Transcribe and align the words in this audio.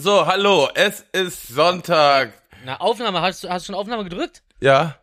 So, 0.00 0.24
hallo, 0.26 0.68
es 0.76 1.00
ist 1.10 1.48
Sonntag. 1.48 2.32
Na, 2.64 2.76
Aufnahme, 2.78 3.20
hast 3.20 3.42
du 3.42 3.48
hast 3.48 3.64
du 3.64 3.72
schon 3.72 3.74
Aufnahme 3.74 4.04
gedrückt? 4.04 4.44
Ja, 4.60 4.96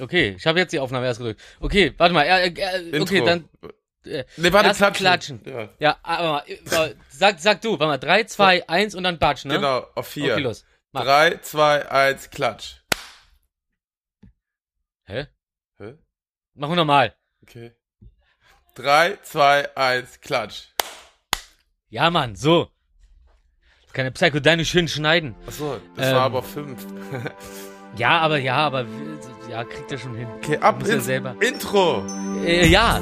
Okay, 0.00 0.34
ich 0.36 0.44
habe 0.44 0.58
jetzt 0.58 0.72
die 0.72 0.80
Aufnahme 0.80 1.06
erst 1.06 1.18
gedrückt. 1.20 1.40
Okay, 1.60 1.94
warte 1.96 2.14
mal. 2.14 2.24
Äh, 2.24 2.48
äh, 2.48 3.00
okay, 3.00 3.18
Intro. 3.18 3.26
dann. 3.26 3.48
Äh, 4.04 4.24
Nee, 4.36 4.52
warte, 4.52 4.68
erst 4.70 4.94
klatschen. 4.94 5.40
Ja. 5.44 5.68
Ja, 5.78 5.98
aber 6.02 6.28
mal, 6.32 6.44
äh, 6.48 6.94
sag, 7.10 7.38
sag 7.38 7.60
du, 7.60 7.72
warte 7.72 7.86
mal, 7.86 7.98
3, 7.98 8.24
2, 8.24 8.68
1 8.68 8.96
und 8.96 9.04
dann 9.04 9.20
Batsch, 9.20 9.44
ne? 9.44 9.54
Genau, 9.54 9.86
auf 9.94 10.08
vier. 10.08 10.32
Okay, 10.32 10.42
los. 10.42 10.64
Mach. 10.90 11.04
Drei, 11.04 11.36
zwei, 11.38 11.88
eins, 11.88 12.28
klatsch. 12.30 12.80
Hä? 15.04 15.26
Hä? 15.78 15.94
Machen 16.54 16.72
wir 16.72 16.76
nochmal. 16.76 17.14
Okay. 17.42 17.72
Drei, 18.74 19.16
zwei, 19.22 19.76
eins, 19.76 20.20
klatsch. 20.20 20.68
Ja, 21.88 22.10
Mann, 22.10 22.34
so. 22.34 22.70
Keine 23.98 24.12
Psycho, 24.12 24.38
deine 24.38 24.64
schön 24.64 24.86
schneiden. 24.86 25.34
Achso, 25.44 25.78
das 25.96 26.06
Ähm. 26.06 26.14
war 26.14 26.22
aber 26.22 26.42
fünf. 26.44 26.86
Ja, 27.96 28.20
aber 28.20 28.38
ja, 28.38 28.54
aber 28.58 28.84
ja, 29.50 29.64
kriegt 29.64 29.90
er 29.90 29.98
schon 29.98 30.14
hin. 30.14 30.28
Okay, 30.36 30.56
ab 30.58 30.86
ins 30.86 31.06
selber. 31.06 31.34
Intro. 31.40 32.04
Äh, 32.44 32.68
ja. 32.68 33.00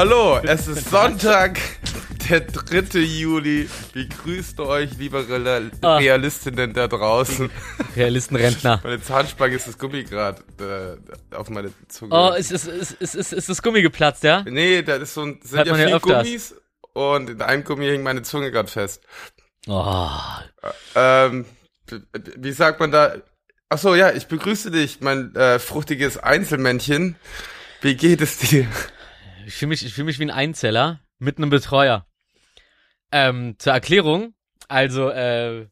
Hallo, 0.00 0.38
es 0.42 0.66
ist 0.66 0.88
Sonntag, 0.88 1.60
der 2.30 2.40
3. 2.40 3.00
Juli. 3.00 3.68
Wie 3.92 4.08
grüßt 4.08 4.58
euch, 4.60 4.96
liebe 4.96 5.28
Real 5.28 5.70
Ah. 5.82 5.98
Realistinnen 5.98 6.72
da 6.72 6.88
draußen? 6.88 7.50
Realistenrentner. 7.94 8.80
Meine 8.82 9.02
Zahnspange 9.02 9.56
ist 9.56 9.68
das 9.68 9.76
Gummigrad 9.76 10.42
äh, 10.58 11.34
auf 11.36 11.50
meine 11.50 11.70
Zunge. 11.88 12.14
Oh, 12.14 12.32
ist, 12.32 12.50
ist, 12.50 12.66
ist, 12.66 12.92
ist, 12.92 13.14
ist, 13.14 13.32
ist 13.34 13.48
das 13.50 13.60
Gummi 13.60 13.82
geplatzt, 13.82 14.24
ja? 14.24 14.42
Nee, 14.48 14.80
da 14.80 14.96
ist 14.96 15.12
so 15.12 15.20
ein, 15.20 15.38
sind 15.42 15.58
Hat 15.58 15.66
ja 15.66 15.74
vier 15.74 15.96
öfters. 15.96 16.24
Gummis 16.24 16.54
und 16.94 17.28
in 17.28 17.42
einem 17.42 17.64
Gummi 17.64 17.84
hängt 17.84 18.02
meine 18.02 18.22
Zunge 18.22 18.50
gerade 18.50 18.70
fest. 18.70 19.02
Oh, 19.68 20.08
Ähm, 20.94 21.44
wie 22.38 22.52
sagt 22.52 22.80
man 22.80 22.90
da? 22.90 23.16
Ach 23.68 23.76
so, 23.76 23.94
ja, 23.94 24.12
ich 24.12 24.28
begrüße 24.28 24.70
dich, 24.70 25.02
mein 25.02 25.36
äh, 25.36 25.58
fruchtiges 25.58 26.16
Einzelmännchen. 26.16 27.16
Wie 27.82 27.96
geht 27.96 28.22
es 28.22 28.38
dir? 28.38 28.66
Ich 29.50 29.56
fühle 29.56 29.70
mich, 29.70 29.84
ich 29.84 29.92
fühl 29.92 30.04
mich 30.04 30.20
wie 30.20 30.24
ein 30.24 30.30
Einzeller 30.30 31.00
mit 31.18 31.38
einem 31.38 31.50
Betreuer. 31.50 32.06
Ähm, 33.10 33.56
zur 33.58 33.72
Erklärung, 33.72 34.34
also, 34.68 35.10
äh, 35.10 35.66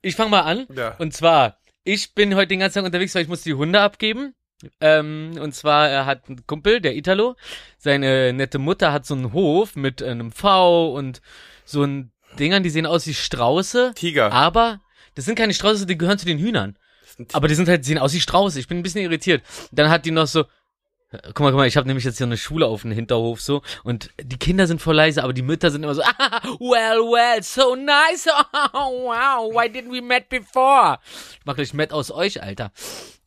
ich 0.00 0.16
fange 0.16 0.30
mal 0.30 0.40
an. 0.40 0.66
Ja. 0.74 0.96
Und 0.96 1.12
zwar, 1.12 1.58
ich 1.84 2.14
bin 2.14 2.34
heute 2.34 2.48
den 2.48 2.60
ganzen 2.60 2.76
Tag 2.76 2.86
unterwegs, 2.86 3.14
weil 3.14 3.22
ich 3.22 3.28
muss 3.28 3.42
die 3.42 3.52
Hunde 3.52 3.82
abgeben. 3.82 4.34
Ähm, 4.80 5.38
und 5.40 5.54
zwar, 5.54 5.90
er 5.90 6.06
hat 6.06 6.26
einen 6.28 6.46
Kumpel, 6.46 6.80
der 6.80 6.96
Italo. 6.96 7.36
Seine 7.76 8.32
nette 8.32 8.58
Mutter 8.58 8.94
hat 8.94 9.04
so 9.04 9.14
einen 9.14 9.34
Hof 9.34 9.76
mit 9.76 10.02
einem 10.02 10.32
V 10.32 10.94
und 10.94 11.20
so 11.66 11.84
ein 11.84 12.10
Dingern, 12.38 12.62
die 12.62 12.70
sehen 12.70 12.86
aus 12.86 13.06
wie 13.06 13.14
Strauße. 13.14 13.92
Tiger. 13.94 14.32
Aber 14.32 14.80
das 15.16 15.26
sind 15.26 15.34
keine 15.34 15.52
Strauße, 15.52 15.84
die 15.84 15.98
gehören 15.98 16.18
zu 16.18 16.26
den 16.26 16.38
Hühnern. 16.38 16.78
Ein 17.18 17.26
Aber 17.34 17.48
die 17.48 17.54
sind 17.54 17.68
halt, 17.68 17.84
sehen 17.84 17.98
aus 17.98 18.14
wie 18.14 18.20
Strauße. 18.20 18.58
Ich 18.58 18.68
bin 18.68 18.78
ein 18.78 18.82
bisschen 18.82 19.02
irritiert. 19.02 19.42
Dann 19.70 19.90
hat 19.90 20.06
die 20.06 20.12
noch 20.12 20.26
so, 20.26 20.46
guck 21.10 21.40
mal, 21.40 21.50
guck 21.50 21.54
mal, 21.54 21.66
ich 21.66 21.76
habe 21.76 21.86
nämlich 21.86 22.04
jetzt 22.04 22.18
hier 22.18 22.26
eine 22.26 22.36
Schule 22.36 22.66
auf 22.66 22.82
dem 22.82 22.92
Hinterhof 22.92 23.40
so 23.40 23.62
und 23.84 24.10
die 24.20 24.38
Kinder 24.38 24.66
sind 24.66 24.82
voll 24.82 24.96
leise, 24.96 25.24
aber 25.24 25.32
die 25.32 25.42
Mütter 25.42 25.70
sind 25.70 25.82
immer 25.82 25.94
so, 25.94 26.02
ah, 26.02 26.40
well, 26.60 27.00
well, 27.00 27.42
so 27.42 27.74
nice, 27.74 28.26
oh, 28.72 29.06
wow, 29.06 29.52
why 29.52 29.68
didn't 29.68 29.92
we 29.92 30.02
met 30.02 30.28
before? 30.28 30.98
Ich 31.32 31.44
mach 31.44 31.54
gleich 31.54 31.72
Met 31.72 31.92
aus 31.92 32.10
euch, 32.10 32.42
Alter. 32.42 32.72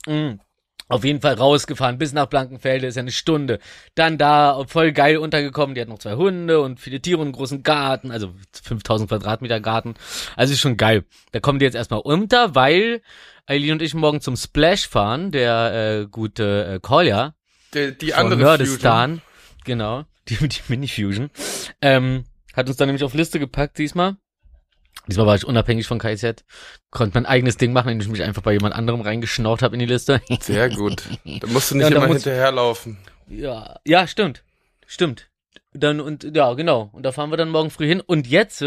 Mm. 0.05 0.39
Auf 0.87 1.05
jeden 1.05 1.21
Fall 1.21 1.35
rausgefahren, 1.35 1.97
bis 1.97 2.11
nach 2.11 2.25
Blankenfelde, 2.25 2.85
ist 2.85 2.95
ja 2.95 3.01
eine 3.01 3.13
Stunde. 3.13 3.59
Dann 3.95 4.17
da 4.17 4.65
voll 4.67 4.91
geil 4.91 5.15
untergekommen, 5.15 5.73
die 5.73 5.79
hat 5.79 5.87
noch 5.87 5.99
zwei 5.99 6.15
Hunde 6.15 6.59
und 6.59 6.81
viele 6.81 6.99
Tiere 6.99 7.19
und 7.19 7.27
einen 7.27 7.33
großen 7.33 7.63
Garten, 7.63 8.11
also 8.11 8.33
5000 8.61 9.09
Quadratmeter 9.09 9.61
Garten. 9.61 9.93
Also 10.35 10.51
ist 10.51 10.59
schon 10.59 10.75
geil. 10.75 11.05
Da 11.31 11.39
kommen 11.39 11.59
die 11.59 11.65
jetzt 11.65 11.75
erstmal 11.75 12.01
unter, 12.01 12.55
weil 12.55 13.01
Eileen 13.45 13.73
und 13.73 13.81
ich 13.81 13.93
morgen 13.93 14.19
zum 14.19 14.35
Splash 14.35 14.85
fahren, 14.85 15.31
der 15.31 16.01
äh, 16.01 16.07
gute 16.07 16.65
äh, 16.65 16.79
Kolja 16.81 17.35
die, 17.73 17.97
die 17.97 18.13
andere 18.13 18.39
Nerdistan, 18.39 19.21
genau, 19.63 20.05
die, 20.27 20.35
die 20.35 20.61
Mini-Fusion, 20.67 21.29
ähm, 21.81 22.25
hat 22.53 22.67
uns 22.67 22.77
dann 22.77 22.87
nämlich 22.87 23.03
auf 23.03 23.13
Liste 23.13 23.39
gepackt 23.39 23.77
diesmal. 23.77 24.17
Diesmal 25.07 25.25
war 25.25 25.35
ich 25.35 25.45
unabhängig 25.45 25.87
von 25.87 25.99
KZ, 25.99 26.43
konnte 26.91 27.17
mein 27.17 27.25
eigenes 27.25 27.57
Ding 27.57 27.73
machen, 27.73 27.89
indem 27.89 28.05
ich 28.05 28.11
mich 28.11 28.23
einfach 28.23 28.43
bei 28.43 28.53
jemand 28.53 28.75
anderem 28.75 29.01
reingeschnaucht 29.01 29.63
habe 29.63 29.75
in 29.75 29.79
die 29.79 29.85
Liste. 29.85 30.19
Fusion. 30.19 30.39
Sehr 30.41 30.69
gut. 30.69 31.03
Da 31.25 31.47
musst 31.47 31.71
du 31.71 31.77
nicht 31.77 31.89
Ja, 31.89 31.97
immer 31.97 32.07
hinterherlaufen. 32.07 32.97
Ja, 33.27 33.79
ja, 33.85 34.05
stimmt. 34.07 34.43
Stimmt. 34.85 35.29
Dann 35.73 36.01
und 36.01 36.35
ja, 36.35 36.53
genau. 36.53 36.89
Und 36.91 37.03
da 37.03 37.11
fahren 37.11 37.31
wir 37.31 37.37
dann 37.37 37.49
morgen 37.49 37.71
früh 37.71 37.87
hin. 37.87 38.01
Und 38.01 38.27
jetzt 38.27 38.63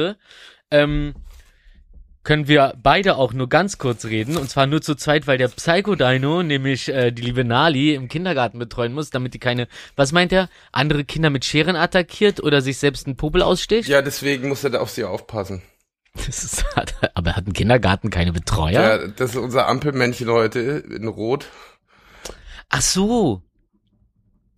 ähm, 0.71 1.15
können 2.25 2.49
wir 2.49 2.75
beide 2.83 3.17
auch 3.17 3.33
nur 3.33 3.49
ganz 3.49 3.79
kurz 3.79 4.07
reden. 4.07 4.37
Und 4.37 4.51
zwar 4.51 4.67
nur 4.67 4.83
zu 4.83 4.95
zweit, 4.95 5.27
weil 5.27 5.39
der 5.39 5.49
Psycho-Dino, 5.49 6.43
nämlich 6.43 6.89
äh, 6.89 7.13
die 7.13 7.23
liebe 7.23 7.45
Nali, 7.45 7.95
im 7.95 8.09
Kindergarten 8.09 8.59
betreuen 8.59 8.93
muss, 8.93 9.11
damit 9.11 9.35
die 9.35 9.39
keine, 9.39 9.69
was 9.95 10.13
meint 10.13 10.33
er, 10.33 10.49
andere 10.73 11.05
Kinder 11.05 11.31
mit 11.31 11.45
Scheren 11.45 11.77
attackiert 11.77 12.43
oder 12.43 12.63
sich 12.63 12.79
selbst 12.79 13.07
einen 13.07 13.17
Popel 13.17 13.43
aussticht? 13.43 13.89
Ja, 13.89 14.03
deswegen 14.03 14.49
muss 14.49 14.65
er 14.65 14.71
da 14.71 14.81
auf 14.81 14.91
sie 14.91 15.05
aufpassen. 15.05 15.63
Das 16.15 16.45
ist, 16.45 16.65
aber 17.15 17.37
hat 17.37 17.47
ein 17.47 17.53
Kindergarten 17.53 18.09
keine 18.11 18.33
Betreuer? 18.33 18.73
Ja, 18.73 19.07
das 19.07 19.31
ist 19.31 19.37
unser 19.37 19.69
Ampelmännchen 19.69 20.29
heute 20.31 20.61
in 20.61 21.07
Rot. 21.07 21.47
Ach 22.71 22.83
so. 22.83 23.43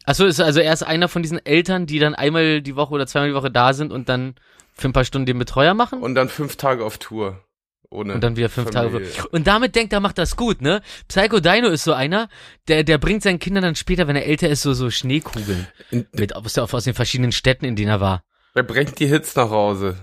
Ach 0.04 0.14
so, 0.14 0.24
ist 0.24 0.40
also 0.40 0.60
er 0.60 0.72
ist 0.72 0.84
einer 0.84 1.08
von 1.08 1.22
diesen 1.22 1.44
Eltern, 1.44 1.86
die 1.86 1.98
dann 1.98 2.14
einmal 2.14 2.62
die 2.62 2.76
Woche 2.76 2.94
oder 2.94 3.08
zweimal 3.08 3.30
die 3.30 3.34
Woche 3.34 3.50
da 3.50 3.72
sind 3.72 3.92
und 3.92 4.08
dann 4.08 4.36
für 4.72 4.88
ein 4.88 4.92
paar 4.92 5.04
Stunden 5.04 5.26
den 5.26 5.38
Betreuer 5.38 5.74
machen 5.74 6.00
Und 6.02 6.14
dann 6.14 6.28
fünf 6.28 6.56
Tage 6.56 6.84
auf 6.84 6.98
Tour. 6.98 7.42
Ohne 7.90 8.14
und 8.14 8.20
dann 8.24 8.36
wieder 8.36 8.48
fünf 8.48 8.72
Familie. 8.72 9.10
Tage. 9.12 9.28
Und 9.28 9.46
damit 9.46 9.74
denkt 9.76 9.92
er, 9.92 10.00
macht 10.00 10.18
das 10.18 10.36
gut, 10.36 10.60
ne? 10.60 10.82
Psycho 11.08 11.40
Dino 11.40 11.68
ist 11.68 11.84
so 11.84 11.92
einer, 11.92 12.28
der 12.68 12.82
der 12.84 12.98
bringt 12.98 13.22
seinen 13.22 13.38
Kindern 13.38 13.62
dann 13.62 13.76
später, 13.76 14.08
wenn 14.08 14.16
er 14.16 14.26
älter 14.26 14.48
ist, 14.48 14.62
so 14.62 14.72
so 14.74 14.90
Schneekugeln 14.90 15.66
In- 15.90 16.06
mit 16.12 16.34
aus, 16.34 16.58
aus 16.58 16.84
den 16.84 16.94
verschiedenen 16.94 17.32
Städten, 17.32 17.64
in 17.64 17.76
denen 17.76 17.88
er 17.90 18.00
war. 18.00 18.24
Er 18.54 18.62
bringt 18.64 18.98
die 18.98 19.06
Hits 19.06 19.36
nach 19.36 19.50
Hause. 19.50 19.96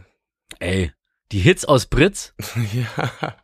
Ey, 0.60 0.92
die 1.32 1.40
Hits 1.40 1.66
aus 1.66 1.86
Britz. 1.88 2.34
ja. 2.74 3.36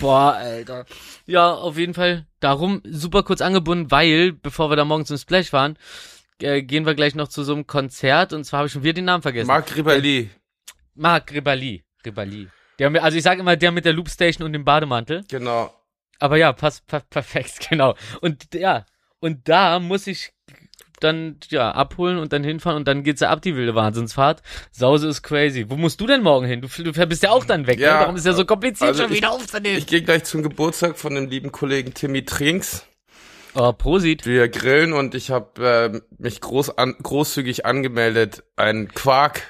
Boah, 0.00 0.32
Alter. 0.34 0.86
Ja, 1.26 1.52
auf 1.54 1.78
jeden 1.78 1.94
Fall 1.94 2.26
darum 2.40 2.82
super 2.84 3.22
kurz 3.22 3.40
angebunden, 3.40 3.90
weil, 3.90 4.32
bevor 4.32 4.70
wir 4.70 4.76
da 4.76 4.84
morgen 4.84 5.06
zum 5.06 5.18
Splash 5.18 5.50
fahren, 5.50 5.78
äh, 6.40 6.62
gehen 6.62 6.86
wir 6.86 6.94
gleich 6.94 7.14
noch 7.14 7.28
zu 7.28 7.42
so 7.44 7.52
einem 7.52 7.66
Konzert 7.66 8.32
und 8.32 8.44
zwar 8.44 8.58
habe 8.58 8.66
ich 8.66 8.72
schon 8.72 8.82
wieder 8.82 8.94
den 8.94 9.04
Namen 9.04 9.22
vergessen. 9.22 9.46
Marc 9.46 9.74
Ribali. 9.76 10.30
Marc 10.94 11.32
Ribali. 11.32 11.84
Ribali. 12.04 12.48
Der, 12.78 13.02
also 13.02 13.16
ich 13.16 13.24
sage 13.24 13.40
immer 13.40 13.56
der 13.56 13.72
mit 13.72 13.84
der 13.84 13.92
Loopstation 13.92 14.44
und 14.46 14.52
dem 14.52 14.64
Bademantel. 14.64 15.24
Genau. 15.28 15.74
Aber 16.20 16.36
ja, 16.36 16.52
passt 16.52 16.86
pa 16.86 17.00
perfekt, 17.00 17.66
genau. 17.70 17.94
Und 18.20 18.54
ja, 18.54 18.86
und 19.20 19.48
da 19.48 19.78
muss 19.80 20.06
ich 20.06 20.32
dann 21.00 21.36
ja 21.48 21.70
abholen 21.70 22.18
und 22.18 22.32
dann 22.32 22.42
hinfahren 22.42 22.76
und 22.76 22.88
dann 22.88 23.04
geht's 23.04 23.20
ja 23.20 23.30
ab 23.30 23.40
die 23.40 23.54
wilde 23.54 23.74
Wahnsinnsfahrt. 23.76 24.42
Sause 24.72 25.06
ist 25.08 25.22
crazy. 25.22 25.66
Wo 25.68 25.76
musst 25.76 26.00
du 26.00 26.08
denn 26.08 26.22
morgen 26.22 26.46
hin? 26.46 26.60
Du, 26.60 26.66
du 26.68 27.06
bist 27.06 27.22
ja 27.22 27.30
auch 27.30 27.44
dann 27.44 27.68
weg. 27.68 27.78
Ja, 27.78 27.94
ne? 27.94 28.00
Warum 28.00 28.16
ist 28.16 28.26
ja 28.26 28.32
so 28.32 28.44
kompliziert 28.44 28.88
also 28.88 29.02
schon 29.04 29.12
ich- 29.12 29.18
wieder 29.18 29.30
aufzunehmen? 29.30 29.78
Ich 29.78 29.86
gehe 29.86 30.02
gleich 30.02 30.24
zum 30.24 30.42
Geburtstag 30.42 30.98
von 30.98 31.14
dem 31.14 31.28
lieben 31.28 31.52
Kollegen 31.52 31.94
Timmy 31.94 32.24
Trinks. 32.24 32.84
Oh, 33.54 33.72
Prosit. 33.72 34.24
Wir 34.26 34.48
grillen 34.48 34.92
und 34.92 35.14
ich 35.14 35.30
habe 35.30 35.66
äh, 35.92 36.00
mich 36.22 36.40
groß 36.40 36.76
an, 36.78 36.94
großzügig 37.02 37.64
angemeldet, 37.66 38.44
einen 38.56 38.88
Quark 38.88 39.42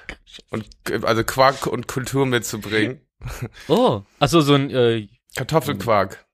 und 0.51 0.67
also 1.03 1.25
Quark 1.25 1.67
und 1.67 1.89
Kultur 1.89 2.27
mitzubringen. 2.27 3.01
Oh, 3.67 4.03
achso, 4.21 4.41
so 4.43 4.55
ein, 4.55 4.71
äh, 4.71 5.09
Kartoffelquark. 5.37 6.25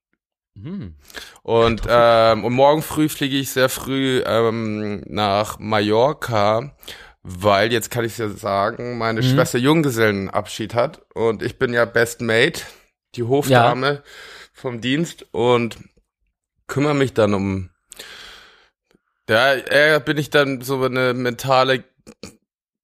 hm. 0.55 0.96
Und, 1.43 1.82
ähm, 1.88 2.44
und 2.44 2.52
morgen 2.52 2.82
früh 2.82 3.08
fliege 3.08 3.38
ich 3.38 3.50
sehr 3.52 3.70
früh 3.70 4.22
ähm, 4.26 5.02
nach 5.06 5.58
Mallorca, 5.58 6.76
weil 7.22 7.72
jetzt 7.72 7.90
kann 7.90 8.05
ich 8.05 8.19
ja 8.19 8.28
sagen, 8.28 8.99
meine 8.99 9.22
Mhm. 9.22 9.25
Schwester 9.25 9.58
Junggesellenabschied 9.58 10.75
hat 10.75 11.00
und 11.14 11.43
ich 11.43 11.58
bin 11.58 11.72
ja 11.72 11.87
Best 11.87 12.20
Mate, 12.20 12.61
die 13.14 13.22
Hofdame 13.22 14.02
vom 14.52 14.82
Dienst 14.82 15.25
und 15.32 15.78
kümmere 16.66 16.94
mich 16.94 17.12
dann 17.14 17.34
um 17.34 17.70
ja, 19.28 19.55
äh, 19.55 20.00
bin 20.05 20.19
ich 20.19 20.28
dann 20.31 20.61
so 20.61 20.82
eine 20.84 21.14
mentale 21.14 21.84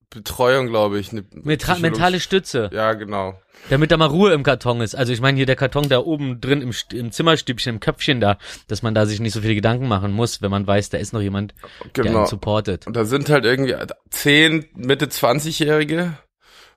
Betreuung, 0.09 0.69
glaube 0.69 0.99
ich. 0.99 1.13
Eine 1.13 1.23
psychologische- 1.23 1.81
mentale 1.83 2.19
Stütze, 2.21 2.71
Ja, 2.73 2.95
genau. 2.95 3.39
damit 3.69 3.91
da 3.93 3.97
mal 3.99 4.07
Ruhe 4.07 4.33
im 4.33 4.43
Karton 4.43 4.81
ist. 4.81 4.95
Also 4.95 5.13
ich 5.13 5.21
meine 5.21 5.37
hier 5.37 5.45
der 5.47 5.55
Karton 5.57 5.89
da 5.91 5.99
oben 6.01 6.41
drin 6.41 6.63
im, 6.63 6.73
im 6.93 7.13
Zimmerstübchen, 7.13 7.75
im 7.75 7.81
Köpfchen 7.81 8.21
da, 8.21 8.39
dass 8.69 8.83
man 8.83 8.95
da 8.95 9.05
sich 9.07 9.21
nicht 9.21 9.35
so 9.35 9.43
viele 9.43 9.55
Gedanken 9.55 9.87
machen 9.87 10.13
muss, 10.13 10.41
wenn 10.41 10.51
man 10.51 10.67
weiß, 10.67 10.89
da 10.89 10.97
ist 10.99 11.13
noch 11.13 11.21
jemand, 11.21 11.55
der 11.95 12.05
Genau. 12.05 12.19
einen 12.21 12.27
supportet. 12.27 12.87
Und 12.87 12.97
da 12.97 13.05
sind 13.05 13.29
halt 13.29 13.45
irgendwie 13.45 13.77
zehn 14.09 14.67
Mitte 14.75 15.07
20-Jährige 15.07 16.17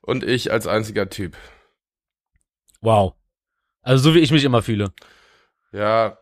und 0.01 0.23
ich 0.25 0.51
als 0.51 0.67
einziger 0.67 1.09
Typ. 1.09 1.38
Wow. 2.81 3.13
Also 3.81 4.09
so 4.09 4.13
wie 4.15 4.19
ich 4.19 4.31
mich 4.31 4.44
immer 4.44 4.61
fühle. 4.61 4.91
Ja, 5.71 6.17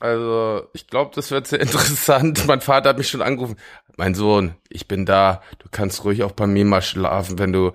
also 0.00 0.68
ich 0.72 0.86
glaube, 0.88 1.12
das 1.14 1.30
wird 1.30 1.46
sehr 1.46 1.60
interessant. 1.66 2.46
Mein 2.46 2.60
Vater 2.60 2.90
hat 2.90 2.98
mich 2.98 3.08
schon 3.08 3.22
angerufen. 3.22 3.56
Mein 3.96 4.14
Sohn, 4.14 4.54
ich 4.68 4.88
bin 4.88 5.06
da. 5.06 5.42
Du 5.58 5.68
kannst 5.70 6.04
ruhig 6.04 6.22
auch 6.22 6.32
bei 6.32 6.46
mir 6.46 6.64
mal 6.64 6.82
schlafen, 6.82 7.38
wenn 7.38 7.52
du, 7.52 7.72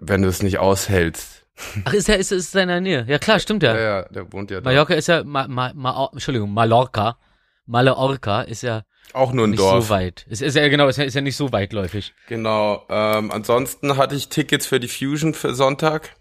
wenn 0.00 0.22
du 0.22 0.28
es 0.28 0.42
nicht 0.42 0.58
aushältst. 0.58 1.46
Ach, 1.84 1.92
ist 1.92 2.08
er, 2.08 2.16
ist, 2.18 2.32
ist 2.32 2.54
er 2.56 2.62
in 2.62 2.68
der 2.68 2.80
Nähe? 2.80 3.04
Ja 3.08 3.18
klar, 3.18 3.38
stimmt 3.38 3.62
ja. 3.62 3.74
Ja, 3.74 3.80
ja, 3.80 4.02
der 4.08 4.32
wohnt 4.32 4.50
ja 4.50 4.60
da. 4.60 4.64
Mallorca 4.70 4.94
ist 4.94 5.06
ja, 5.08 5.22
ma, 5.22 5.46
ma, 5.46 5.70
ma, 5.74 6.08
Entschuldigung, 6.12 6.52
Mallorca. 6.52 7.18
Mallorca 7.66 8.42
ist 8.42 8.62
ja 8.62 8.82
Auch 9.12 9.32
nur 9.32 9.46
ein 9.46 9.50
nicht 9.50 9.60
Dorf. 9.60 9.84
so 9.84 9.90
weit. 9.90 10.26
Ist, 10.28 10.42
ist 10.42 10.56
ja 10.56 10.66
genau, 10.68 10.88
ist 10.88 10.96
ja, 10.96 11.04
ist 11.04 11.14
ja 11.14 11.20
nicht 11.20 11.36
so 11.36 11.52
weitläufig. 11.52 12.14
Genau. 12.26 12.84
Ähm, 12.88 13.30
ansonsten 13.30 13.96
hatte 13.96 14.16
ich 14.16 14.28
Tickets 14.28 14.66
für 14.66 14.80
die 14.80 14.88
Fusion 14.88 15.34
für 15.34 15.54
Sonntag, 15.54 16.16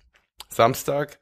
Samstag. 0.49 1.17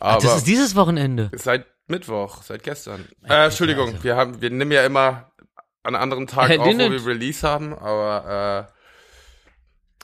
Ach, 0.00 0.12
Aber 0.16 0.22
das 0.22 0.36
ist 0.36 0.46
dieses 0.46 0.76
Wochenende. 0.76 1.30
seit 1.34 1.66
Mittwoch, 1.88 2.42
seit 2.42 2.62
gestern. 2.62 3.06
Äh, 3.28 3.46
Entschuldigung, 3.46 3.88
also. 3.90 4.04
wir 4.04 4.16
haben, 4.16 4.40
wir 4.40 4.50
nehmen 4.50 4.72
ja 4.72 4.84
immer 4.84 5.30
an 5.82 5.94
anderen 5.94 6.26
Tag 6.26 6.50
Äh, 6.50 6.58
auf, 6.58 6.66
wo 6.66 6.78
wir 6.78 7.06
Release 7.06 7.46
haben, 7.46 7.72
aber 7.74 8.68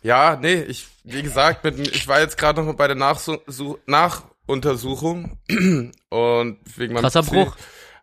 äh, 0.02 0.06
ja, 0.06 0.36
nee, 0.40 0.62
ich, 0.62 0.86
wie 1.04 1.22
gesagt, 1.22 1.64
mit, 1.64 1.78
ich 1.78 2.06
war 2.08 2.20
jetzt 2.20 2.36
gerade 2.36 2.60
noch 2.60 2.66
mal 2.66 2.74
bei 2.74 2.86
der 2.88 2.96
Nachsu 2.96 3.38
Su- 3.46 3.78
Nachuntersuchung 3.86 5.38
und 6.08 6.58
wegen 6.76 6.94
meinem 6.94 7.02
Krasser 7.02 7.22
Bruch. 7.22 7.56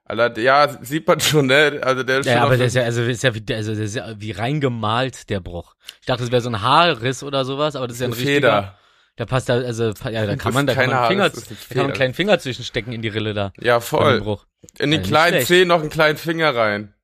Alter, 0.06 0.42
ja, 0.42 0.68
sieht 0.84 1.08
man 1.08 1.20
schon, 1.20 1.46
ne? 1.46 1.80
Also 1.84 2.02
der 2.04 2.20
ist 2.22 2.26
Ja, 2.26 2.34
schon 2.34 2.42
aber 2.42 2.58
der 2.58 2.66
ist 2.68 2.76
ja, 2.76 2.82
also, 2.84 3.02
der 3.02 3.12
ist 3.12 3.22
ja, 3.24 3.36
wie, 3.36 3.44
also, 3.54 3.76
der 3.76 3.84
ist 3.84 3.96
ja 3.96 4.14
wie 4.20 4.32
reingemalt, 4.32 5.30
der 5.30 5.40
Bruch. 5.40 5.76
Ich 6.00 6.08
dachte, 6.08 6.24
das 6.24 6.32
wäre 6.32 6.42
so 6.42 6.50
ein 6.50 6.62
Haarriss 6.62 7.22
oder 7.22 7.46
sowas, 7.46 7.76
aber 7.76 7.88
das 7.88 7.98
ist 7.98 8.02
ja 8.02 8.08
ein 8.08 8.14
eine 8.14 8.22
richtiger. 8.22 8.76
Da 9.20 9.26
passt 9.26 9.50
da, 9.50 9.56
also, 9.56 9.92
ja, 10.10 10.26
da 10.26 10.38
kann 10.38 10.54
man, 10.54 10.66
da 10.66 10.74
kann 10.74 10.90
man, 10.90 11.08
Finger, 11.10 11.30
da 11.30 11.36
kann 11.42 11.76
man 11.76 11.86
einen 11.88 11.94
kleinen 11.94 12.14
Finger 12.14 12.40
zwischenstecken 12.40 12.94
in 12.94 13.02
die 13.02 13.10
Rille 13.10 13.34
da. 13.34 13.52
Ja, 13.60 13.82
voll. 13.82 14.22
Bruch. 14.22 14.46
In 14.78 14.92
den 14.92 15.02
Ja, 15.02 15.08
kleinen. 15.08 15.46
Zeh 15.46 15.66
noch 15.66 15.82
einen 15.82 15.90
kleinen 15.90 16.18
Finger 16.18 16.56
rein. 16.56 16.94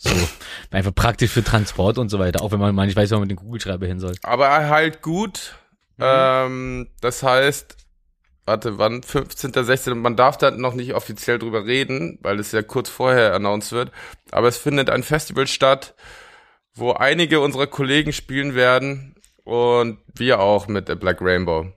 So. 0.00 0.10
Einfach 0.70 0.94
praktisch 0.94 1.30
für 1.30 1.42
Transport 1.42 1.96
und 1.98 2.10
so 2.10 2.18
weiter, 2.18 2.42
auch 2.42 2.52
wenn 2.52 2.60
man 2.60 2.74
mal 2.74 2.86
nicht 2.86 2.94
weiß, 2.94 3.10
wo 3.10 3.14
man 3.14 3.22
mit 3.22 3.30
dem 3.30 3.38
Kugelschreiber 3.38 3.86
hin 3.86 3.98
soll. 3.98 4.14
Aber 4.22 4.46
er 4.46 4.68
heilt 4.68 5.00
gut. 5.00 5.56
Mhm. 5.96 6.04
Ähm, 6.06 6.90
das 7.00 7.22
heißt, 7.22 7.74
warte, 8.44 8.76
wann? 8.78 9.02
15., 9.02 9.52
16. 9.54 9.98
Man 9.98 10.14
darf 10.14 10.36
da 10.36 10.50
noch 10.50 10.74
nicht 10.74 10.92
offiziell 10.94 11.38
drüber 11.38 11.64
reden, 11.64 12.18
weil 12.20 12.38
es 12.38 12.52
ja 12.52 12.62
kurz 12.62 12.90
vorher 12.90 13.34
announced 13.34 13.72
wird. 13.72 13.90
Aber 14.30 14.46
es 14.46 14.58
findet 14.58 14.90
ein 14.90 15.02
Festival 15.02 15.46
statt, 15.46 15.94
wo 16.74 16.92
einige 16.92 17.40
unserer 17.40 17.66
Kollegen 17.66 18.12
spielen 18.12 18.54
werden 18.54 19.16
und 19.46 19.98
wir 20.14 20.40
auch 20.40 20.66
mit 20.66 20.88
der 20.88 20.96
Black 20.96 21.22
Rainbow. 21.22 21.72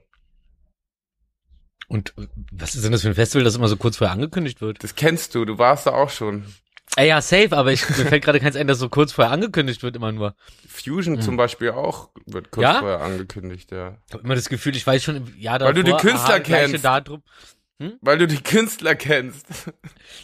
Und 1.88 2.12
was 2.52 2.74
ist 2.74 2.84
denn 2.84 2.92
das 2.92 3.02
für 3.02 3.08
ein 3.08 3.14
Festival, 3.14 3.44
das 3.44 3.56
immer 3.56 3.68
so 3.68 3.76
kurz 3.76 3.96
vorher 3.96 4.12
angekündigt 4.12 4.60
wird? 4.60 4.82
Das 4.82 4.96
kennst 4.96 5.34
du, 5.34 5.44
du 5.44 5.58
warst 5.58 5.86
da 5.86 5.92
auch 5.92 6.10
schon. 6.10 6.44
Ey, 6.96 7.08
ja, 7.08 7.20
safe, 7.22 7.56
aber 7.56 7.72
ich, 7.72 7.88
mir 7.88 8.06
fällt 8.06 8.24
gerade 8.24 8.40
keins 8.40 8.56
ein, 8.56 8.66
das 8.66 8.80
so 8.80 8.88
kurz 8.88 9.12
vorher 9.12 9.32
angekündigt 9.32 9.84
wird 9.84 9.94
immer 9.94 10.10
nur. 10.10 10.34
Fusion 10.68 11.20
zum 11.20 11.36
Beispiel 11.36 11.70
auch 11.70 12.10
wird 12.26 12.50
kurz. 12.50 12.64
Ja? 12.64 12.80
vorher 12.80 13.00
angekündigt, 13.00 13.70
ja. 13.70 13.98
Ich 14.08 14.14
habe 14.14 14.24
immer 14.24 14.34
das 14.34 14.48
Gefühl, 14.48 14.74
ich 14.74 14.84
weiß 14.84 15.02
schon 15.04 15.16
im 15.16 15.38
Jahr 15.38 15.60
Weil 15.60 15.74
du 15.74 15.84
die 15.84 15.92
davor, 15.92 16.10
Künstler 16.10 16.34
aha, 16.34 16.40
kennst. 16.40 16.84
Datum. 16.84 17.22
Weil 18.02 18.18
du 18.18 18.26
die 18.26 18.42
Künstler 18.42 18.94
kennst. 18.94 19.46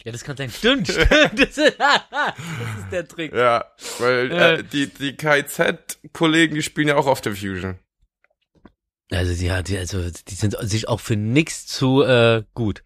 Ja, 0.03 0.11
das 0.11 0.23
kann 0.23 0.37
sein. 0.37 0.49
Stimmt, 0.51 0.87
stimmt. 0.87 1.09
Das 1.33 1.57
ist, 1.57 1.75
das 1.79 2.35
ist 2.79 2.91
der 2.91 3.07
Trick. 3.07 3.33
Ja, 3.33 3.65
weil 3.99 4.31
äh, 4.31 4.53
Äh. 4.59 4.63
die, 4.63 4.87
die 4.93 5.15
KZ-Kollegen, 5.17 6.53
die 6.55 6.61
spielen 6.61 6.87
ja 6.87 6.95
auch 6.95 7.07
auf 7.07 7.21
der 7.21 7.33
Fusion. 7.35 7.79
Also 9.11 9.33
die, 9.33 9.51
die, 9.63 9.77
also 9.77 10.09
die 10.11 10.35
sind 10.35 10.55
sich 10.61 10.87
auch 10.87 10.99
für 10.99 11.15
nix 11.15 11.65
zu 11.65 12.03
äh, 12.03 12.43
gut, 12.53 12.83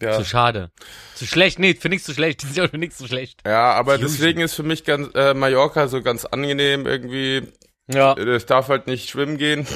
Ja. 0.00 0.12
zu 0.16 0.24
schade, 0.24 0.70
zu 1.16 1.26
schlecht. 1.26 1.58
Nee, 1.58 1.74
für 1.74 1.88
nix 1.88 2.04
zu 2.04 2.14
schlecht. 2.14 2.42
Die 2.42 2.46
sind 2.46 2.64
auch 2.64 2.70
für 2.70 2.78
nix 2.78 2.96
zu 2.96 3.06
schlecht. 3.08 3.40
Ja, 3.44 3.72
aber 3.72 3.94
Fusion. 3.94 4.10
deswegen 4.12 4.40
ist 4.40 4.54
für 4.54 4.62
mich 4.62 4.84
ganz 4.84 5.10
äh, 5.14 5.34
Mallorca 5.34 5.88
so 5.88 6.02
ganz 6.02 6.24
angenehm 6.24 6.86
irgendwie. 6.86 7.42
Ja. 7.88 8.16
Ich 8.16 8.46
darf 8.46 8.68
halt 8.68 8.86
nicht 8.88 9.08
schwimmen 9.10 9.38
gehen, 9.38 9.66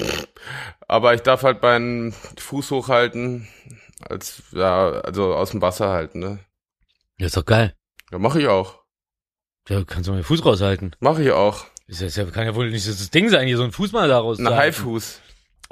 aber 0.89 1.15
ich 1.15 1.21
darf 1.23 1.43
halt 1.45 1.63
meinen 1.63 2.13
Fuß 2.39 2.71
hochhalten, 2.73 3.47
als 4.09 4.43
ja, 4.53 4.91
also 4.91 5.35
aus 5.35 5.51
dem 5.51 5.63
Wasser 5.63 5.91
halten, 5.91 6.19
ne? 6.19 6.39
Ja, 7.19 7.27
ist 7.27 7.37
doch 7.37 7.45
geil. 7.45 7.75
Ja, 8.11 8.19
mache 8.19 8.41
ich 8.41 8.49
auch. 8.49 8.81
Ja, 9.69 9.85
kannst 9.85 10.09
du 10.09 10.13
mal 10.13 10.19
den 10.21 10.25
Fuß 10.25 10.45
raushalten. 10.45 10.97
Mache 11.01 11.23
ich 11.23 11.31
auch. 11.33 11.67
Ist 11.87 12.01
ist 12.03 12.17
ja, 12.17 12.25
kann 12.25 12.47
ja 12.47 12.55
wohl 12.55 12.71
nicht 12.71 12.87
das 12.89 13.11
Ding 13.11 13.29
sein, 13.29 13.47
hier 13.47 13.57
so 13.57 13.65
ein 13.65 13.73
Fuß 13.73 13.93
mal 13.93 14.09
daraus 14.09 14.39
Ein 14.39 14.49
Haifuß. 14.49 15.21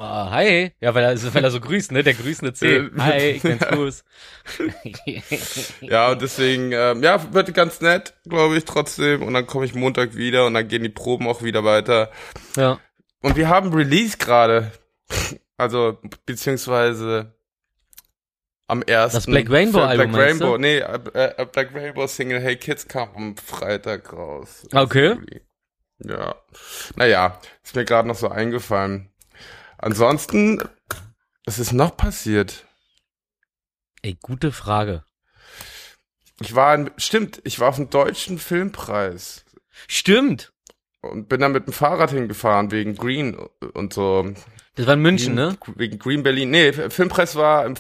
Ah, 0.01 0.31
hi. 0.31 0.73
Ja, 0.81 0.95
weil 0.95 1.03
er, 1.05 1.35
weil 1.35 1.43
er 1.43 1.51
so 1.51 1.59
grüßt, 1.61 1.91
ne? 1.91 2.05
Der 2.05 2.15
grüßende 2.15 2.53
C. 2.53 2.77
Äh, 2.77 2.91
Hi, 2.99 3.19
ich 3.31 3.43
bin's 3.43 3.65
Fuß. 3.73 4.05
Ja, 5.81 6.13
und 6.13 6.23
deswegen, 6.23 6.71
ähm, 6.71 7.03
ja, 7.03 7.33
wird 7.33 7.53
ganz 7.53 7.81
nett, 7.81 8.15
glaube 8.29 8.57
ich, 8.57 8.65
trotzdem. 8.65 9.23
Und 9.23 9.35
dann 9.35 9.47
komme 9.49 9.65
ich 9.65 9.75
Montag 9.75 10.15
wieder 10.15 10.47
und 10.47 10.55
dann 10.55 10.69
gehen 10.69 10.85
die 10.85 10.89
Proben 10.89 11.27
auch 11.27 11.43
wieder 11.43 11.65
weiter. 11.65 12.11
ja. 12.57 12.79
Und 13.21 13.35
wir 13.35 13.49
haben 13.49 13.75
Release 13.75 14.17
gerade. 14.17 14.71
Also, 15.57 15.99
beziehungsweise 16.25 17.35
am 18.69 18.83
ersten. 18.83 19.17
Das 19.17 19.27
Black 19.27 19.51
Rainbow 19.51 19.81
Album, 19.81 20.13
Black 20.13 20.27
meinst 20.29 20.41
du? 20.41 20.45
Rainbow, 20.45 20.59
nee, 20.59 20.79
äh, 20.79 21.35
äh, 21.37 21.47
Black 21.47 21.75
Rainbow 21.75 22.07
Single 22.07 22.41
Hey 22.41 22.57
Kids 22.57 22.87
kam 22.87 23.09
am 23.17 23.37
Freitag 23.37 24.13
raus. 24.13 24.67
Okay. 24.73 25.17
Ja. 25.99 26.37
Naja, 26.95 27.41
ist 27.65 27.75
mir 27.75 27.85
gerade 27.85 28.07
noch 28.07 28.15
so 28.15 28.29
eingefallen. 28.29 29.11
Ansonsten, 29.79 30.63
was 31.45 31.59
ist 31.59 31.73
noch 31.73 31.97
passiert? 31.97 32.67
Ey, 34.03 34.17
gute 34.21 34.53
Frage. 34.53 35.05
Ich 36.41 36.55
war, 36.55 36.75
in, 36.75 36.91
stimmt, 36.99 37.41
ich 37.45 37.59
war 37.59 37.71
auf 37.71 37.77
dem 37.77 37.91
deutschen 37.91 38.39
Filmpreis 38.39 39.45
Stimmt. 39.89 40.53
und 41.01 41.29
bin 41.29 41.41
da 41.41 41.49
mit 41.49 41.67
dem 41.67 41.73
Fahrrad 41.73 42.13
hingefahren 42.13 42.71
wegen 42.71 42.95
Green 42.97 43.35
und 43.75 43.93
so. 43.93 44.33
Das 44.77 44.87
war 44.87 44.95
in 44.95 45.03
München, 45.03 45.35
ne? 45.35 45.57
Wegen 45.75 45.99
Green 45.99 46.23
Berlin. 46.23 46.51
Nee, 46.51 46.73
Filmpreis 46.73 47.35
war 47.35 47.67
im 47.67 47.75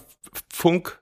Funk. 0.52 1.00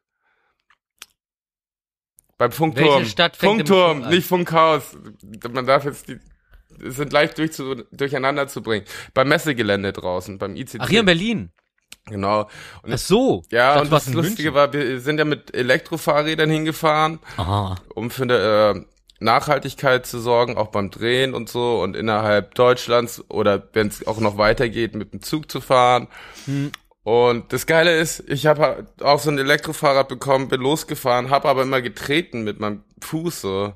Beim 2.38 2.52
Funkturm. 2.52 2.99
Welche 2.99 3.11
Stadt 3.11 3.37
fängt 3.37 3.69
Funkturm, 3.69 4.00
Funk 4.02 4.12
nicht 4.12 4.26
Funkhaus. 4.26 4.97
Man 5.50 5.66
darf 5.66 5.85
jetzt 5.85 6.09
die, 6.09 6.19
es 6.85 6.97
sind 6.97 7.12
leicht 7.12 7.38
durch 7.38 7.52
zu, 7.52 7.87
durcheinander 7.93 8.49
zu 8.49 8.62
bringen. 8.62 8.85
Beim 9.14 9.28
Messegelände 9.28 9.93
draußen, 9.93 10.38
beim 10.38 10.57
ICC. 10.57 10.78
Ach, 10.81 10.88
hier 10.88 11.00
in 11.00 11.07
Berlin. 11.07 11.52
Genau. 12.09 12.49
Und 12.83 12.93
Ach 12.93 12.99
so. 12.99 13.43
ja, 13.50 13.75
dachte, 13.75 13.83
und 13.83 13.93
das 13.93 14.12
Lustige 14.12 14.50
München. 14.50 14.55
war, 14.55 14.73
wir 14.73 15.00
sind 15.00 15.19
ja 15.19 15.25
mit 15.25 15.55
Elektrofahrrädern 15.55 16.50
hingefahren, 16.50 17.19
Aha. 17.37 17.76
um 17.95 18.11
für 18.11 18.23
eine 18.23 18.35
äh, 18.76 18.85
Nachhaltigkeit 19.19 20.07
zu 20.07 20.21
sorgen, 20.21 20.57
auch 20.57 20.69
beim 20.69 20.90
Drehen 20.90 21.35
und 21.35 21.49
so 21.49 21.81
und 21.83 21.97
innerhalb 21.97 22.55
Deutschlands 22.55 23.25
oder 23.28 23.69
wenn 23.73 23.88
es 23.88 24.07
auch 24.07 24.21
noch 24.21 24.38
weitergeht, 24.38 24.95
mit 24.95 25.12
dem 25.12 25.23
Zug 25.23 25.50
zu 25.50 25.61
fahren. 25.61 26.09
Hm. 26.45 26.71
Und 27.06 27.52
das 27.52 27.66
Geile 27.66 27.96
ist, 28.00 28.25
ich 28.26 28.46
habe 28.46 28.84
auch 29.00 29.20
so 29.20 29.30
ein 29.30 29.38
Elektrofahrrad 29.38 30.08
bekommen, 30.08 30.48
bin 30.48 30.60
losgefahren, 30.60 31.30
habe 31.30 31.48
aber 31.48 31.62
immer 31.62 31.80
getreten 31.80 32.42
mit 32.42 32.58
meinem 32.58 32.82
Fuß 33.00 33.42
so. 33.42 33.75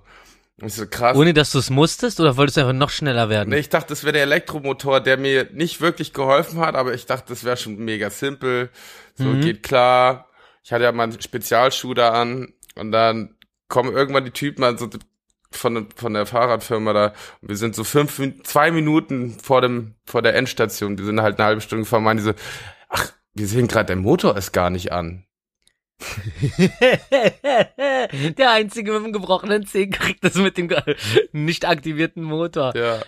Ich 0.60 0.74
so 0.74 0.84
krass. 0.88 1.16
Ohne 1.16 1.32
dass 1.32 1.52
du 1.52 1.60
es 1.60 1.70
musstest 1.70 2.18
oder 2.18 2.36
wolltest 2.36 2.56
du 2.56 2.62
einfach 2.62 2.72
noch 2.72 2.90
schneller 2.90 3.28
werden? 3.28 3.50
Nee, 3.50 3.58
ich 3.60 3.68
dachte, 3.68 3.90
das 3.90 4.02
wäre 4.02 4.14
der 4.14 4.22
Elektromotor, 4.22 4.98
der 5.00 5.16
mir 5.16 5.46
nicht 5.52 5.80
wirklich 5.80 6.12
geholfen 6.12 6.58
hat, 6.58 6.74
aber 6.74 6.92
ich 6.92 7.06
dachte, 7.06 7.26
das 7.28 7.44
wäre 7.44 7.56
schon 7.56 7.76
mega 7.76 8.10
simpel. 8.10 8.68
So 9.14 9.26
Mhm. 9.26 9.42
geht 9.42 9.62
klar. 9.62 10.26
Ich 10.64 10.72
hatte 10.72 10.82
ja 10.82 10.90
meinen 10.90 11.20
Spezialschuh 11.20 11.94
da 11.94 12.10
an 12.10 12.52
und 12.74 12.90
dann 12.90 13.36
kommen 13.68 13.92
irgendwann 13.94 14.24
die 14.24 14.32
Typen 14.32 14.64
an 14.64 14.76
so 14.76 14.90
von, 15.52 15.86
von 15.94 16.14
der 16.14 16.26
Fahrradfirma 16.26 16.92
da. 16.92 17.06
Und 17.42 17.48
wir 17.50 17.56
sind 17.56 17.76
so 17.76 17.84
fünf, 17.84 18.20
zwei 18.42 18.72
Minuten 18.72 19.38
vor 19.40 19.60
dem, 19.60 19.94
vor 20.04 20.20
der 20.20 20.34
Endstation. 20.34 20.96
Die 20.96 21.04
sind 21.04 21.22
halt 21.22 21.38
eine 21.38 21.46
halbe 21.46 21.60
Stunde 21.60 21.84
gefahren, 21.84 22.02
meinen 22.02 22.16
die 22.16 22.24
so, 22.24 22.32
ach, 22.88 23.12
wir 23.34 23.46
sehen 23.46 23.68
gerade, 23.68 23.86
der 23.86 23.96
Motor 23.96 24.36
ist 24.36 24.52
gar 24.52 24.70
nicht 24.70 24.92
an. 24.92 25.24
Der 28.38 28.50
Einzige 28.52 28.92
mit 28.92 29.04
dem 29.04 29.12
gebrochenen 29.12 29.66
Zeh 29.66 29.88
kriegt 29.88 30.24
das 30.24 30.34
mit 30.36 30.56
dem 30.56 30.70
nicht 31.32 31.66
aktivierten 31.66 32.22
Motor. 32.22 32.74
Ja. 32.74 33.00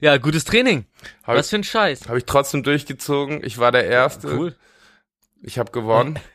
Ja, 0.00 0.16
gutes 0.16 0.44
Training. 0.44 0.86
Hab 1.22 1.36
Was 1.36 1.46
ich, 1.46 1.50
für 1.50 1.56
ein 1.56 1.64
Scheiß. 1.64 2.08
hab 2.08 2.16
ich 2.16 2.24
trotzdem 2.24 2.62
durchgezogen. 2.62 3.44
Ich 3.44 3.58
war 3.58 3.70
der 3.70 3.84
Erste. 3.86 4.36
Cool. 4.36 4.56
Ich 5.42 5.58
habe 5.58 5.70
gewonnen. 5.70 6.18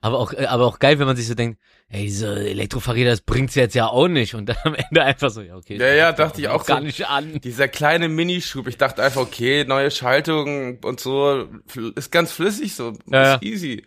Aber 0.00 0.18
auch, 0.18 0.32
äh, 0.32 0.46
aber 0.46 0.66
auch 0.66 0.78
geil, 0.78 0.98
wenn 0.98 1.06
man 1.06 1.16
sich 1.16 1.26
so 1.26 1.34
denkt, 1.34 1.60
ey, 1.88 2.02
diese 2.02 2.48
Elektrofahrräder, 2.48 3.10
das 3.10 3.20
bringt's 3.20 3.54
jetzt 3.54 3.74
ja 3.74 3.86
auch 3.86 4.08
nicht. 4.08 4.34
Und 4.34 4.46
dann 4.46 4.56
am 4.64 4.74
Ende 4.74 5.02
einfach 5.02 5.30
so, 5.30 5.40
ja, 5.42 5.56
okay. 5.56 5.76
Ja, 5.76 5.92
ja, 5.94 6.12
dachte 6.12 6.40
ich 6.40 6.48
auch 6.48 6.64
gar 6.66 6.78
so. 6.78 6.84
nicht 6.84 7.06
an. 7.08 7.40
Dieser 7.40 7.68
kleine 7.68 8.08
Minischub. 8.08 8.66
Ich 8.66 8.78
dachte 8.78 9.02
einfach, 9.02 9.22
okay, 9.22 9.64
neue 9.64 9.90
Schaltung 9.90 10.78
und 10.82 11.00
so. 11.00 11.48
Ist 11.94 12.10
ganz 12.10 12.32
flüssig 12.32 12.74
so. 12.74 12.94
Ja, 13.06 13.34
ist 13.34 13.42
easy. 13.42 13.84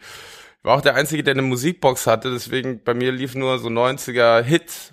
War 0.63 0.77
auch 0.77 0.81
der 0.81 0.95
Einzige, 0.95 1.23
der 1.23 1.33
eine 1.33 1.43
Musikbox 1.43 2.07
hatte. 2.07 2.31
Deswegen 2.31 2.83
bei 2.83 2.93
mir 2.93 3.11
lief 3.11 3.35
nur 3.35 3.59
so 3.59 3.69
90er 3.69 4.41
Hits. 4.41 4.91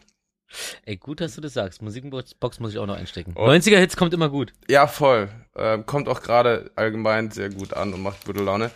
Ey, 0.85 0.97
gut, 0.97 1.21
dass 1.21 1.35
du 1.35 1.41
das 1.41 1.55
sagst. 1.55 1.83
Musikbox 1.83 2.35
Box 2.35 2.61
muss 2.61 2.73
ich 2.73 2.79
auch 2.79 2.87
noch 2.87 2.97
einstecken. 2.97 3.35
Oh. 3.37 3.47
90er 3.47 3.79
Hits 3.79 3.97
kommt 3.97 4.15
immer 4.15 4.29
gut. 4.29 4.53
Ja, 4.69 4.87
voll. 4.87 5.29
Ähm, 5.57 5.87
kommt 5.87 6.09
auch 6.09 6.23
gerade 6.23 6.71
allgemein 6.77 7.31
sehr 7.31 7.51
gut 7.51 7.75
an 7.75 7.93
und 7.93 8.03
macht 8.03 8.25
gute 8.25 8.43
Laune. 8.43 8.71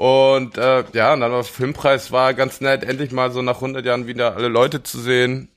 Und 0.00 0.56
äh, 0.56 0.84
ja, 0.94 1.12
und 1.12 1.20
dann 1.20 1.30
war 1.30 1.44
Filmpreis 1.44 2.10
war 2.10 2.32
ganz 2.32 2.62
nett, 2.62 2.84
endlich 2.84 3.12
mal 3.12 3.30
so 3.32 3.42
nach 3.42 3.56
100 3.56 3.84
Jahren 3.84 4.06
wieder 4.06 4.34
alle 4.34 4.48
Leute 4.48 4.82
zu 4.82 4.98
sehen, 4.98 5.50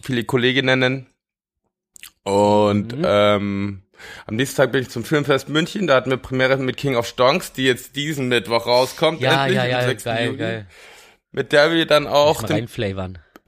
viele 0.00 0.22
Kolleginnen. 0.22 1.08
Und 2.22 2.96
Mhm. 2.96 3.02
ähm, 3.04 3.82
am 4.28 4.36
nächsten 4.36 4.58
Tag 4.58 4.70
bin 4.70 4.82
ich 4.82 4.90
zum 4.90 5.02
Filmfest 5.02 5.48
München, 5.48 5.88
da 5.88 5.96
hatten 5.96 6.10
wir 6.10 6.18
Premiere 6.18 6.56
mit 6.58 6.76
King 6.76 6.94
of 6.94 7.08
Stonks, 7.08 7.52
die 7.52 7.64
jetzt 7.64 7.96
diesen 7.96 8.28
Mittwoch 8.28 8.64
rauskommt. 8.64 9.20
Ja, 9.20 9.42
endlich, 9.44 9.56
ja, 9.56 9.64
am 9.64 9.70
ja, 9.70 9.82
6. 9.82 10.04
geil, 10.04 10.26
Juli, 10.26 10.38
geil. 10.38 10.66
Mit 11.32 11.50
der 11.50 11.72
wir 11.72 11.84
dann 11.84 12.06
auch 12.06 12.44
den, 12.44 12.68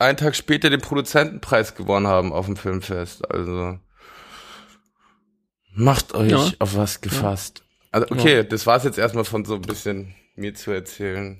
einen 0.00 0.16
Tag 0.16 0.34
später 0.34 0.70
den 0.70 0.80
Produzentenpreis 0.80 1.76
gewonnen 1.76 2.08
haben 2.08 2.32
auf 2.32 2.46
dem 2.46 2.56
Filmfest. 2.56 3.30
Also 3.30 3.78
macht 5.72 6.14
euch 6.16 6.32
Ja. 6.32 6.50
auf 6.58 6.76
was 6.76 7.00
gefasst. 7.00 7.62
Also 8.02 8.14
okay, 8.14 8.44
das 8.44 8.66
war's 8.66 8.84
jetzt 8.84 8.98
erstmal 8.98 9.24
von 9.24 9.44
so 9.44 9.54
ein 9.54 9.62
bisschen 9.62 10.14
mir 10.36 10.54
zu 10.54 10.70
erzählen. 10.70 11.38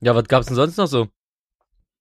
Ja, 0.00 0.14
was 0.14 0.24
gab's 0.24 0.46
denn 0.46 0.56
sonst 0.56 0.76
noch 0.76 0.86
so? 0.86 1.08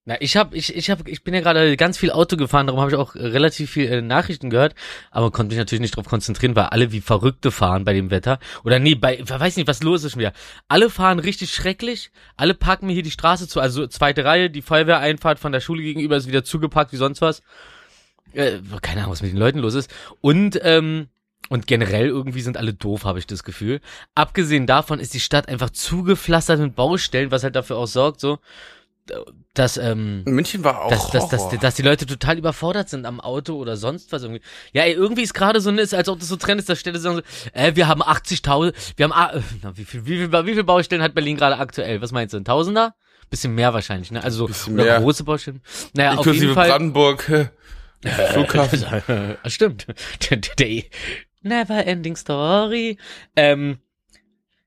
Na, 0.08 0.18
ich 0.20 0.38
hab, 0.38 0.54
ich, 0.54 0.76
ich 0.76 0.92
hab, 0.92 1.08
ich 1.08 1.24
bin 1.24 1.34
ja 1.34 1.42
gerade 1.42 1.76
ganz 1.78 1.98
viel 1.98 2.12
Auto 2.12 2.38
gefahren, 2.38 2.68
darum 2.68 2.80
habe 2.80 2.92
ich 2.92 2.98
auch 2.98 3.16
relativ 3.16 3.72
viel 3.72 3.92
äh, 3.92 4.02
Nachrichten 4.04 4.52
gehört, 4.52 4.76
aber 5.10 5.32
konnte 5.32 5.50
mich 5.50 5.58
natürlich 5.58 5.82
nicht 5.82 5.96
drauf 5.96 6.06
konzentrieren, 6.06 6.56
weil 6.56 6.66
alle 6.66 6.92
wie 6.92 7.02
Verrückte 7.02 7.50
fahren 7.50 7.86
bei 7.86 7.94
dem 7.94 8.12
Wetter. 8.12 8.38
Oder 8.64 8.78
nee, 8.78 8.94
bei, 8.94 9.18
ich 9.18 9.28
weiß 9.28 9.58
nicht, 9.58 9.68
was 9.68 9.82
los 9.82 10.04
ist 10.04 10.16
wieder. 10.16 10.32
Alle 10.68 10.92
fahren 10.92 11.18
richtig 11.18 11.52
schrecklich, 11.52 12.12
alle 12.38 12.54
parken 12.54 12.86
mir 12.86 12.94
hier 12.94 13.02
die 13.02 13.10
Straße 13.10 13.48
zu, 13.48 13.60
also 13.60 13.88
zweite 13.88 14.24
Reihe, 14.24 14.52
die 14.52 14.62
Feuerwehreinfahrt 14.62 15.40
von 15.40 15.52
der 15.52 15.60
Schule 15.60 15.82
gegenüber 15.82 16.18
ist 16.18 16.28
wieder 16.28 16.44
zugepackt 16.44 16.94
wie 16.94 16.98
sonst 16.98 17.22
was. 17.22 17.42
Äh, 18.34 18.60
keine 18.84 19.02
Ahnung, 19.02 19.14
was 19.14 19.24
mit 19.24 19.32
den 19.32 19.40
Leuten 19.40 19.58
los 19.58 19.74
ist. 19.74 19.92
Und, 20.22 20.60
ähm, 20.62 21.08
und 21.50 21.68
generell 21.68 22.08
irgendwie 22.08 22.42
sind 22.42 22.58
alle 22.58 22.74
doof, 22.74 23.04
habe 23.06 23.20
ich 23.20 23.28
das 23.28 23.44
Gefühl. 23.44 23.82
Abgesehen 24.16 24.68
davon 24.68 25.00
ist 25.00 25.14
die 25.14 25.20
Stadt 25.20 25.48
einfach 25.48 25.70
zugepflastert 25.70 26.60
mit 26.60 26.76
Baustellen, 26.76 27.32
was 27.32 27.44
halt 27.44 27.56
dafür 27.56 27.78
auch 27.78 27.88
sorgt, 27.88 28.20
so, 28.20 28.40
dass, 29.54 29.78
ähm, 29.78 30.24
München 30.26 30.64
war 30.64 30.84
auch 30.84 30.90
dass, 30.90 31.12
dass, 31.12 31.30
dass, 31.30 31.60
dass 31.60 31.76
die 31.76 31.84
Leute 31.84 32.06
total 32.06 32.38
überfordert 32.38 32.90
sind 32.90 33.06
am 33.06 33.20
Auto 33.20 33.56
oder 33.56 33.78
sonst 33.78 34.12
was 34.12 34.24
irgendwie. 34.24 34.42
Ja, 34.74 34.84
ey, 34.84 34.94
irgendwie 34.94 35.22
ist 35.22 35.34
gerade 35.34 35.62
so, 35.62 35.70
ist, 35.72 35.94
als 35.94 36.10
ob 36.10 36.20
das 36.20 36.28
so 36.28 36.36
Trend 36.36 36.60
ist, 36.60 36.70
dass 36.70 36.80
Städte 36.80 37.00
sagen 37.00 37.18
so, 37.18 37.22
äh, 37.54 37.76
wir 37.76 37.88
haben 37.88 38.02
80.000, 38.02 38.74
wir 38.98 39.04
haben, 39.04 39.14
ah, 39.14 39.32
äh, 39.34 39.42
na, 39.62 39.78
wie 39.78 39.86
viel, 39.86 40.06
wie 40.06 40.18
viel, 40.18 40.32
wie 40.32 40.54
viel 40.54 40.64
Baustellen 40.64 41.04
hat 41.04 41.14
Berlin 41.14 41.38
gerade 41.38 41.58
aktuell? 41.58 42.02
Was 42.02 42.12
meinst 42.12 42.34
du, 42.34 42.38
ein 42.38 42.46
Tausender? 42.46 42.96
Bisschen 43.30 43.56
mehr 43.56 43.74
wahrscheinlich, 43.74 44.12
ne? 44.12 44.24
Also 44.24 44.48
so 44.48 44.72
mehr. 44.72 45.00
große 45.00 45.24
Baustellen. 45.24 45.62
Naja, 45.94 46.12
auf 46.12 46.18
Inklusive 46.18 46.44
jeden 46.44 46.54
Fall. 46.54 46.70
Brandenburg. 46.70 47.52
Flughafen. 48.34 48.86
Stimmt. 49.48 49.88
Der, 50.30 50.38
der 50.38 50.84
Never 51.46 51.86
Ending 51.86 52.16
Story. 52.16 52.98
Ähm, 53.36 53.78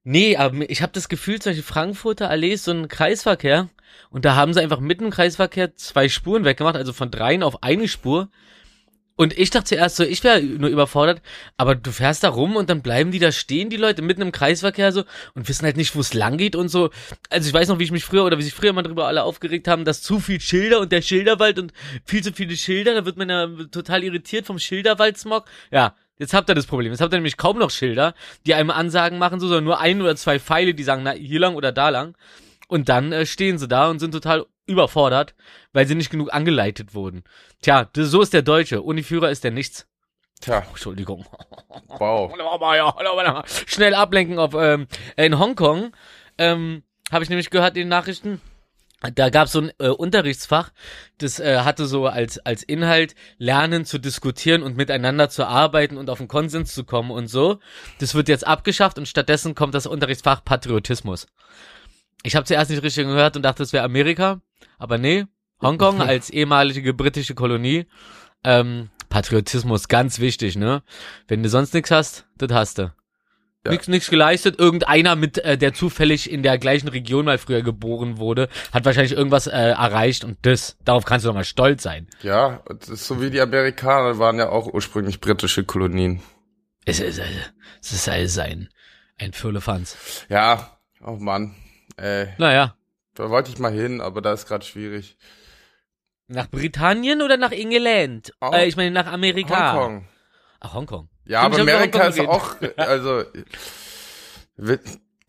nee, 0.04 0.37
aber 0.37 0.70
ich 0.70 0.80
habe 0.80 0.92
das 0.92 1.08
Gefühl, 1.08 1.40
zum 1.40 1.50
Beispiel 1.50 1.64
Frankfurter 1.64 2.30
Allee 2.30 2.52
ist 2.52 2.64
so 2.64 2.70
ein 2.70 2.88
Kreisverkehr 2.88 3.68
und 4.11 4.25
da 4.25 4.37
haben 4.37 4.54
sie 4.54 4.61
einfach 4.61 4.78
mitten 4.80 5.06
im 5.06 5.11
Kreisverkehr 5.11 5.75
zwei 5.75 6.08
Spuren 6.08 6.44
weggemacht, 6.44 6.76
also 6.76 6.92
von 6.92 7.11
dreien 7.11 7.42
auf 7.42 7.62
eine 7.64 7.88
Spur. 7.88 8.30
Und 9.16 9.37
ich 9.37 9.50
dachte 9.50 9.70
zuerst 9.70 9.97
so, 9.97 10.04
ich 10.04 10.23
wäre 10.23 10.40
nur 10.40 10.70
überfordert, 10.70 11.20
aber 11.56 11.75
du 11.75 11.90
fährst 11.90 12.23
da 12.23 12.28
rum 12.28 12.54
und 12.54 12.70
dann 12.70 12.82
bleiben 12.82 13.11
die 13.11 13.18
da 13.18 13.32
stehen, 13.32 13.68
die 13.68 13.76
Leute 13.76 14.00
mitten 14.00 14.23
im 14.23 14.30
Kreisverkehr 14.30 14.92
so 14.92 15.02
und 15.35 15.49
wissen 15.49 15.64
halt 15.64 15.76
nicht, 15.76 15.97
wo 15.97 16.00
es 16.00 16.14
lang 16.14 16.38
geht 16.38 16.54
und 16.54 16.68
so. 16.68 16.90
Also 17.28 17.49
ich 17.49 17.52
weiß 17.52 17.66
noch, 17.66 17.80
wie 17.80 17.85
ich 17.85 17.90
mich 17.90 18.04
früher 18.04 18.25
oder 18.25 18.38
wie 18.38 18.44
sich 18.44 18.54
früher 18.54 18.73
mal 18.73 18.82
drüber 18.82 19.08
alle 19.08 19.25
aufgeregt 19.25 19.66
haben, 19.66 19.85
dass 19.85 20.02
zu 20.02 20.20
viel 20.20 20.40
Schilder 20.40 20.78
und 20.78 20.92
der 20.92 21.02
Schilderwald 21.02 21.58
und 21.58 21.73
viel 22.04 22.23
zu 22.23 22.32
viele 22.32 22.56
Schilder, 22.56 22.94
da 22.94 23.04
wird 23.04 23.16
man 23.16 23.28
ja 23.28 23.49
total 23.73 24.04
irritiert 24.04 24.47
vom 24.47 24.61
Schilderwaldsmog. 24.61 25.47
Ja, 25.73 25.97
jetzt 26.18 26.34
habt 26.34 26.48
ihr 26.50 26.54
das 26.54 26.66
Problem. 26.66 26.92
Jetzt 26.92 27.00
habt 27.00 27.12
ihr 27.12 27.16
nämlich 27.18 27.37
kaum 27.37 27.58
noch 27.58 27.70
Schilder, 27.70 28.14
die 28.46 28.54
einem 28.54 28.70
Ansagen 28.70 29.18
machen, 29.18 29.40
so, 29.40 29.46
sondern 29.48 29.64
nur 29.64 29.80
ein 29.80 30.00
oder 30.02 30.16
zwei 30.16 30.38
Pfeile, 30.38 30.75
die 30.75 30.82
sagen, 30.84 31.02
na, 31.02 31.12
hier 31.12 31.40
lang 31.40 31.54
oder 31.54 31.72
da 31.72 31.88
lang. 31.88 32.16
Und 32.68 32.88
dann 32.88 33.12
äh, 33.12 33.25
stehen 33.26 33.58
sie 33.58 33.66
da 33.68 33.88
und 33.88 33.98
sind 33.98 34.12
total 34.12 34.44
überfordert, 34.66 35.34
weil 35.72 35.87
sie 35.87 35.94
nicht 35.94 36.10
genug 36.10 36.32
angeleitet 36.32 36.94
wurden. 36.94 37.25
Tja, 37.62 37.88
das, 37.92 38.10
so 38.10 38.20
ist 38.20 38.34
der 38.34 38.42
Deutsche. 38.42 38.84
Ohne 38.84 39.02
Führer 39.02 39.30
ist 39.30 39.42
der 39.44 39.50
nichts. 39.50 39.87
Tja, 40.40 40.62
Oh, 40.66 40.70
Entschuldigung. 40.70 41.25
wow. 41.98 42.30
Schnell 43.66 43.94
ablenken 43.94 44.38
auf 44.38 44.54
ähm, 44.54 44.87
in 45.16 45.38
Hongkong. 45.38 45.92
Ähm, 46.37 46.82
Habe 47.10 47.25
ich 47.25 47.30
nämlich 47.30 47.50
gehört 47.50 47.76
in 47.76 47.82
den 47.84 47.88
Nachrichten. 47.88 48.40
Da 49.00 49.31
gab 49.31 49.47
es 49.47 49.52
so 49.52 49.61
ein 49.61 49.71
äh, 49.78 49.88
Unterrichtsfach, 49.88 50.73
das 51.19 51.38
äh, 51.38 51.59
hatte 51.61 51.87
so 51.87 52.09
als, 52.09 52.40
als 52.40 52.64
Inhalt 52.64 53.14
Lernen 53.38 53.85
zu 53.85 53.99
diskutieren 53.99 54.64
und 54.64 54.76
miteinander 54.76 55.28
zu 55.28 55.47
arbeiten 55.47 55.97
und 55.97 56.11
auf 56.11 56.19
einen 56.19 56.26
Konsens 56.26 56.75
zu 56.75 56.83
kommen 56.83 57.12
und 57.12 57.28
so. 57.28 57.61
Das 58.00 58.17
wird 58.17 58.28
jetzt 58.28 58.45
abgeschafft 58.45 58.99
und 58.99 59.07
stattdessen 59.07 59.55
kommt 59.55 59.75
das 59.75 59.87
Unterrichtsfach 59.87 60.45
Patriotismus. 60.45 61.28
Ich 62.25 62.35
habe 62.35 62.45
zuerst 62.45 62.71
nicht 62.71 62.83
richtig 62.83 63.07
gehört 63.07 63.37
und 63.37 63.43
dachte, 63.43 63.62
es 63.62 63.73
wäre 63.73 63.85
Amerika, 63.85 64.40
aber 64.78 64.99
nee, 64.99 65.26
Hongkong 65.62 66.00
als 66.02 66.28
ehemalige 66.31 66.93
britische 66.93 67.37
Kolonie. 67.37 67.87
Ähm, 68.43 68.90
Patriotismus, 69.11 69.87
ganz 69.87 70.19
wichtig, 70.19 70.57
ne? 70.57 70.83
Wenn 71.28 71.43
du 71.43 71.49
sonst 71.49 71.73
nichts 71.73 71.93
hast, 71.93 72.26
das 72.37 72.52
hast 72.52 72.78
du. 72.78 72.93
Ja. 73.65 73.73
Nix, 73.73 73.88
nix 73.88 74.09
geleistet. 74.09 74.59
Irgendeiner 74.59 75.17
mit, 75.17 75.38
äh, 75.38 75.59
der 75.59 75.75
zufällig 75.75 76.31
in 76.31 76.43
der 76.43 76.59
gleichen 76.59 76.88
Region 76.88 77.25
mal 77.25 77.38
früher 77.38 77.62
geboren 77.62 78.19
wurde, 78.19 78.49
hat 78.73 78.85
wahrscheinlich 78.85 79.12
irgendwas 79.12 79.47
äh, 79.49 79.50
erreicht 79.50 80.25
und 80.25 80.38
das, 80.43 80.77
darauf 80.85 81.05
kannst 81.05 81.25
du 81.25 81.29
doch 81.29 81.35
mal 81.35 81.45
stolz 81.45 81.83
sein. 81.83 82.07
Ja, 82.23 82.62
das 82.69 82.88
ist 82.88 83.07
so 83.07 83.21
wie 83.21 83.31
die 83.31 83.41
Amerikaner 83.41 84.19
waren 84.19 84.38
ja 84.38 84.49
auch 84.49 84.73
ursprünglich 84.73 85.21
britische 85.21 85.65
Kolonien. 85.65 86.23
Es 86.85 87.00
ist, 87.00 87.19
äh, 87.19 87.25
es 87.83 87.93
ist 87.93 88.09
alles 88.09 88.38
ein, 88.38 88.69
ein 89.19 89.33
Firlefanz. 89.33 90.25
Ja, 90.29 90.79
oh 91.05 91.17
Mann. 91.17 91.55
Ey, 91.97 92.29
Naja. 92.38 92.77
da 93.15 93.29
wollte 93.29 93.50
ich 93.50 93.59
mal 93.59 93.73
hin, 93.73 94.00
aber 94.00 94.23
da 94.23 94.33
ist 94.33 94.47
gerade 94.47 94.65
schwierig. 94.65 95.19
Nach 96.29 96.49
Britannien 96.49 97.23
oder 97.23 97.37
nach 97.38 97.50
England? 97.53 98.33
Oh. 98.41 98.50
Äh, 98.53 98.67
ich 98.69 98.77
meine 98.77 98.93
nach 98.93 99.07
Amerika. 99.07 99.73
Hongkong. 99.73 100.09
Ach, 100.61 100.75
Hongkong. 100.75 101.09
Ja, 101.28 101.42
aber 101.42 101.58
Amerika 101.61 102.04
ist 102.08 102.18
auch, 102.20 102.56
also, 102.76 103.23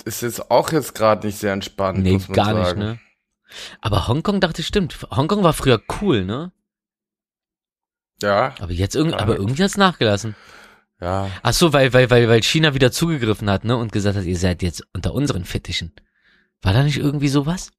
ist 0.06 0.22
jetzt 0.22 0.50
auch 0.50 0.72
jetzt 0.72 0.96
gerade 0.96 1.28
nicht 1.28 1.38
sehr 1.38 1.54
entspannt. 1.54 2.00
Nee, 2.00 2.18
gar 2.32 2.54
nicht, 2.54 2.66
sagen. 2.68 2.80
ne? 2.80 3.00
Aber 3.82 4.08
Hongkong 4.08 4.40
dachte 4.40 4.62
ich, 4.62 4.68
stimmt. 4.68 4.98
Hongkong 5.12 5.44
war 5.44 5.54
früher 5.54 5.82
cool, 6.02 6.24
ne? 6.24 6.52
Ja, 8.22 8.54
Aber 8.60 8.72
jetzt 8.72 8.96
irgendwie, 8.96 9.16
Ja. 9.16 9.22
aber 9.22 9.38
irgendwie 9.38 9.64
hat's 9.64 9.78
nachgelassen. 9.78 10.36
ja. 11.00 11.30
Ach 11.42 11.54
so, 11.54 11.72
weil, 11.74 11.94
weil, 11.94 12.10
weil, 12.10 12.28
weil 12.28 12.44
China 12.44 12.74
wieder 12.74 12.92
zugegriffen 12.92 13.50
hat, 13.50 13.64
ne? 13.64 13.78
Und 13.78 13.92
gesagt 13.92 14.18
hat, 14.18 14.26
ihr 14.26 14.38
seid 14.38 14.62
jetzt 14.62 14.84
unter 14.94 15.14
unseren 15.14 15.46
Fittichen. 15.46 15.94
War 16.62 16.74
da 16.74 16.84
nicht 16.84 16.98
irgendwie 16.98 17.30
sowas? 17.30 17.72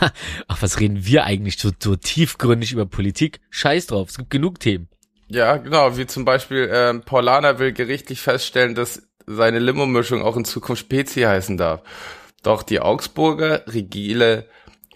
Ha, 0.00 0.12
Ach, 0.48 0.60
was 0.62 0.78
reden 0.78 1.04
wir 1.06 1.24
eigentlich 1.24 1.58
so, 1.58 1.70
so 1.82 1.96
tiefgründig 1.96 2.72
über 2.72 2.84
Politik? 2.86 3.40
Scheiß 3.50 3.86
drauf, 3.86 4.10
es 4.10 4.18
gibt 4.18 4.30
genug 4.30 4.60
Themen. 4.60 4.88
Ja, 5.30 5.58
genau, 5.58 5.96
wie 5.96 6.06
zum 6.06 6.24
Beispiel 6.24 6.68
ähm, 6.72 7.02
Paulaner 7.02 7.60
will 7.60 7.72
gerichtlich 7.72 8.20
feststellen, 8.20 8.74
dass 8.74 9.08
seine 9.26 9.60
Limo-Mischung 9.60 10.22
auch 10.22 10.36
in 10.36 10.44
Zukunft 10.44 10.80
Spezi 10.80 11.20
heißen 11.20 11.56
darf. 11.56 11.82
Doch 12.42 12.64
die 12.64 12.80
Augsburger 12.80 13.64
Rigile 13.72 14.48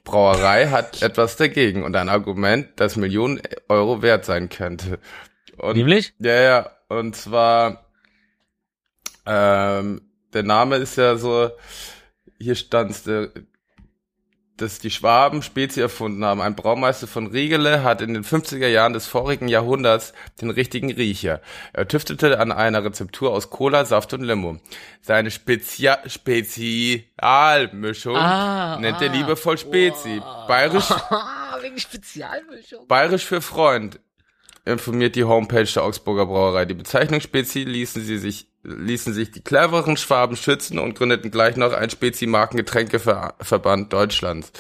Brauerei 0.03 0.67
hat 0.69 1.03
etwas 1.03 1.37
dagegen 1.37 1.85
und 1.85 1.95
ein 1.95 2.09
Argument, 2.09 2.69
das 2.76 2.97
Millionen 2.97 3.41
Euro 3.69 4.03
wert 4.03 4.25
sein 4.25 4.49
könnte. 4.49 4.99
Und, 5.57 5.76
Nämlich? 5.76 6.14
Ja, 6.19 6.43
ja, 6.43 6.71
und 6.88 7.14
zwar, 7.14 7.87
ähm, 9.26 10.03
der 10.33 10.43
Name 10.43 10.76
ist 10.76 10.97
ja 10.97 11.17
so, 11.17 11.50
hier 12.41 12.57
stand's, 12.57 13.09
dass 14.57 14.79
die 14.79 14.91
Schwaben 14.91 15.43
Spezi 15.43 15.81
erfunden 15.81 16.25
haben. 16.25 16.41
Ein 16.41 16.55
Braumeister 16.55 17.09
von 17.09 17.27
Riegele 17.27 17.83
hat 17.83 18.01
in 18.01 18.15
den 18.15 18.23
50er 18.25 18.69
Jahren 18.69 18.93
des 18.93 19.07
vorigen 19.07 19.49
Jahrhunderts 19.49 20.13
den 20.41 20.51
richtigen 20.51 20.93
Riecher. 20.93 21.41
Er 21.73 21.89
tüftete 21.89 22.39
an 22.39 22.53
einer 22.53 22.85
Rezeptur 22.85 23.33
aus 23.33 23.51
Cola, 23.51 23.85
Saft 23.85 24.13
und 24.15 24.23
Limo. 24.23 24.59
Seine 25.01 25.31
Spezia 25.33 25.99
Spezialmischung 26.07 28.17
Ah, 28.17 28.79
nennt 28.81 28.99
ah. 28.99 29.03
er 29.05 29.09
liebevoll 29.11 29.59
Spezi. 29.59 30.23
Bayerisch, 30.47 30.91
Ah, 30.91 31.57
wegen 31.61 31.79
Spezialmischung. 31.79 32.87
bayerisch 32.87 33.25
für 33.25 33.41
Freund 33.41 33.99
informiert 34.64 35.16
die 35.16 35.25
Homepage 35.25 35.64
der 35.64 35.85
Augsburger 35.85 36.26
Brauerei. 36.26 36.64
Die 36.64 36.75
Bezeichnung 36.75 37.21
Spezi 37.21 37.64
ließen 37.64 38.02
sie 38.02 38.18
sich 38.18 38.47
ließen 38.64 39.12
sich 39.12 39.30
die 39.30 39.42
cleveren 39.42 39.97
Schwaben 39.97 40.37
schützen 40.37 40.78
und 40.78 40.94
gründeten 40.94 41.30
gleich 41.30 41.56
noch 41.56 41.73
ein 41.73 41.90
Spezi-Markengetränkeverband 41.90 43.92
Deutschlands, 43.92 44.52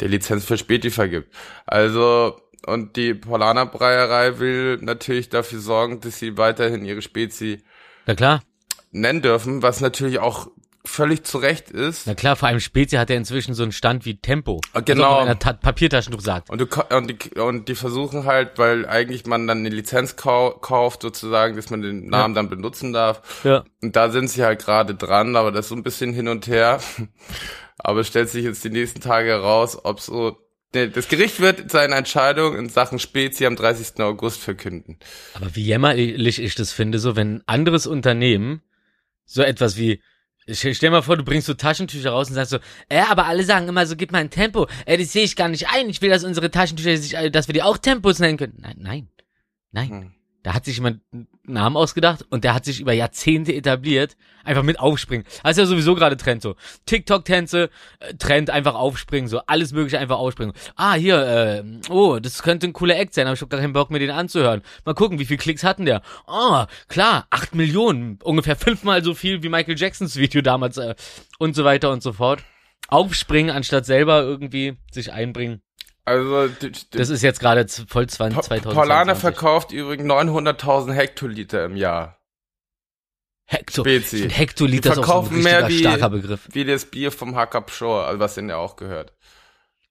der 0.00 0.08
Lizenz 0.08 0.44
für 0.44 0.58
Spezi 0.58 0.90
vergibt. 0.90 1.32
Also, 1.66 2.40
und 2.66 2.96
die 2.96 3.14
Paulaner 3.14 3.66
Breierei 3.66 4.38
will 4.38 4.78
natürlich 4.82 5.30
dafür 5.30 5.60
sorgen, 5.60 6.00
dass 6.00 6.18
sie 6.18 6.36
weiterhin 6.36 6.84
ihre 6.84 7.02
Spezi 7.02 7.62
Na 8.06 8.14
klar, 8.14 8.42
nennen 8.92 9.22
dürfen, 9.22 9.62
was 9.62 9.80
natürlich 9.80 10.18
auch 10.18 10.48
völlig 10.84 11.24
zu 11.24 11.38
Recht 11.38 11.70
ist. 11.70 12.06
na 12.06 12.14
klar, 12.14 12.36
vor 12.36 12.48
allem 12.48 12.60
Spezi 12.60 12.96
hat 12.96 13.10
er 13.10 13.16
inzwischen 13.16 13.54
so 13.54 13.62
einen 13.62 13.72
Stand 13.72 14.04
wie 14.06 14.16
Tempo. 14.16 14.60
Ah, 14.72 14.80
genau. 14.80 15.18
Also, 15.18 15.34
Ta 15.34 15.52
Papiertaschentuch 15.52 16.20
sagt. 16.20 16.50
Und, 16.50 16.60
du, 16.60 16.66
und, 16.96 17.06
die, 17.08 17.38
und 17.38 17.68
die 17.68 17.74
versuchen 17.74 18.24
halt, 18.24 18.58
weil 18.58 18.86
eigentlich 18.86 19.26
man 19.26 19.46
dann 19.46 19.58
eine 19.58 19.68
Lizenz 19.68 20.16
kau 20.16 20.50
kauft, 20.50 21.02
sozusagen, 21.02 21.56
dass 21.56 21.70
man 21.70 21.82
den 21.82 22.08
Namen 22.08 22.34
dann 22.34 22.48
benutzen 22.48 22.92
darf. 22.92 23.44
Ja. 23.44 23.64
Und 23.82 23.94
da 23.94 24.10
sind 24.10 24.28
sie 24.28 24.42
halt 24.42 24.64
gerade 24.64 24.94
dran, 24.94 25.36
aber 25.36 25.52
das 25.52 25.66
ist 25.66 25.68
so 25.70 25.76
ein 25.76 25.82
bisschen 25.82 26.12
hin 26.12 26.28
und 26.28 26.46
her. 26.46 26.80
Aber 27.82 28.00
es 28.00 28.08
stellt 28.08 28.28
sich 28.28 28.44
jetzt 28.44 28.62
die 28.62 28.68
nächsten 28.68 29.00
Tage 29.00 29.30
heraus, 29.30 29.86
ob 29.86 30.00
so. 30.00 30.36
Nee, 30.74 30.88
das 30.88 31.08
Gericht 31.08 31.40
wird 31.40 31.70
seine 31.70 31.94
Entscheidung 31.94 32.54
in 32.56 32.68
Sachen 32.68 32.98
Spezi 32.98 33.46
am 33.46 33.56
30. 33.56 33.98
August 34.00 34.40
verkünden. 34.40 34.98
Aber 35.32 35.56
wie 35.56 35.62
jämmerlich 35.62 36.38
ich 36.38 36.54
das 36.54 36.72
finde, 36.72 36.98
so 36.98 37.16
wenn 37.16 37.36
ein 37.36 37.42
anderes 37.46 37.86
Unternehmen 37.86 38.60
so 39.24 39.42
etwas 39.42 39.78
wie 39.78 40.02
ich 40.50 40.76
stell 40.76 40.90
mal 40.90 41.02
vor, 41.02 41.16
du 41.16 41.24
bringst 41.24 41.46
so 41.46 41.54
Taschentücher 41.54 42.10
raus 42.10 42.28
und 42.28 42.34
sagst 42.34 42.50
so, 42.50 42.58
äh, 42.88 43.00
aber 43.08 43.26
alle 43.26 43.44
sagen 43.44 43.68
immer 43.68 43.86
so, 43.86 43.96
gib 43.96 44.12
mal 44.12 44.18
ein 44.18 44.30
Tempo. 44.30 44.66
Äh, 44.84 44.98
das 44.98 45.12
sehe 45.12 45.24
ich 45.24 45.36
gar 45.36 45.48
nicht 45.48 45.68
ein. 45.68 45.88
Ich 45.88 46.02
will, 46.02 46.10
dass 46.10 46.24
unsere 46.24 46.50
Taschentücher 46.50 46.96
sich, 46.96 47.16
äh, 47.16 47.30
dass 47.30 47.48
wir 47.48 47.52
die 47.52 47.62
auch 47.62 47.78
Tempos 47.78 48.18
nennen 48.18 48.38
können. 48.38 48.58
Nein, 48.58 48.76
nein, 48.78 49.08
nein. 49.72 49.90
Hm. 49.90 50.14
Da 50.42 50.54
hat 50.54 50.64
sich 50.64 50.76
jemand 50.76 51.00
Namen 51.52 51.76
ausgedacht 51.76 52.26
und 52.30 52.44
der 52.44 52.54
hat 52.54 52.64
sich 52.64 52.80
über 52.80 52.92
Jahrzehnte 52.92 53.54
etabliert. 53.54 54.16
Einfach 54.42 54.62
mit 54.62 54.80
aufspringen. 54.80 55.26
Das 55.42 55.52
ist 55.52 55.58
ja 55.58 55.66
sowieso 55.66 55.94
gerade 55.94 56.16
Trend 56.16 56.40
so. 56.40 56.56
TikTok-Tänze, 56.86 57.68
äh, 58.00 58.14
Trend, 58.14 58.48
einfach 58.50 58.74
aufspringen, 58.74 59.28
so 59.28 59.40
alles 59.46 59.72
mögliche 59.72 59.98
einfach 59.98 60.18
aufspringen. 60.18 60.54
Ah, 60.76 60.94
hier, 60.94 61.18
äh, 61.20 61.90
oh, 61.90 62.18
das 62.18 62.42
könnte 62.42 62.66
ein 62.66 62.72
cooler 62.72 62.98
Act 62.98 63.12
sein, 63.12 63.26
aber 63.26 63.34
ich 63.34 63.42
hab 63.42 63.50
gar 63.50 63.60
keinen 63.60 63.74
Bock, 63.74 63.90
mir 63.90 63.98
den 63.98 64.10
anzuhören. 64.10 64.62
Mal 64.84 64.94
gucken, 64.94 65.18
wie 65.18 65.26
viel 65.26 65.36
Klicks 65.36 65.62
hatten 65.62 65.84
der? 65.84 66.00
Ah, 66.26 66.68
klar, 66.88 67.26
acht 67.30 67.54
Millionen. 67.54 68.18
Ungefähr 68.22 68.56
fünfmal 68.56 69.04
so 69.04 69.14
viel 69.14 69.42
wie 69.42 69.48
Michael 69.48 69.78
Jacksons 69.78 70.16
Video 70.16 70.40
damals 70.40 70.78
äh, 70.78 70.94
und 71.38 71.54
so 71.54 71.64
weiter 71.64 71.90
und 71.90 72.02
so 72.02 72.14
fort. 72.14 72.42
Aufspringen, 72.88 73.54
anstatt 73.54 73.86
selber 73.86 74.22
irgendwie 74.22 74.78
sich 74.90 75.12
einbringen. 75.12 75.60
Also 76.04 76.48
Das 76.92 77.08
ist 77.08 77.22
jetzt 77.22 77.40
gerade 77.40 77.66
voll 77.68 78.06
20, 78.08 78.36
Pa 78.36 78.42
2020. 78.42 78.74
Paulaner 78.74 79.14
verkauft 79.16 79.72
übrigens 79.72 80.06
900.000 80.10 80.92
Hektoliter 80.92 81.64
im 81.64 81.76
Jahr. 81.76 82.16
Hekto 83.46 83.82
Spezi. 83.82 84.28
Hektoliter 84.30 84.90
Die 84.94 85.00
ist 85.00 85.08
auch 85.08 85.24
so 85.28 85.34
ein 85.34 85.42
mehr 85.42 85.68
wie- 85.68 85.78
starker 85.80 86.10
Begriff. 86.10 86.48
Wie 86.52 86.64
das 86.64 86.84
Bier 86.86 87.10
vom 87.12 87.34
Hackab 87.36 87.70
Shore, 87.70 88.04
also 88.06 88.18
was 88.20 88.34
denn 88.34 88.48
ja 88.48 88.56
auch 88.56 88.76
gehört. 88.76 89.12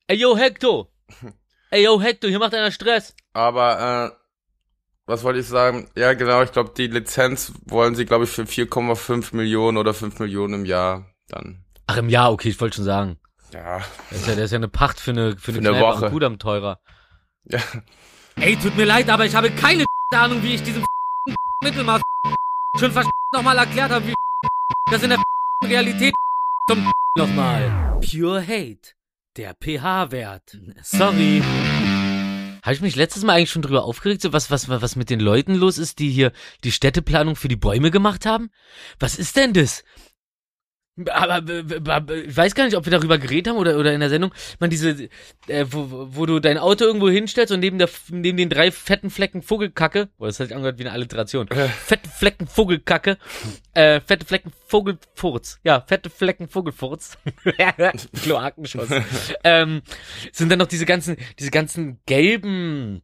Ey, 0.08 0.18
yo, 0.18 0.36
Hector! 0.38 0.90
Ey, 1.72 1.84
yo, 1.84 2.02
Hector, 2.02 2.30
hier 2.30 2.40
macht 2.40 2.54
einer 2.56 2.72
Stress. 2.72 3.14
Aber, 3.34 4.12
äh, 4.12 4.18
was 5.06 5.24
wollte 5.24 5.40
ich 5.40 5.48
sagen? 5.48 5.90
Ja, 5.96 6.14
genau, 6.14 6.42
ich 6.42 6.52
glaube, 6.52 6.72
die 6.76 6.88
Lizenz 6.88 7.52
wollen 7.66 7.96
sie, 7.96 8.06
glaube 8.06 8.24
ich, 8.24 8.30
für 8.32 8.44
4,5 8.46 9.36
Millionen 9.36 9.78
oder 9.78 9.94
5 9.94 10.20
Millionen 10.20 10.54
im 10.56 10.66
Jahr 10.66 11.06
dann. 11.28 11.64
Ach, 11.88 11.98
im 11.98 12.10
Jahr, 12.10 12.32
okay, 12.32 12.50
ich 12.50 12.60
wollte 12.62 12.78
schon 12.78 12.86
sagen. 12.86 13.20
Ja. 13.54 13.80
Das 14.10 14.20
ist 14.20 14.28
ja, 14.28 14.36
das 14.36 14.46
ist 14.46 14.52
ja 14.52 14.58
eine 14.58 14.68
Pacht 14.68 15.00
für 15.00 15.12
eine, 15.12 15.38
für 15.38 15.52
eine, 15.52 15.62
Für 15.62 15.70
eine 15.70 15.70
Kneipe 15.80 15.82
Woche. 15.82 16.06
am 16.06 16.12
Kudamm 16.12 16.40
teurer. 16.40 16.80
ja. 17.46 17.60
Ey, 18.36 18.56
tut 18.56 18.78
mir 18.78 18.86
leid, 18.86 19.10
aber 19.10 19.26
ich 19.26 19.36
habe 19.36 19.52
keine 19.52 19.86
Ahnung, 20.14 20.42
wie 20.44 20.56
ich 20.56 20.64
diesem 20.64 20.86
Mittelmaß 21.64 22.02
schon 22.80 22.94
nochmal 23.34 23.58
erklärt 23.58 23.92
habe, 23.92 24.08
wie 24.08 24.14
das 24.92 25.04
in 25.04 25.10
der 25.10 25.22
Realität 25.64 26.14
zum 26.70 26.92
nochmal. 27.18 28.00
Pure 28.02 28.42
Hate. 28.42 28.94
Der 29.38 29.54
pH-Wert. 29.56 30.58
Sorry. 30.84 31.42
Habe 32.62 32.74
ich 32.74 32.82
mich 32.82 32.96
letztes 32.96 33.24
Mal 33.24 33.34
eigentlich 33.34 33.52
schon 33.52 33.62
drüber 33.62 33.84
aufgeregt, 33.84 34.22
so 34.22 34.34
was, 34.34 34.52
was, 34.52 34.68
was 34.70 34.96
mit 34.96 35.10
den 35.10 35.20
Leuten 35.20 35.56
los 35.56 35.78
ist, 35.78 36.00
die 36.00 36.10
hier 36.10 36.32
die 36.64 36.72
Städteplanung 36.72 37.36
für 37.36 37.48
die 37.48 37.56
Bäume 37.56 37.90
gemacht 37.92 38.26
haben? 38.26 38.50
Was 39.00 39.18
ist 39.18 39.36
denn 39.38 39.54
das? 39.54 39.84
Aber 41.12 41.42
b- 41.42 42.22
ich 42.28 42.36
weiß 42.36 42.56
gar 42.56 42.66
nicht, 42.66 42.76
ob 42.76 42.86
wir 42.86 42.92
darüber 42.92 43.18
geredet 43.18 43.48
haben 43.48 43.58
oder, 43.58 43.78
oder 43.78 43.94
in 43.94 44.00
der 44.00 44.10
Sendung. 44.10 44.34
Man, 44.60 44.70
diese, 44.70 45.10
äh, 45.48 45.66
wo, 45.70 46.08
wo 46.12 46.26
du 46.26 46.40
dein 46.40 46.58
Auto 46.58 46.84
irgendwo 46.86 47.10
hinstellst 47.10 47.54
und 47.54 47.60
neben, 47.60 47.78
der, 47.78 47.90
neben 48.10 48.38
den 48.38 48.50
drei 48.50 48.72
fetten 48.72 49.10
Flecken 49.10 49.42
Vogelkacke, 49.42 50.10
boah, 50.18 50.28
das 50.28 50.40
hat 50.40 50.48
sich 50.48 50.56
angehört 50.56 50.78
wie 50.80 50.84
eine 50.84 50.92
Alliteration, 50.92 51.48
fette 51.86 52.10
Flecken 52.10 52.48
Vogelkacke, 52.48 53.18
äh, 53.74 54.02
fette 54.02 54.26
Flecken 54.26 54.52
Vogelfurz, 54.68 55.60
ja, 55.64 55.82
fette 55.82 56.10
Flecken 56.10 56.48
Vogelfurz, 56.48 57.18
Kloakenschuss, 58.24 58.90
ähm, 59.44 59.82
sind 60.32 60.52
dann 60.52 60.60
noch 60.60 60.68
diese 60.68 60.86
ganzen, 60.86 61.18
diese 61.38 61.52
ganzen 61.52 62.00
gelben, 62.06 63.02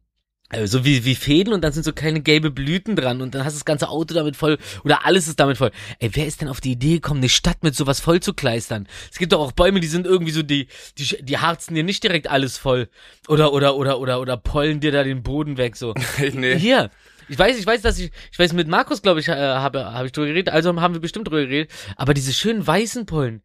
äh, 0.50 0.66
so 0.66 0.84
wie, 0.84 1.04
wie 1.04 1.16
Fäden 1.16 1.52
und 1.52 1.62
dann 1.62 1.72
sind 1.72 1.82
so 1.82 1.92
kleine 1.92 2.20
gelbe 2.20 2.52
Blüten 2.52 2.94
dran 2.94 3.20
und 3.20 3.34
dann 3.34 3.44
hast 3.44 3.54
du 3.54 3.58
das 3.58 3.64
ganze 3.64 3.88
Auto 3.88 4.14
damit 4.14 4.36
voll 4.36 4.58
oder 4.84 5.04
alles 5.04 5.26
ist 5.26 5.40
damit 5.40 5.58
voll. 5.58 5.72
Ey, 5.98 6.10
wer 6.12 6.26
ist 6.26 6.40
denn 6.40 6.48
auf 6.48 6.60
die 6.60 6.72
Idee 6.72 6.94
gekommen, 6.94 7.18
eine 7.18 7.28
Stadt 7.28 7.64
mit 7.64 7.74
sowas 7.74 7.98
voll 7.98 8.20
zu 8.20 8.32
kleistern? 8.32 8.86
Es 9.10 9.18
gibt 9.18 9.32
doch 9.32 9.40
auch 9.40 9.52
Bäume, 9.52 9.80
die 9.80 9.88
sind 9.88 10.06
irgendwie 10.06 10.30
so, 10.30 10.42
die, 10.42 10.68
die, 10.98 11.16
die 11.20 11.38
harzen 11.38 11.74
dir 11.74 11.82
nicht 11.82 12.04
direkt 12.04 12.30
alles 12.30 12.58
voll. 12.58 12.88
Oder, 13.26 13.52
oder, 13.52 13.76
oder, 13.76 13.98
oder, 13.98 14.20
oder 14.20 14.36
pollen 14.36 14.78
dir 14.78 14.92
da 14.92 15.02
den 15.02 15.24
Boden 15.24 15.56
weg, 15.56 15.76
so. 15.76 15.94
nee. 16.32 16.56
Hier. 16.56 16.90
Ich 17.28 17.36
weiß, 17.36 17.58
ich 17.58 17.66
weiß, 17.66 17.82
dass 17.82 17.98
ich, 17.98 18.12
ich 18.30 18.38
weiß, 18.38 18.52
mit 18.52 18.68
Markus, 18.68 19.02
glaube 19.02 19.18
ich, 19.18 19.26
äh, 19.26 19.34
habe, 19.34 19.84
habe 19.92 20.06
ich 20.06 20.12
drüber 20.12 20.28
geredet, 20.28 20.54
also 20.54 20.80
haben 20.80 20.94
wir 20.94 21.00
bestimmt 21.00 21.26
drüber 21.26 21.40
geredet, 21.40 21.72
aber 21.96 22.14
diese 22.14 22.32
schönen 22.32 22.64
weißen 22.64 23.04
Pollen, 23.04 23.42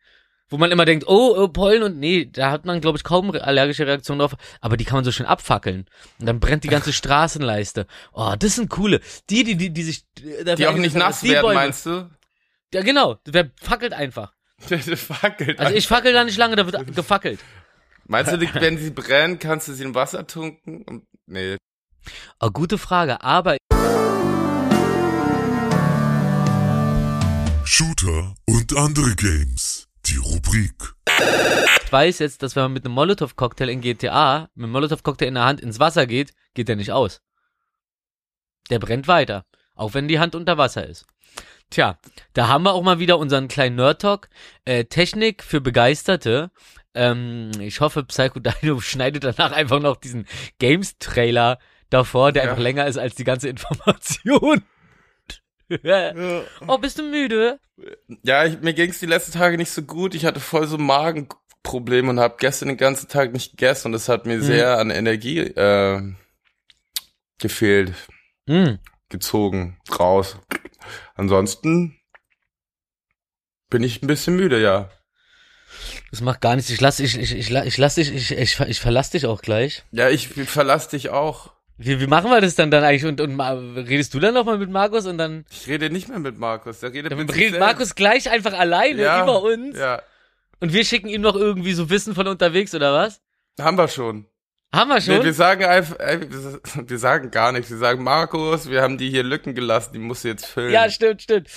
wo 0.51 0.57
man 0.57 0.71
immer 0.71 0.85
denkt, 0.85 1.05
oh, 1.07 1.33
oh 1.35 1.47
Pollen 1.47 1.81
und 1.81 1.97
nee, 1.97 2.25
da 2.25 2.51
hat 2.51 2.65
man, 2.65 2.81
glaube 2.81 2.97
ich, 2.97 3.03
kaum 3.03 3.31
allergische 3.31 3.87
Reaktionen 3.87 4.19
drauf, 4.19 4.35
aber 4.59 4.77
die 4.77 4.83
kann 4.85 4.97
man 4.97 5.03
so 5.05 5.11
schön 5.11 5.25
abfackeln. 5.25 5.85
Und 6.19 6.25
dann 6.27 6.39
brennt 6.39 6.63
die 6.63 6.67
ganze 6.67 6.93
Straßenleiste. 6.93 7.87
Oh, 8.13 8.35
das 8.37 8.55
sind 8.55 8.69
coole. 8.69 8.99
Die, 9.29 9.43
die, 9.43 9.55
die, 9.55 9.71
die 9.71 9.83
sich, 9.83 10.03
äh, 10.21 10.43
dafür 10.43 10.55
Die 10.57 10.67
auch 10.67 10.75
nicht 10.75 10.95
nass 10.95 11.23
werden, 11.23 11.41
Bäume- 11.45 11.53
meinst 11.55 11.85
du? 11.87 12.09
Ja, 12.73 12.81
genau. 12.83 13.17
Wer 13.25 13.49
fackelt 13.61 13.93
einfach. 13.93 14.33
Das 14.69 14.87
fackelt. 14.99 15.59
Also 15.59 15.73
ich 15.73 15.87
fackel 15.87 16.13
da 16.13 16.23
nicht 16.23 16.37
lange, 16.37 16.55
da 16.55 16.65
wird 16.71 16.95
gefackelt. 16.95 17.39
meinst 18.05 18.31
du, 18.31 18.37
die- 18.37 18.49
wenn 18.53 18.77
sie 18.77 18.91
brennen, 18.91 19.39
kannst 19.39 19.67
du 19.69 19.73
sie 19.73 19.83
in 19.83 19.95
Wasser 19.95 20.27
tunken? 20.27 20.83
Und- 20.83 21.05
Nee. 21.25 21.55
Oh, 22.41 22.49
gute 22.49 22.77
Frage, 22.77 23.21
aber 23.23 23.55
Shooter 27.63 28.35
und 28.47 28.75
andere 28.75 29.15
Games. 29.15 29.87
Die 30.11 30.17
Rubrik. 30.17 30.73
ich 31.85 31.91
weiß 31.91 32.19
jetzt, 32.19 32.43
dass 32.43 32.57
wenn 32.57 32.63
man 32.63 32.73
mit 32.73 32.83
einem 32.83 32.93
Molotow-Cocktail 32.95 33.69
in 33.69 33.79
GTA, 33.79 34.49
mit 34.55 34.65
einem 34.65 34.73
Molotow-Cocktail 34.73 35.27
in 35.27 35.35
der 35.35 35.45
Hand 35.45 35.61
ins 35.61 35.79
Wasser 35.79 36.05
geht, 36.05 36.33
geht 36.53 36.67
der 36.67 36.75
nicht 36.75 36.91
aus. 36.91 37.21
Der 38.69 38.79
brennt 38.79 39.07
weiter. 39.07 39.45
Auch 39.73 39.93
wenn 39.93 40.09
die 40.09 40.19
Hand 40.19 40.35
unter 40.35 40.57
Wasser 40.57 40.85
ist. 40.85 41.05
Tja, 41.69 41.97
da 42.33 42.49
haben 42.49 42.63
wir 42.63 42.73
auch 42.73 42.83
mal 42.83 42.99
wieder 42.99 43.17
unseren 43.19 43.47
kleinen 43.47 43.77
Nerd-Talk. 43.77 44.27
Äh, 44.65 44.83
Technik 44.83 45.43
für 45.43 45.61
Begeisterte. 45.61 46.51
Ähm, 46.93 47.51
ich 47.61 47.79
hoffe, 47.79 48.03
Psycho 48.03 48.39
Dino 48.41 48.79
schneidet 48.81 49.23
danach 49.23 49.53
einfach 49.53 49.79
noch 49.79 49.95
diesen 49.95 50.27
Games-Trailer 50.59 51.57
davor, 51.89 52.33
der 52.33 52.43
Ja. 52.43 52.49
einfach 52.49 52.61
länger 52.61 52.85
ist 52.85 52.97
als 52.97 53.15
die 53.15 53.23
ganze 53.23 53.47
Information. 53.47 54.63
Oh, 56.67 56.77
bist 56.77 56.99
du 56.99 57.03
müde? 57.03 57.59
Ja, 58.23 58.45
ich, 58.45 58.59
mir 58.61 58.73
ging's 58.73 58.99
die 58.99 59.05
letzten 59.05 59.31
Tage 59.31 59.57
nicht 59.57 59.71
so 59.71 59.81
gut. 59.81 60.15
Ich 60.15 60.25
hatte 60.25 60.39
voll 60.39 60.67
so 60.67 60.77
Magenprobleme 60.77 62.09
und 62.09 62.19
habe 62.19 62.35
gestern 62.39 62.69
den 62.69 62.77
ganzen 62.77 63.07
Tag 63.07 63.33
nicht 63.33 63.51
gegessen 63.51 63.87
und 63.87 63.91
das 63.93 64.09
hat 64.09 64.25
mir 64.25 64.41
sehr 64.41 64.77
an 64.77 64.89
Energie 64.91 65.39
äh, 65.39 66.01
gefehlt, 67.39 67.93
Hm. 68.47 68.79
gezogen, 69.09 69.77
raus. 69.99 70.37
Ansonsten 71.15 71.97
bin 73.69 73.83
ich 73.83 74.01
ein 74.01 74.07
bisschen 74.07 74.35
müde, 74.35 74.61
ja. 74.61 74.89
Das 76.11 76.21
macht 76.21 76.41
gar 76.41 76.55
nichts. 76.55 76.69
Ich 76.69 76.81
lass, 76.81 76.99
ich, 76.99 77.17
ich, 77.17 77.33
ich, 77.33 77.51
ich 77.51 77.77
lass 77.77 77.95
dich, 77.95 78.13
ich, 78.13 78.31
ich, 78.31 78.59
ich 78.59 78.79
verlass 78.79 79.11
dich 79.11 79.25
auch 79.25 79.41
gleich. 79.41 79.83
Ja, 79.91 80.09
ich 80.09 80.27
verlass 80.27 80.89
dich 80.89 81.09
auch. 81.09 81.53
Wie, 81.77 81.99
wie 81.99 82.07
machen 82.07 82.29
wir 82.29 82.41
das 82.41 82.55
dann 82.55 82.69
dann 82.69 82.83
eigentlich? 82.83 83.05
Und, 83.05 83.19
und 83.21 83.39
redest 83.39 84.13
du 84.13 84.19
dann 84.19 84.33
nochmal 84.33 84.57
mit 84.57 84.69
Markus 84.69 85.05
und 85.07 85.17
dann, 85.17 85.45
Ich 85.49 85.67
rede 85.67 85.89
nicht 85.89 86.09
mehr 86.09 86.19
mit 86.19 86.37
Markus. 86.37 86.79
Der 86.79 86.93
redet 86.93 87.11
dann 87.11 87.19
mit 87.19 87.35
redet. 87.35 87.59
Markus 87.59 87.95
gleich 87.95 88.29
einfach 88.29 88.53
alleine 88.53 89.01
ja, 89.01 89.23
über 89.23 89.41
uns? 89.41 89.77
Ja. 89.77 90.01
Und 90.59 90.73
wir 90.73 90.85
schicken 90.85 91.07
ihm 91.07 91.21
noch 91.21 91.35
irgendwie 91.35 91.73
so 91.73 91.89
Wissen 91.89 92.13
von 92.13 92.27
unterwegs 92.27 92.75
oder 92.75 92.93
was? 92.93 93.19
Haben 93.59 93.77
wir 93.77 93.87
schon. 93.87 94.27
Haben 94.73 94.89
wir 94.89 95.01
schon? 95.01 95.17
Nee, 95.17 95.23
wir 95.25 95.33
sagen 95.33 95.65
einfach, 95.65 95.99
ey, 95.99 96.21
wir- 96.21 96.61
wir 96.89 96.97
sagen 96.99 97.31
gar 97.31 97.51
nichts. 97.51 97.71
Wir 97.71 97.77
sagen, 97.77 98.03
Markus, 98.03 98.69
wir 98.69 98.81
haben 98.81 98.97
die 98.97 99.09
hier 99.09 99.23
Lücken 99.23 99.55
gelassen, 99.55 99.93
die 99.93 99.99
musst 99.99 100.23
du 100.23 100.27
jetzt 100.29 100.45
füllen. 100.45 100.71
ja, 100.71 100.89
stimmt, 100.89 101.23
stimmt. 101.23 101.49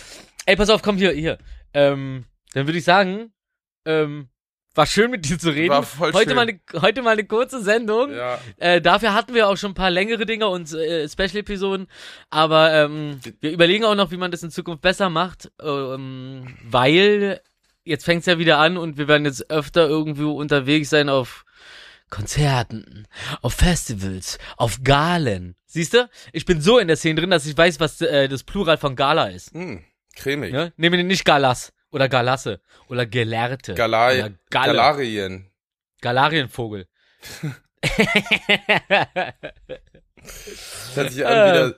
Ey, 0.47 0.57
pass 0.57 0.71
auf, 0.71 0.83
komm 0.83 0.97
hier, 0.97 1.13
hier. 1.13 1.39
Ähm, 1.75 2.25
dann 2.55 2.67
würde 2.67 2.79
ich 2.79 2.85
sagen, 2.85 3.33
ähm, 3.85 4.29
war 4.75 4.87
schön 4.87 5.11
mit 5.11 5.25
dir 5.25 5.39
zu 5.39 5.51
reden. 5.51 5.71
War 5.71 5.83
voll 5.83 6.13
heute 6.13 6.31
schön. 6.31 6.37
mal 6.37 6.49
eine, 6.49 6.61
heute 6.83 7.03
mal 7.03 7.11
eine 7.11 7.25
kurze 7.25 7.63
Sendung. 7.63 8.13
ja. 8.13 8.39
Äh, 8.59 8.81
dafür 8.81 9.15
hatten 9.15 9.35
wir 9.35 9.49
auch 9.49 9.57
schon 9.57 9.73
ein 9.73 9.75
paar 9.75 9.91
längere 9.91 10.27
Dinge 10.27 10.49
und 10.49 10.73
äh, 10.73 11.09
Special-Episoden, 11.09 11.87
aber 12.31 12.73
ähm, 12.73 13.21
wir 13.41 13.53
überlegen 13.53 13.85
auch 13.85 13.95
noch, 13.95 14.11
wie 14.11 14.17
man 14.17 14.31
das 14.31 14.43
in 14.43 14.51
Zukunft 14.51 14.83
besser 14.83 15.11
macht, 15.11 15.51
ähm, 15.63 16.57
weil 16.65 17.41
jetzt 17.85 18.05
fängt's 18.05 18.27
ja 18.27 18.39
wieder 18.39 18.59
an 18.59 18.77
und 18.77 18.99
wir 18.99 19.09
werden 19.09 19.25
jetzt 19.25 19.51
öfter 19.51 19.89
irgendwo 19.89 20.33
unterwegs 20.33 20.91
sein 20.91 21.09
auf 21.09 21.45
Konzerten, 22.11 23.07
auf 23.43 23.55
Festivals, 23.55 24.39
auf 24.57 24.83
Galen. 24.83 25.57
Siehst 25.67 25.95
du? 25.95 26.09
Ich 26.33 26.45
bin 26.45 26.61
so 26.61 26.79
in 26.79 26.87
der 26.89 26.97
Szene 26.97 27.21
drin, 27.21 27.31
dass 27.31 27.47
ich 27.47 27.57
weiß, 27.57 27.81
was 27.81 28.01
äh, 28.01 28.29
das 28.29 28.45
Plural 28.45 28.79
von 28.79 28.95
Gala 28.95 29.27
ist. 29.27 29.53
Hm, 29.53 29.83
cremig. 30.15 30.53
Ja? 30.53 30.71
Nehmen 30.77 30.97
wir 30.97 31.05
nicht 31.05 31.25
Galas 31.25 31.73
oder 31.95 32.09
Galasse 32.09 32.61
oder 32.89 33.07
Gelehrte 33.07 33.75
Galai 33.75 34.19
oder 34.25 34.33
Galle. 34.51 34.73
Galarien. 34.73 35.51
Galarienvogel. 36.01 36.87
Das 40.17 40.97
hört 40.97 41.13
sich 41.13 41.27
an 41.27 41.33
Äh. 41.37 41.53
wieder 41.53 41.75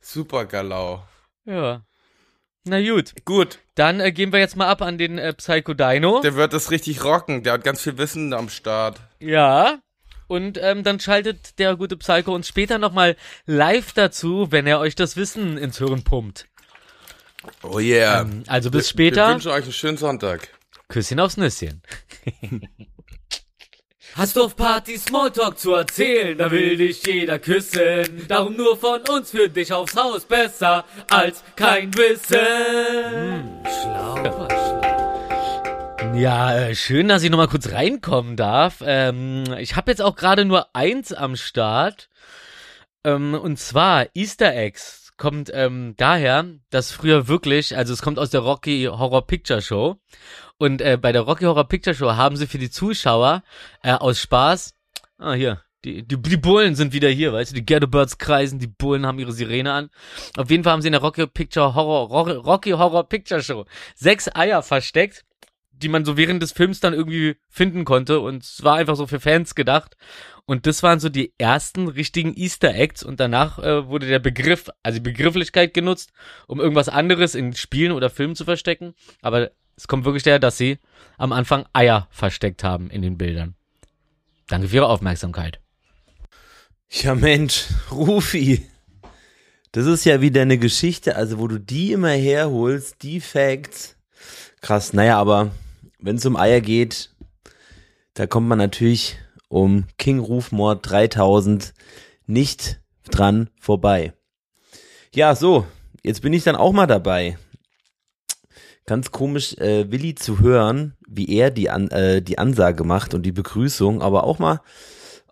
super 0.00 0.44
Galau. 0.46 1.02
Ja. 1.44 1.82
Na 2.64 2.80
gut, 2.82 3.14
Gut, 3.24 3.58
dann 3.76 4.00
äh, 4.00 4.10
gehen 4.10 4.32
wir 4.32 4.40
jetzt 4.40 4.56
mal 4.56 4.66
ab 4.66 4.82
an 4.82 4.98
den 4.98 5.18
äh, 5.18 5.32
Psycho 5.32 5.72
Dino. 5.72 6.20
der 6.20 6.34
wird 6.34 6.52
das 6.52 6.70
richtig 6.72 7.04
rocken. 7.04 7.44
Der 7.44 7.52
hat 7.54 7.62
ganz 7.64 7.80
viel 7.80 7.96
Wissen 7.96 8.32
am 8.34 8.48
Start. 8.48 8.98
Ja. 9.20 9.78
Und 10.26 10.58
ähm, 10.60 10.82
dann 10.82 10.98
schaltet 10.98 11.60
der 11.60 11.76
gute 11.76 11.96
Psycho 11.96 12.34
uns 12.34 12.48
später 12.48 12.78
nochmal 12.78 13.14
live 13.44 13.92
dazu, 13.92 14.50
wenn 14.50 14.66
er 14.66 14.80
euch 14.80 14.96
das 14.96 15.16
Wissen 15.16 15.56
ins 15.56 15.78
Hirn 15.78 16.02
pumpt. 16.02 16.48
Oh 17.62 17.78
yeah. 17.78 18.26
Also 18.46 18.70
bis 18.70 18.84
Wir 18.84 18.88
später. 18.88 19.30
wünschen 19.34 19.50
euch 19.50 19.64
einen 19.64 19.72
schönen 19.72 19.96
Sonntag. 19.96 20.48
Küsschen 20.88 21.20
aufs 21.20 21.36
Nüsschen. 21.36 21.82
Hast 24.14 24.36
du 24.36 24.44
auf 24.44 24.56
Partys 24.56 25.04
Smalltalk 25.04 25.58
zu 25.58 25.74
erzählen, 25.74 26.38
da 26.38 26.50
will 26.50 26.78
dich 26.78 27.04
jeder 27.04 27.38
küssen. 27.38 28.24
Darum 28.28 28.56
nur 28.56 28.78
von 28.78 29.02
uns 29.10 29.30
für 29.30 29.48
dich 29.50 29.70
aufs 29.74 29.94
Haus 29.94 30.24
besser 30.24 30.86
als 31.10 31.44
kein 31.54 31.92
Wissen. 31.94 33.60
Schlau, 33.64 34.24
schlau. 34.48 36.14
Ja, 36.14 36.56
äh, 36.56 36.74
schön, 36.74 37.08
dass 37.08 37.22
ich 37.22 37.30
nochmal 37.30 37.48
kurz 37.48 37.72
reinkommen 37.72 38.36
darf. 38.36 38.76
Ähm, 38.82 39.44
ich 39.58 39.76
habe 39.76 39.90
jetzt 39.90 40.00
auch 40.00 40.16
gerade 40.16 40.46
nur 40.46 40.74
eins 40.74 41.12
am 41.12 41.36
Start. 41.36 42.08
Ähm, 43.04 43.34
und 43.34 43.58
zwar 43.58 44.06
Easter 44.14 44.54
Eggs 44.54 45.05
kommt 45.16 45.50
ähm, 45.52 45.94
daher, 45.96 46.44
dass 46.70 46.92
früher 46.92 47.28
wirklich, 47.28 47.76
also 47.76 47.92
es 47.92 48.02
kommt 48.02 48.18
aus 48.18 48.30
der 48.30 48.40
Rocky 48.40 48.84
Horror 48.84 49.26
Picture 49.26 49.62
Show. 49.62 49.96
Und 50.58 50.80
äh, 50.80 50.98
bei 51.00 51.12
der 51.12 51.22
Rocky 51.22 51.44
Horror 51.44 51.68
Picture 51.68 51.94
Show 51.94 52.12
haben 52.12 52.36
sie 52.36 52.46
für 52.46 52.58
die 52.58 52.70
Zuschauer 52.70 53.42
äh, 53.82 53.92
aus 53.92 54.20
Spaß, 54.20 54.74
ah 55.18 55.34
hier, 55.34 55.62
die, 55.84 56.02
die, 56.02 56.20
die 56.20 56.36
Bullen 56.36 56.74
sind 56.74 56.92
wieder 56.92 57.08
hier, 57.08 57.32
weißt 57.32 57.52
du, 57.52 57.54
die 57.54 57.66
Ghetto 57.66 57.86
Birds 57.86 58.18
kreisen, 58.18 58.58
die 58.58 58.66
Bullen 58.66 59.06
haben 59.06 59.18
ihre 59.18 59.32
Sirene 59.32 59.72
an. 59.72 59.90
Auf 60.36 60.50
jeden 60.50 60.64
Fall 60.64 60.72
haben 60.72 60.82
sie 60.82 60.88
in 60.88 60.92
der 60.92 61.02
Rocky 61.02 61.26
Picture 61.26 61.74
Horror, 61.74 62.08
Rocky, 62.08 62.32
Rocky 62.32 62.70
Horror 62.70 63.08
Picture 63.08 63.42
Show 63.42 63.66
sechs 63.94 64.28
Eier 64.34 64.62
versteckt 64.62 65.24
die 65.78 65.88
man 65.88 66.04
so 66.04 66.16
während 66.16 66.42
des 66.42 66.52
Films 66.52 66.80
dann 66.80 66.94
irgendwie 66.94 67.36
finden 67.48 67.84
konnte 67.84 68.20
und 68.20 68.42
es 68.42 68.62
war 68.64 68.76
einfach 68.76 68.96
so 68.96 69.06
für 69.06 69.20
Fans 69.20 69.54
gedacht. 69.54 69.96
Und 70.46 70.66
das 70.66 70.84
waren 70.84 71.00
so 71.00 71.08
die 71.08 71.34
ersten 71.38 71.88
richtigen 71.88 72.32
Easter 72.36 72.72
Eggs 72.72 73.02
und 73.02 73.18
danach 73.18 73.58
äh, 73.58 73.88
wurde 73.88 74.06
der 74.06 74.20
Begriff, 74.20 74.70
also 74.84 74.98
die 74.98 75.02
Begrifflichkeit 75.02 75.74
genutzt, 75.74 76.12
um 76.46 76.60
irgendwas 76.60 76.88
anderes 76.88 77.34
in 77.34 77.54
Spielen 77.54 77.90
oder 77.90 78.10
Filmen 78.10 78.36
zu 78.36 78.44
verstecken. 78.44 78.94
Aber 79.22 79.50
es 79.76 79.88
kommt 79.88 80.04
wirklich 80.04 80.22
daher, 80.22 80.38
dass 80.38 80.56
sie 80.56 80.78
am 81.18 81.32
Anfang 81.32 81.66
Eier 81.72 82.06
versteckt 82.10 82.62
haben 82.62 82.90
in 82.90 83.02
den 83.02 83.18
Bildern. 83.18 83.56
Danke 84.46 84.68
für 84.68 84.76
Ihre 84.76 84.88
Aufmerksamkeit. 84.88 85.60
Ja, 86.88 87.16
Mensch, 87.16 87.66
Rufi. 87.90 88.64
Das 89.72 89.86
ist 89.86 90.04
ja 90.04 90.20
wieder 90.20 90.42
eine 90.42 90.58
Geschichte, 90.58 91.16
also 91.16 91.38
wo 91.38 91.48
du 91.48 91.58
die 91.58 91.92
immer 91.92 92.12
herholst, 92.12 93.02
die 93.02 93.20
Facts. 93.20 93.96
Krass, 94.60 94.92
naja, 94.92 95.18
aber 95.18 95.50
wenn 95.98 96.16
es 96.16 96.24
um 96.24 96.36
Eier 96.36 96.60
geht, 96.60 97.10
da 98.14 98.26
kommt 98.26 98.48
man 98.48 98.58
natürlich 98.58 99.18
um 99.48 99.84
King 99.98 100.18
Rufmord 100.18 100.88
3000 100.90 101.74
nicht 102.26 102.80
dran 103.10 103.50
vorbei. 103.60 104.12
Ja, 105.14 105.34
so, 105.34 105.66
jetzt 106.02 106.22
bin 106.22 106.32
ich 106.32 106.44
dann 106.44 106.56
auch 106.56 106.72
mal 106.72 106.86
dabei. 106.86 107.38
Ganz 108.86 109.10
komisch, 109.10 109.56
äh, 109.58 109.90
Willi 109.90 110.14
zu 110.14 110.40
hören, 110.40 110.96
wie 111.08 111.28
er 111.28 111.50
die, 111.50 111.70
An 111.70 111.88
äh, 111.88 112.22
die 112.22 112.38
Ansage 112.38 112.84
macht 112.84 113.14
und 113.14 113.22
die 113.22 113.32
Begrüßung, 113.32 114.02
aber 114.02 114.24
auch 114.24 114.38
mal 114.38 114.60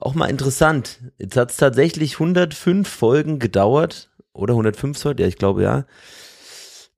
auch 0.05 0.15
mal 0.15 0.29
interessant. 0.29 1.01
Jetzt 1.19 1.37
hat 1.37 1.51
es 1.51 1.57
tatsächlich 1.57 2.15
105 2.15 2.89
Folgen 2.89 3.39
gedauert. 3.39 4.11
Oder 4.33 4.53
105 4.53 5.03
heute, 5.05 5.23
ja, 5.23 5.29
ich 5.29 5.39
glaube 5.39 5.63
ja. 5.63 5.87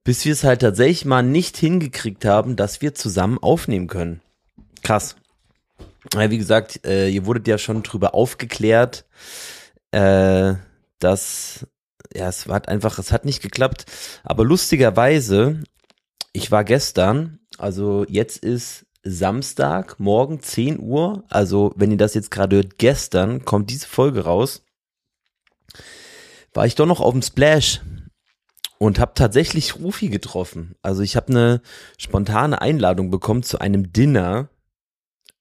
Bis 0.03 0.25
wir 0.25 0.33
es 0.33 0.43
halt 0.43 0.61
tatsächlich 0.61 1.05
mal 1.05 1.23
nicht 1.23 1.57
hingekriegt 1.57 2.25
haben, 2.25 2.55
dass 2.55 2.81
wir 2.81 2.95
zusammen 2.95 3.37
aufnehmen 3.37 3.87
können. 3.87 4.21
Krass. 4.83 5.15
Wie 6.15 6.37
gesagt, 6.37 6.85
äh, 6.85 7.09
ihr 7.09 7.25
wurdet 7.25 7.47
ja 7.47 7.57
schon 7.57 7.83
drüber 7.83 8.13
aufgeklärt, 8.13 9.05
äh, 9.91 10.53
dass 10.99 11.67
ja, 12.15 12.29
es 12.29 12.47
hat 12.47 12.69
einfach, 12.69 12.99
es 12.99 13.11
hat 13.11 13.25
nicht 13.25 13.41
geklappt. 13.41 13.85
Aber 14.23 14.43
lustigerweise, 14.43 15.63
ich 16.33 16.51
war 16.51 16.63
gestern, 16.63 17.39
also 17.57 18.05
jetzt 18.07 18.37
ist 18.37 18.85
Samstag, 19.03 19.99
morgen 19.99 20.41
10 20.41 20.79
Uhr. 20.79 21.23
Also, 21.29 21.73
wenn 21.75 21.91
ihr 21.91 21.97
das 21.97 22.13
jetzt 22.13 22.31
gerade 22.31 22.57
hört, 22.57 22.77
gestern 22.77 23.45
kommt 23.45 23.69
diese 23.69 23.87
Folge 23.87 24.25
raus. 24.25 24.63
War 26.53 26.65
ich 26.65 26.75
doch 26.75 26.85
noch 26.85 26.99
auf 26.99 27.13
dem 27.13 27.21
Splash 27.21 27.81
und 28.79 28.99
habe 28.99 29.13
tatsächlich 29.15 29.75
Rufi 29.75 30.09
getroffen. 30.09 30.75
Also, 30.81 31.01
ich 31.03 31.15
habe 31.15 31.29
eine 31.29 31.61
spontane 31.97 32.61
Einladung 32.61 33.09
bekommen 33.09 33.43
zu 33.43 33.59
einem 33.59 33.93
Dinner. 33.93 34.49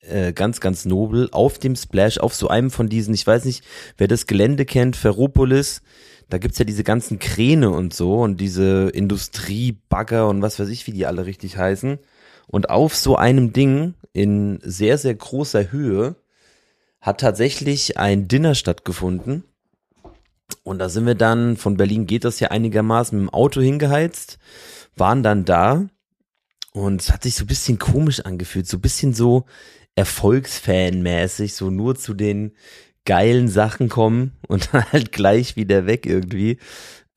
Äh, 0.08 0.32
ganz, 0.32 0.60
ganz 0.60 0.84
nobel 0.84 1.28
auf 1.32 1.58
dem 1.58 1.74
Splash, 1.74 2.18
auf 2.18 2.34
so 2.34 2.48
einem 2.48 2.70
von 2.70 2.88
diesen, 2.88 3.12
ich 3.14 3.26
weiß 3.26 3.44
nicht, 3.44 3.64
wer 3.96 4.06
das 4.06 4.26
Gelände 4.26 4.64
kennt, 4.64 4.94
Ferropolis. 4.94 5.82
Da 6.28 6.38
gibt's 6.38 6.58
ja 6.58 6.64
diese 6.64 6.84
ganzen 6.84 7.18
Kräne 7.18 7.70
und 7.70 7.94
so 7.94 8.20
und 8.20 8.40
diese 8.40 8.88
Industriebagger 8.90 10.28
und 10.28 10.42
was 10.42 10.58
weiß 10.58 10.68
ich, 10.68 10.86
wie 10.86 10.92
die 10.92 11.06
alle 11.06 11.26
richtig 11.26 11.56
heißen. 11.56 11.98
Und 12.46 12.70
auf 12.70 12.94
so 12.94 13.16
einem 13.16 13.52
Ding 13.52 13.94
in 14.12 14.60
sehr, 14.62 14.98
sehr 14.98 15.14
großer 15.14 15.72
Höhe 15.72 16.16
hat 17.00 17.20
tatsächlich 17.20 17.98
ein 17.98 18.28
Dinner 18.28 18.54
stattgefunden. 18.54 19.44
Und 20.62 20.78
da 20.78 20.88
sind 20.88 21.06
wir 21.06 21.16
dann, 21.16 21.56
von 21.56 21.76
Berlin 21.76 22.06
geht 22.06 22.24
das 22.24 22.40
ja 22.40 22.48
einigermaßen 22.48 23.18
mit 23.18 23.28
dem 23.28 23.34
Auto 23.34 23.60
hingeheizt, 23.60 24.38
waren 24.96 25.22
dann 25.22 25.44
da 25.44 25.86
und 26.72 27.00
es 27.00 27.12
hat 27.12 27.22
sich 27.22 27.34
so 27.34 27.44
ein 27.44 27.48
bisschen 27.48 27.78
komisch 27.78 28.20
angefühlt, 28.20 28.66
so 28.66 28.76
ein 28.76 28.82
bisschen 28.82 29.14
so 29.14 29.44
Erfolgsfan-mäßig, 29.96 31.54
so 31.54 31.70
nur 31.70 31.96
zu 31.96 32.14
den 32.14 32.52
geilen 33.04 33.48
Sachen 33.48 33.88
kommen 33.88 34.32
und 34.46 34.70
dann 34.72 34.84
halt 34.92 35.12
gleich 35.12 35.56
wieder 35.56 35.86
weg 35.86 36.06
irgendwie. 36.06 36.58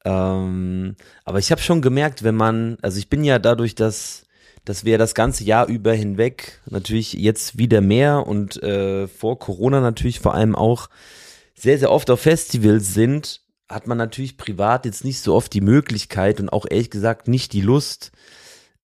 Ähm, 0.05 0.95
aber 1.25 1.39
ich 1.39 1.51
habe 1.51 1.61
schon 1.61 1.81
gemerkt, 1.81 2.23
wenn 2.23 2.35
man, 2.35 2.77
also 2.81 2.97
ich 2.97 3.09
bin 3.09 3.23
ja 3.23 3.39
dadurch, 3.39 3.75
dass 3.75 4.23
dass 4.65 4.85
wir 4.85 4.97
das 4.97 5.15
ganze 5.15 5.43
Jahr 5.43 5.67
über 5.67 5.93
hinweg 5.93 6.59
natürlich 6.69 7.13
jetzt 7.13 7.57
wieder 7.57 7.81
mehr 7.81 8.27
und 8.27 8.61
äh, 8.61 9.07
vor 9.07 9.39
Corona 9.39 9.79
natürlich 9.81 10.19
vor 10.19 10.35
allem 10.35 10.55
auch 10.55 10.89
sehr, 11.55 11.79
sehr 11.79 11.91
oft 11.91 12.11
auf 12.11 12.21
Festivals 12.21 12.93
sind, 12.93 13.41
hat 13.67 13.87
man 13.87 13.97
natürlich 13.97 14.37
privat 14.37 14.85
jetzt 14.85 15.03
nicht 15.03 15.21
so 15.21 15.33
oft 15.33 15.53
die 15.53 15.61
Möglichkeit 15.61 16.39
und 16.39 16.49
auch 16.49 16.65
ehrlich 16.69 16.89
gesagt 16.89 17.27
nicht 17.27 17.53
die 17.53 17.61
Lust, 17.61 18.11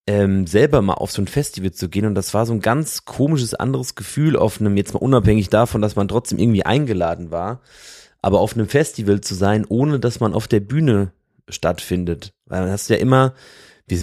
ähm, 0.07 0.45
selber 0.45 0.81
mal 0.81 0.93
auf 0.93 1.11
so 1.11 1.21
ein 1.21 1.27
Festival 1.27 1.71
zu 1.71 1.89
gehen. 1.89 2.05
Und 2.05 2.15
das 2.15 2.33
war 2.33 2.45
so 2.45 2.53
ein 2.53 2.61
ganz 2.61 3.05
komisches 3.05 3.53
anderes 3.53 3.95
Gefühl 3.95 4.35
auf 4.35 4.59
einem, 4.59 4.77
jetzt 4.77 4.93
mal 4.93 4.99
unabhängig 4.99 5.49
davon, 5.49 5.81
dass 5.81 5.95
man 5.95 6.07
trotzdem 6.07 6.39
irgendwie 6.39 6.65
eingeladen 6.65 7.31
war, 7.31 7.61
aber 8.21 8.39
auf 8.39 8.53
einem 8.53 8.67
Festival 8.67 9.21
zu 9.21 9.33
sein, 9.35 9.65
ohne 9.67 9.99
dass 9.99 10.19
man 10.19 10.33
auf 10.33 10.47
der 10.47 10.59
Bühne 10.59 11.11
stattfindet. 11.49 12.33
Weil 12.45 12.61
man 12.61 12.71
hast 12.71 12.89
ja 12.89 12.97
immer, 12.97 13.33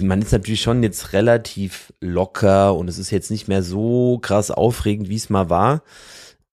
man 0.01 0.21
ist 0.21 0.31
natürlich 0.31 0.61
schon 0.61 0.83
jetzt 0.83 1.13
relativ 1.13 1.93
locker 2.01 2.75
und 2.75 2.89
es 2.89 2.97
ist 2.97 3.11
jetzt 3.11 3.31
nicht 3.31 3.47
mehr 3.47 3.63
so 3.63 4.19
krass 4.21 4.51
aufregend, 4.51 5.09
wie 5.09 5.15
es 5.15 5.29
mal 5.29 5.49
war. 5.49 5.83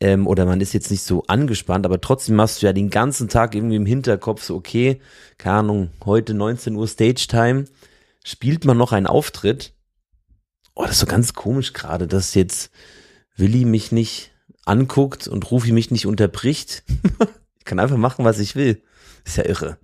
Ähm, 0.03 0.27
oder 0.27 0.47
man 0.47 0.61
ist 0.63 0.73
jetzt 0.73 0.91
nicht 0.91 1.03
so 1.03 1.25
angespannt, 1.27 1.85
aber 1.85 2.01
trotzdem 2.01 2.41
hast 2.41 2.63
du 2.63 2.67
ja 2.67 2.73
den 2.73 2.89
ganzen 2.89 3.29
Tag 3.29 3.55
irgendwie 3.55 3.77
im 3.77 3.85
Hinterkopf 3.85 4.43
so, 4.43 4.57
okay, 4.57 5.01
keine 5.37 5.57
Ahnung, 5.57 5.91
heute 6.07 6.33
19 6.33 6.75
Uhr 6.75 6.89
Stage 6.89 7.27
Time, 7.29 7.67
spielt 8.25 8.65
man 8.65 8.77
noch 8.77 8.93
einen 8.93 9.07
Auftritt 9.07 9.75
oh, 10.81 10.83
das 10.83 10.93
ist 10.93 11.01
so 11.01 11.07
ganz 11.07 11.35
komisch 11.35 11.73
gerade, 11.73 12.07
dass 12.07 12.35
jetzt 12.35 12.71
Willi 13.37 13.65
mich 13.65 13.93
nicht 13.93 14.33
anguckt 14.65 15.29
und 15.29 15.51
Rufi 15.51 15.73
mich 15.73 15.91
nicht 15.91 16.07
unterbricht. 16.07 16.85
ich 17.59 17.65
kann 17.65 17.79
einfach 17.79 17.97
machen, 17.97 18.25
was 18.25 18.39
ich 18.39 18.57
will. 18.57 18.83
Ist 19.25 19.37
ja 19.37 19.45
irre. 19.45 19.79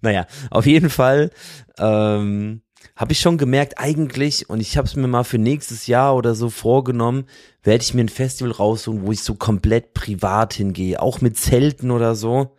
Naja, 0.00 0.26
auf 0.50 0.66
jeden 0.66 0.90
Fall 0.90 1.30
ähm, 1.78 2.62
habe 2.96 3.12
ich 3.12 3.20
schon 3.20 3.38
gemerkt, 3.38 3.78
eigentlich, 3.78 4.48
und 4.48 4.60
ich 4.60 4.76
habe 4.76 4.88
es 4.88 4.96
mir 4.96 5.06
mal 5.06 5.24
für 5.24 5.38
nächstes 5.38 5.86
Jahr 5.86 6.16
oder 6.16 6.34
so 6.34 6.50
vorgenommen, 6.50 7.26
werde 7.62 7.82
ich 7.82 7.94
mir 7.94 8.02
ein 8.02 8.08
Festival 8.08 8.52
raussuchen, 8.52 9.06
wo 9.06 9.12
ich 9.12 9.22
so 9.22 9.34
komplett 9.34 9.92
privat 9.94 10.54
hingehe, 10.54 11.00
auch 11.00 11.20
mit 11.20 11.36
Zelten 11.36 11.90
oder 11.90 12.14
so. 12.14 12.56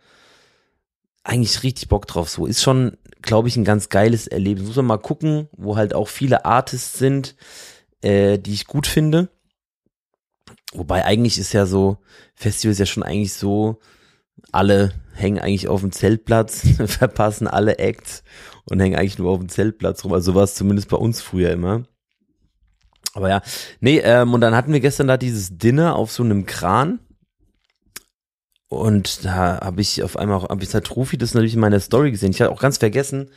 Eigentlich 1.24 1.62
richtig 1.62 1.88
Bock 1.88 2.06
drauf. 2.06 2.28
So 2.28 2.46
ist 2.46 2.62
schon, 2.62 2.96
glaube 3.20 3.48
ich, 3.48 3.56
ein 3.56 3.64
ganz 3.64 3.88
geiles 3.88 4.26
Erlebnis. 4.26 4.66
Muss 4.66 4.76
man 4.76 4.86
mal 4.86 4.98
gucken, 4.98 5.48
wo 5.52 5.76
halt 5.76 5.94
auch 5.94 6.08
viele 6.08 6.44
Artists 6.44 6.98
sind, 6.98 7.36
äh, 8.00 8.38
die 8.38 8.52
ich 8.52 8.66
gut 8.66 8.86
finde. 8.86 9.28
Wobei 10.72 11.04
eigentlich 11.04 11.38
ist 11.38 11.52
ja 11.52 11.66
so, 11.66 11.98
Festival 12.34 12.72
ist 12.72 12.78
ja 12.78 12.86
schon 12.86 13.02
eigentlich 13.02 13.34
so, 13.34 13.78
alle 14.50 14.92
hängen 15.14 15.38
eigentlich 15.38 15.68
auf 15.68 15.80
dem 15.80 15.92
Zeltplatz, 15.92 16.62
verpassen 16.86 17.46
alle 17.46 17.78
Acts 17.78 18.22
und 18.64 18.80
hängen 18.80 18.96
eigentlich 18.96 19.18
nur 19.18 19.30
auf 19.30 19.38
dem 19.38 19.48
Zeltplatz 19.48 20.04
rum. 20.04 20.12
Also 20.12 20.34
war 20.34 20.44
es 20.44 20.54
zumindest 20.54 20.88
bei 20.88 20.96
uns 20.96 21.20
früher 21.20 21.50
immer. 21.50 21.84
Aber 23.14 23.28
ja, 23.28 23.42
nee, 23.80 23.98
ähm, 23.98 24.32
und 24.32 24.40
dann 24.40 24.56
hatten 24.56 24.72
wir 24.72 24.80
gestern 24.80 25.06
da 25.06 25.16
dieses 25.16 25.58
Dinner 25.58 25.96
auf 25.96 26.10
so 26.10 26.22
einem 26.22 26.46
Kran. 26.46 27.00
Und 28.72 29.26
da 29.26 29.60
habe 29.60 29.82
ich 29.82 30.02
auf 30.02 30.16
einmal 30.16 30.38
auch, 30.38 30.48
habe 30.48 30.62
ich 30.62 30.68
gesagt, 30.70 30.96
Rufi 30.96 31.18
das 31.18 31.34
natürlich 31.34 31.52
in 31.52 31.60
meiner 31.60 31.78
Story 31.78 32.10
gesehen. 32.10 32.30
Ich 32.30 32.40
hatte 32.40 32.50
auch 32.50 32.60
ganz 32.60 32.78
vergessen, 32.78 33.28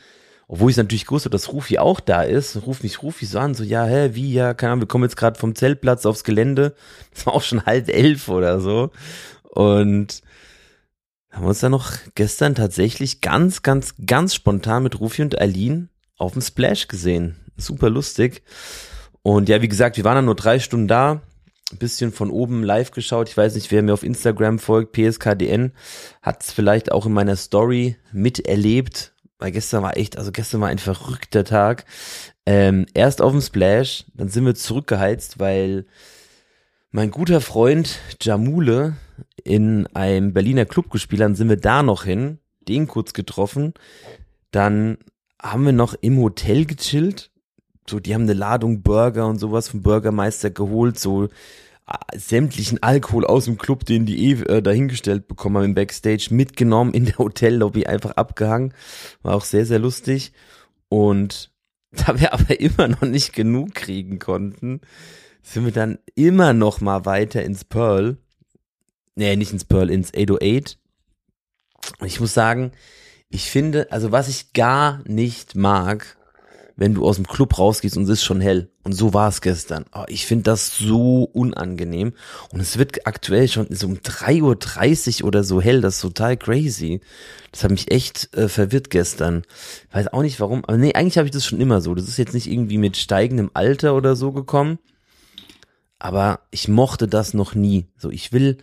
obwohl 0.48 0.70
ich 0.70 0.78
natürlich 0.78 1.04
gewusst 1.04 1.26
habe, 1.26 1.32
dass 1.32 1.52
Rufi 1.52 1.76
auch 1.76 2.00
da 2.00 2.22
ist, 2.22 2.56
ruf 2.64 2.82
mich 2.82 3.02
Rufi 3.02 3.26
so 3.26 3.38
an, 3.38 3.52
so, 3.52 3.62
ja, 3.62 3.84
hä, 3.84 4.10
wie, 4.14 4.32
ja, 4.32 4.54
keine 4.54 4.72
Ahnung, 4.72 4.84
wir 4.84 4.88
kommen 4.88 5.04
jetzt 5.04 5.16
gerade 5.16 5.38
vom 5.38 5.54
Zeltplatz 5.54 6.06
aufs 6.06 6.24
Gelände. 6.24 6.74
Das 7.12 7.26
war 7.26 7.34
auch 7.34 7.42
schon 7.42 7.66
halb 7.66 7.90
elf 7.90 8.30
oder 8.30 8.60
so. 8.60 8.92
Und 9.42 10.22
haben 11.30 11.44
uns 11.44 11.60
dann 11.60 11.72
noch 11.72 11.92
gestern 12.14 12.54
tatsächlich 12.54 13.20
ganz, 13.20 13.60
ganz, 13.60 13.94
ganz 14.06 14.34
spontan 14.34 14.84
mit 14.84 15.00
Rufi 15.00 15.20
und 15.20 15.38
Aline 15.38 15.90
auf 16.16 16.32
dem 16.32 16.40
Splash 16.40 16.88
gesehen. 16.88 17.36
Super 17.58 17.90
lustig. 17.90 18.42
Und 19.20 19.50
ja, 19.50 19.60
wie 19.60 19.68
gesagt, 19.68 19.98
wir 19.98 20.04
waren 20.04 20.16
dann 20.16 20.24
nur 20.24 20.34
drei 20.34 20.60
Stunden 20.60 20.88
da, 20.88 21.20
bisschen 21.72 22.12
von 22.12 22.30
oben 22.30 22.62
live 22.62 22.92
geschaut. 22.92 23.28
Ich 23.28 23.36
weiß 23.36 23.54
nicht, 23.54 23.70
wer 23.70 23.82
mir 23.82 23.92
auf 23.92 24.02
Instagram 24.02 24.58
folgt, 24.58 24.92
PSKDN, 24.92 25.72
hat 26.22 26.42
es 26.42 26.52
vielleicht 26.52 26.92
auch 26.92 27.06
in 27.06 27.12
meiner 27.12 27.36
Story 27.36 27.96
miterlebt, 28.12 29.12
weil 29.38 29.50
gestern 29.50 29.82
war 29.82 29.96
echt, 29.96 30.16
also 30.16 30.32
gestern 30.32 30.60
war 30.60 30.68
ein 30.68 30.78
verrückter 30.78 31.44
Tag. 31.44 31.84
Ähm, 32.46 32.86
erst 32.94 33.20
auf 33.20 33.32
dem 33.32 33.40
Splash, 33.40 34.04
dann 34.14 34.28
sind 34.28 34.46
wir 34.46 34.54
zurückgeheizt, 34.54 35.40
weil 35.40 35.86
mein 36.92 37.10
guter 37.10 37.40
Freund 37.40 37.98
Jamule 38.22 38.96
in 39.42 39.86
einem 39.88 40.32
Berliner 40.32 40.64
Club 40.64 40.90
gespielt 40.90 41.20
hat, 41.20 41.26
dann 41.26 41.34
sind 41.34 41.48
wir 41.48 41.56
da 41.56 41.82
noch 41.82 42.04
hin, 42.04 42.38
den 42.68 42.86
kurz 42.86 43.12
getroffen. 43.12 43.74
Dann 44.50 44.98
haben 45.42 45.64
wir 45.64 45.72
noch 45.72 45.94
im 46.00 46.18
Hotel 46.18 46.64
gechillt. 46.64 47.30
So, 47.90 48.00
die 48.00 48.14
haben 48.14 48.22
eine 48.22 48.34
Ladung 48.34 48.82
Burger 48.82 49.26
und 49.26 49.38
sowas 49.38 49.68
vom 49.68 49.82
Burgermeister 49.82 50.50
geholt, 50.50 50.98
so 50.98 51.24
äh, 51.24 52.18
sämtlichen 52.18 52.82
Alkohol 52.82 53.24
aus 53.24 53.44
dem 53.44 53.58
Club, 53.58 53.84
den 53.84 54.06
die 54.06 54.30
eh 54.30 54.42
äh, 54.42 54.62
dahingestellt 54.62 55.28
bekommen 55.28 55.56
haben 55.56 55.64
im 55.64 55.74
Backstage, 55.74 56.28
mitgenommen 56.30 56.94
in 56.94 57.04
der 57.04 57.18
Hotellobby, 57.18 57.86
einfach 57.86 58.12
abgehangen. 58.12 58.74
War 59.22 59.34
auch 59.34 59.44
sehr, 59.44 59.66
sehr 59.66 59.78
lustig. 59.78 60.32
Und 60.88 61.50
da 61.92 62.18
wir 62.18 62.32
aber 62.32 62.58
immer 62.60 62.88
noch 62.88 63.02
nicht 63.02 63.32
genug 63.32 63.74
kriegen 63.74 64.18
konnten, 64.18 64.80
sind 65.42 65.64
wir 65.64 65.72
dann 65.72 65.98
immer 66.16 66.52
noch 66.52 66.80
mal 66.80 67.04
weiter 67.04 67.44
ins 67.44 67.64
Pearl. 67.64 68.16
Nee, 69.14 69.36
nicht 69.36 69.52
ins 69.52 69.64
Pearl, 69.64 69.90
ins 69.90 70.12
808. 70.12 70.78
Und 72.00 72.06
ich 72.06 72.18
muss 72.18 72.34
sagen, 72.34 72.72
ich 73.28 73.50
finde, 73.50 73.90
also 73.92 74.12
was 74.12 74.28
ich 74.28 74.52
gar 74.52 75.02
nicht 75.06 75.54
mag, 75.54 76.15
wenn 76.76 76.94
du 76.94 77.06
aus 77.06 77.16
dem 77.16 77.26
Club 77.26 77.58
rausgehst 77.58 77.96
und 77.96 78.04
es 78.04 78.10
ist 78.10 78.24
schon 78.24 78.42
hell. 78.42 78.70
Und 78.84 78.92
so 78.92 79.14
war 79.14 79.28
es 79.28 79.40
gestern. 79.40 79.86
Oh, 79.94 80.04
ich 80.08 80.26
finde 80.26 80.44
das 80.44 80.76
so 80.76 81.24
unangenehm. 81.24 82.12
Und 82.52 82.60
es 82.60 82.76
wird 82.76 83.06
aktuell 83.06 83.48
schon 83.48 83.66
so 83.70 83.86
um 83.86 83.94
3.30 83.94 85.22
Uhr 85.22 85.28
oder 85.28 85.42
so 85.42 85.60
hell. 85.60 85.80
Das 85.80 85.96
ist 85.96 86.02
total 86.02 86.36
crazy. 86.36 87.00
Das 87.50 87.64
hat 87.64 87.70
mich 87.70 87.90
echt 87.90 88.32
äh, 88.36 88.48
verwirrt 88.48 88.90
gestern. 88.90 89.42
Weiß 89.90 90.08
auch 90.08 90.22
nicht 90.22 90.38
warum. 90.38 90.64
Aber 90.66 90.76
nee, 90.76 90.92
eigentlich 90.92 91.16
habe 91.16 91.26
ich 91.26 91.32
das 91.32 91.46
schon 91.46 91.60
immer 91.60 91.80
so. 91.80 91.94
Das 91.94 92.08
ist 92.08 92.18
jetzt 92.18 92.34
nicht 92.34 92.50
irgendwie 92.50 92.78
mit 92.78 92.98
steigendem 92.98 93.50
Alter 93.54 93.94
oder 93.94 94.14
so 94.14 94.32
gekommen. 94.32 94.78
Aber 95.98 96.40
ich 96.50 96.68
mochte 96.68 97.08
das 97.08 97.32
noch 97.32 97.54
nie. 97.54 97.86
So, 97.96 98.10
ich 98.10 98.32
will, 98.32 98.58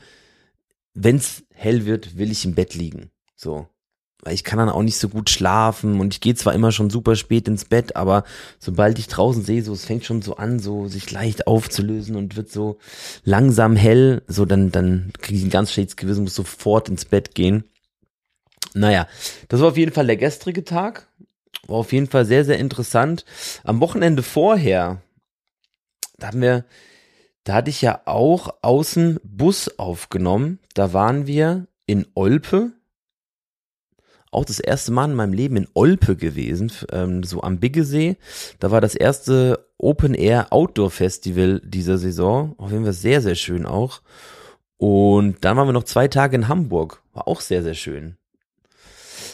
wenn's 0.93 1.43
hell 1.49 1.86
wird, 1.86 2.15
will 2.15 2.32
ich 2.32 2.45
im 2.45 2.54
Bett 2.54 2.76
liegen. 2.76 3.10
So 3.36 3.67
weil 4.23 4.33
ich 4.33 4.43
kann 4.43 4.57
dann 4.57 4.69
auch 4.69 4.81
nicht 4.81 4.97
so 4.97 5.09
gut 5.09 5.29
schlafen 5.29 5.99
und 5.99 6.13
ich 6.13 6.21
gehe 6.21 6.36
zwar 6.36 6.53
immer 6.53 6.71
schon 6.71 6.89
super 6.89 7.15
spät 7.15 7.47
ins 7.47 7.65
Bett, 7.65 7.95
aber 7.95 8.23
sobald 8.59 8.97
ich 8.99 9.07
draußen 9.07 9.43
sehe, 9.43 9.63
so 9.63 9.73
es 9.73 9.86
fängt 9.86 10.05
schon 10.05 10.21
so 10.21 10.38
an, 10.38 10.59
so 10.59 10.88
sich 10.88 11.12
leicht 11.12 11.47
aufzulösen 11.47 12.15
und 12.15 12.36
wird 12.36 12.49
so 12.49 12.77
langsam 13.23 13.75
hell, 13.75 14.23
so 14.27 14.45
dann 14.45 14.71
dann 14.71 15.12
kriege 15.19 15.38
ich 15.38 15.45
ein 15.45 15.49
ganz 15.49 15.71
schlechtes 15.71 15.97
Gewissen, 15.97 16.23
muss 16.23 16.36
sofort 16.36 16.89
ins 16.89 17.05
Bett 17.05 17.36
gehen. 17.36 17.65
Naja, 18.73 19.07
das 19.49 19.59
war 19.59 19.69
auf 19.69 19.77
jeden 19.77 19.91
Fall 19.91 20.07
der 20.07 20.17
gestrige 20.17 20.63
Tag, 20.63 21.07
war 21.67 21.77
auf 21.77 21.91
jeden 21.91 22.07
Fall 22.07 22.25
sehr 22.25 22.45
sehr 22.45 22.57
interessant. 22.57 23.25
Am 23.63 23.81
Wochenende 23.81 24.23
vorher, 24.23 25.01
da 26.17 26.27
haben 26.27 26.41
wir 26.41 26.65
da 27.43 27.55
hatte 27.55 27.69
ich 27.69 27.81
ja 27.81 28.01
auch 28.05 28.55
außen 28.62 29.19
Bus 29.23 29.77
aufgenommen. 29.77 30.59
Da 30.75 30.93
waren 30.93 31.27
wir 31.27 31.67
in 31.86 32.07
Olpe, 32.13 32.71
auch 34.33 34.45
das 34.45 34.59
erste 34.59 34.91
Mal 34.91 35.09
in 35.09 35.15
meinem 35.15 35.33
Leben 35.33 35.57
in 35.57 35.67
Olpe 35.73 36.15
gewesen, 36.15 36.71
ähm, 36.91 37.23
so 37.23 37.41
am 37.41 37.59
Biggesee. 37.59 38.17
Da 38.59 38.71
war 38.71 38.81
das 38.81 38.95
erste 38.95 39.67
Open 39.77 40.13
Air 40.13 40.47
Outdoor 40.51 40.91
Festival 40.91 41.61
dieser 41.63 41.97
Saison. 41.97 42.55
Auf 42.57 42.71
jeden 42.71 42.83
Fall 42.83 42.93
sehr, 42.93 43.21
sehr 43.21 43.35
schön 43.35 43.65
auch. 43.65 44.01
Und 44.77 45.45
dann 45.45 45.57
waren 45.57 45.67
wir 45.67 45.73
noch 45.73 45.83
zwei 45.83 46.07
Tage 46.07 46.35
in 46.35 46.47
Hamburg. 46.47 47.01
War 47.13 47.27
auch 47.27 47.41
sehr, 47.41 47.63
sehr 47.63 47.73
schön. 47.73 48.17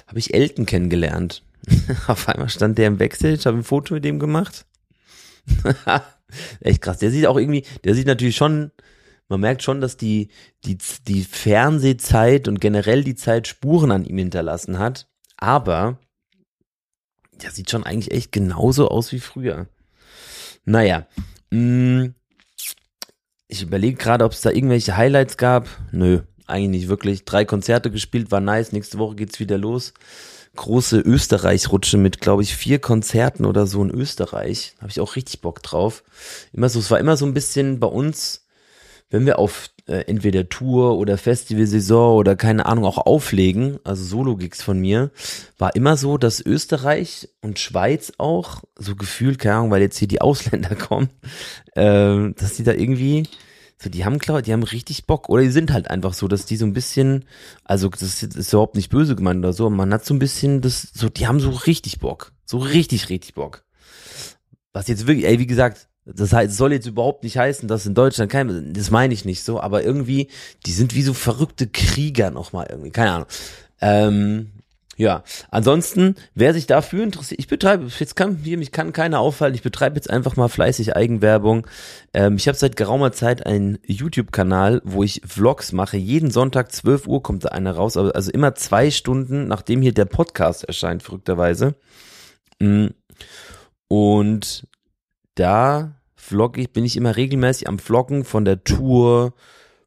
Habe 0.08 0.20
ich 0.20 0.34
Elton 0.34 0.66
kennengelernt. 0.66 1.44
Auf 2.08 2.28
einmal 2.28 2.50
stand 2.50 2.78
der 2.78 2.88
im 2.88 2.98
Backstage, 2.98 3.42
habe 3.46 3.58
ein 3.58 3.64
Foto 3.64 3.94
mit 3.94 4.06
dem 4.06 4.20
gemacht. 4.20 4.66
Echt 6.62 6.82
krass. 6.82 7.00
Der 7.00 7.12
sieht 7.12 7.26
auch 7.26 7.38
irgendwie, 7.38 7.64
der 7.84 7.96
sieht 7.96 8.08
natürlich 8.08 8.36
schon 8.36 8.72
man 9.30 9.40
merkt 9.40 9.64
schon, 9.64 9.80
dass 9.80 9.96
die, 9.96 10.30
die, 10.66 10.78
die 11.08 11.24
Fernsehzeit 11.24 12.48
und 12.48 12.60
generell 12.60 13.04
die 13.04 13.16
Zeit 13.16 13.48
Spuren 13.48 13.92
an 13.92 14.04
ihm 14.04 14.18
hinterlassen 14.18 14.80
hat. 14.80 15.08
Aber 15.38 16.00
der 17.42 17.52
sieht 17.52 17.70
schon 17.70 17.84
eigentlich 17.84 18.12
echt 18.12 18.32
genauso 18.32 18.90
aus 18.90 19.12
wie 19.12 19.20
früher. 19.20 19.68
Naja, 20.66 21.08
mm, 21.52 22.08
ich 23.48 23.62
überlege 23.62 23.98
gerade, 23.98 24.26
ob 24.26 24.34
es 24.34 24.42
da 24.42 24.50
irgendwelche 24.50 24.98
Highlights 24.98 25.38
gab. 25.38 25.68
Nö, 25.92 26.22
eigentlich 26.48 26.82
nicht 26.82 26.90
wirklich. 26.90 27.24
Drei 27.24 27.46
Konzerte 27.46 27.92
gespielt, 27.92 28.32
war 28.32 28.42
nice. 28.42 28.72
Nächste 28.72 28.98
Woche 28.98 29.16
geht's 29.16 29.40
wieder 29.40 29.58
los. 29.58 29.94
Große 30.56 31.00
Österreich-Rutsche 31.00 31.98
mit, 31.98 32.20
glaube 32.20 32.42
ich, 32.42 32.56
vier 32.56 32.80
Konzerten 32.80 33.46
oder 33.46 33.68
so 33.68 33.84
in 33.84 33.92
Österreich. 33.92 34.76
Habe 34.80 34.90
ich 34.90 35.00
auch 35.00 35.16
richtig 35.16 35.42
Bock 35.42 35.62
drauf. 35.62 36.04
Immer 36.52 36.70
so, 36.70 36.80
es 36.80 36.92
war 36.92 37.00
immer 37.00 37.16
so 37.16 37.26
ein 37.26 37.36
bisschen 37.36 37.80
bei 37.80 37.88
uns 37.88 38.48
wenn 39.10 39.26
wir 39.26 39.40
auf 39.40 39.70
äh, 39.88 40.06
entweder 40.08 40.50
Tour 40.50 40.98
oder 40.98 41.18
Festivalsaison 41.18 42.16
oder 42.16 42.36
keine 42.36 42.66
Ahnung 42.68 42.86
auch 42.86 43.00
auflegen, 43.00 43.80
also 43.84 44.04
Solo-Gigs 44.04 44.62
von 44.62 44.80
mir, 44.80 45.12
war 45.58 45.76
immer 45.76 45.98
so, 45.98 46.18
dass 46.18 46.46
Österreich 46.46 47.30
und 47.42 47.60
Schweiz 47.60 48.14
auch, 48.18 48.62
so 48.78 48.96
gefühlt, 48.96 49.40
keine 49.40 49.56
Ahnung, 49.56 49.72
weil 49.72 49.82
jetzt 49.82 49.98
hier 49.98 50.08
die 50.08 50.22
Ausländer 50.22 50.76
kommen, 50.76 51.10
äh, 51.74 52.32
dass 52.34 52.56
die 52.56 52.64
da 52.64 52.74
irgendwie, 52.74 53.24
so 53.82 53.90
die 53.90 54.06
haben 54.06 54.20
klar, 54.20 54.44
die 54.44 54.54
haben 54.54 54.64
richtig 54.64 55.08
Bock 55.08 55.28
oder 55.28 55.42
die 55.42 55.50
sind 55.50 55.74
halt 55.74 55.90
einfach 55.90 56.14
so, 56.14 56.28
dass 56.28 56.46
die 56.46 56.58
so 56.58 56.66
ein 56.66 56.74
bisschen, 56.74 57.26
also 57.64 57.90
das 57.90 58.22
ist, 58.22 58.54
überhaupt 58.54 58.76
nicht 58.76 58.90
böse 58.90 59.16
gemeint 59.16 59.40
oder 59.40 59.54
so, 59.54 59.70
man 59.72 59.92
hat 59.92 60.06
so 60.06 60.14
ein 60.14 60.20
bisschen 60.20 60.62
das, 60.62 60.82
so 60.94 61.10
die 61.10 61.26
haben 61.26 61.40
so 61.40 61.50
richtig 61.50 62.00
Bock, 62.00 62.34
so 62.46 62.60
richtig, 62.60 63.10
richtig 63.10 63.34
Bock. 63.34 63.64
Was 64.72 64.88
jetzt 64.88 65.08
wirklich, 65.08 65.26
ey, 65.26 65.40
wie 65.40 65.48
gesagt, 65.48 65.89
das 66.16 66.34
heißt, 66.34 66.56
soll 66.56 66.74
jetzt 66.74 66.88
überhaupt 66.88 67.24
nicht 67.24 67.38
heißen, 67.38 67.68
dass 67.68 67.86
in 67.86 67.94
Deutschland 67.94 68.32
kein, 68.32 68.74
das 68.74 68.92
meine 68.92 69.14
ich 69.14 69.26
nicht 69.26 69.44
so, 69.44 69.60
aber 69.60 69.84
irgendwie, 69.84 70.28
die 70.66 70.72
sind 70.72 70.96
wie 70.96 71.02
so 71.02 71.14
verrückte 71.14 71.68
Krieger 71.68 72.32
nochmal 72.32 72.68
irgendwie, 72.70 72.92
keine 72.92 73.12
Ahnung. 73.12 73.28
Ähm, 73.82 74.52
ja, 75.00 75.24
ansonsten, 75.50 76.16
wer 76.36 76.54
sich 76.54 76.68
dafür 76.68 77.04
interessiert, 77.06 77.40
ich 77.40 77.48
betreibe, 77.48 77.88
jetzt 78.00 78.18
kann 78.18 78.36
hier, 78.44 78.58
mich 78.58 78.74
kann 78.74 78.92
keiner 78.92 79.22
auffallen, 79.22 79.56
ich 79.56 79.62
betreibe 79.62 79.96
jetzt 79.96 80.10
einfach 80.10 80.36
mal 80.36 80.50
fleißig 80.50 80.94
Eigenwerbung. 80.94 81.66
Ähm, 82.14 82.36
ich 82.36 82.50
habe 82.50 82.58
seit 82.58 82.76
geraumer 82.76 83.14
Zeit 83.14 83.46
einen 83.46 83.78
YouTube-Kanal, 83.86 84.82
wo 84.84 85.02
ich 85.02 85.22
Vlogs 85.26 85.72
mache. 85.72 85.96
Jeden 85.96 86.32
Sonntag 86.32 86.74
12 86.74 87.08
Uhr 87.08 87.24
kommt 87.24 87.46
da 87.46 87.50
einer 87.50 87.72
raus, 87.72 87.96
also 87.96 88.30
immer 88.30 88.56
zwei 88.56 88.92
Stunden, 88.92 89.48
nachdem 89.48 89.82
hier 89.82 89.94
der 89.94 90.04
Podcast 90.04 90.66
erscheint, 90.66 91.02
verrückterweise. 91.02 91.76
Mm. 92.60 92.88
Und 93.88 94.68
da 95.36 95.99
vlogge 96.20 96.62
ich, 96.62 96.72
bin 96.72 96.86
ich 96.86 96.98
immer 96.98 97.16
regelmäßig 97.16 97.68
am 97.68 97.80
Vloggen 97.80 98.24
von 98.26 98.46
der 98.46 98.64
Tour, 98.64 99.34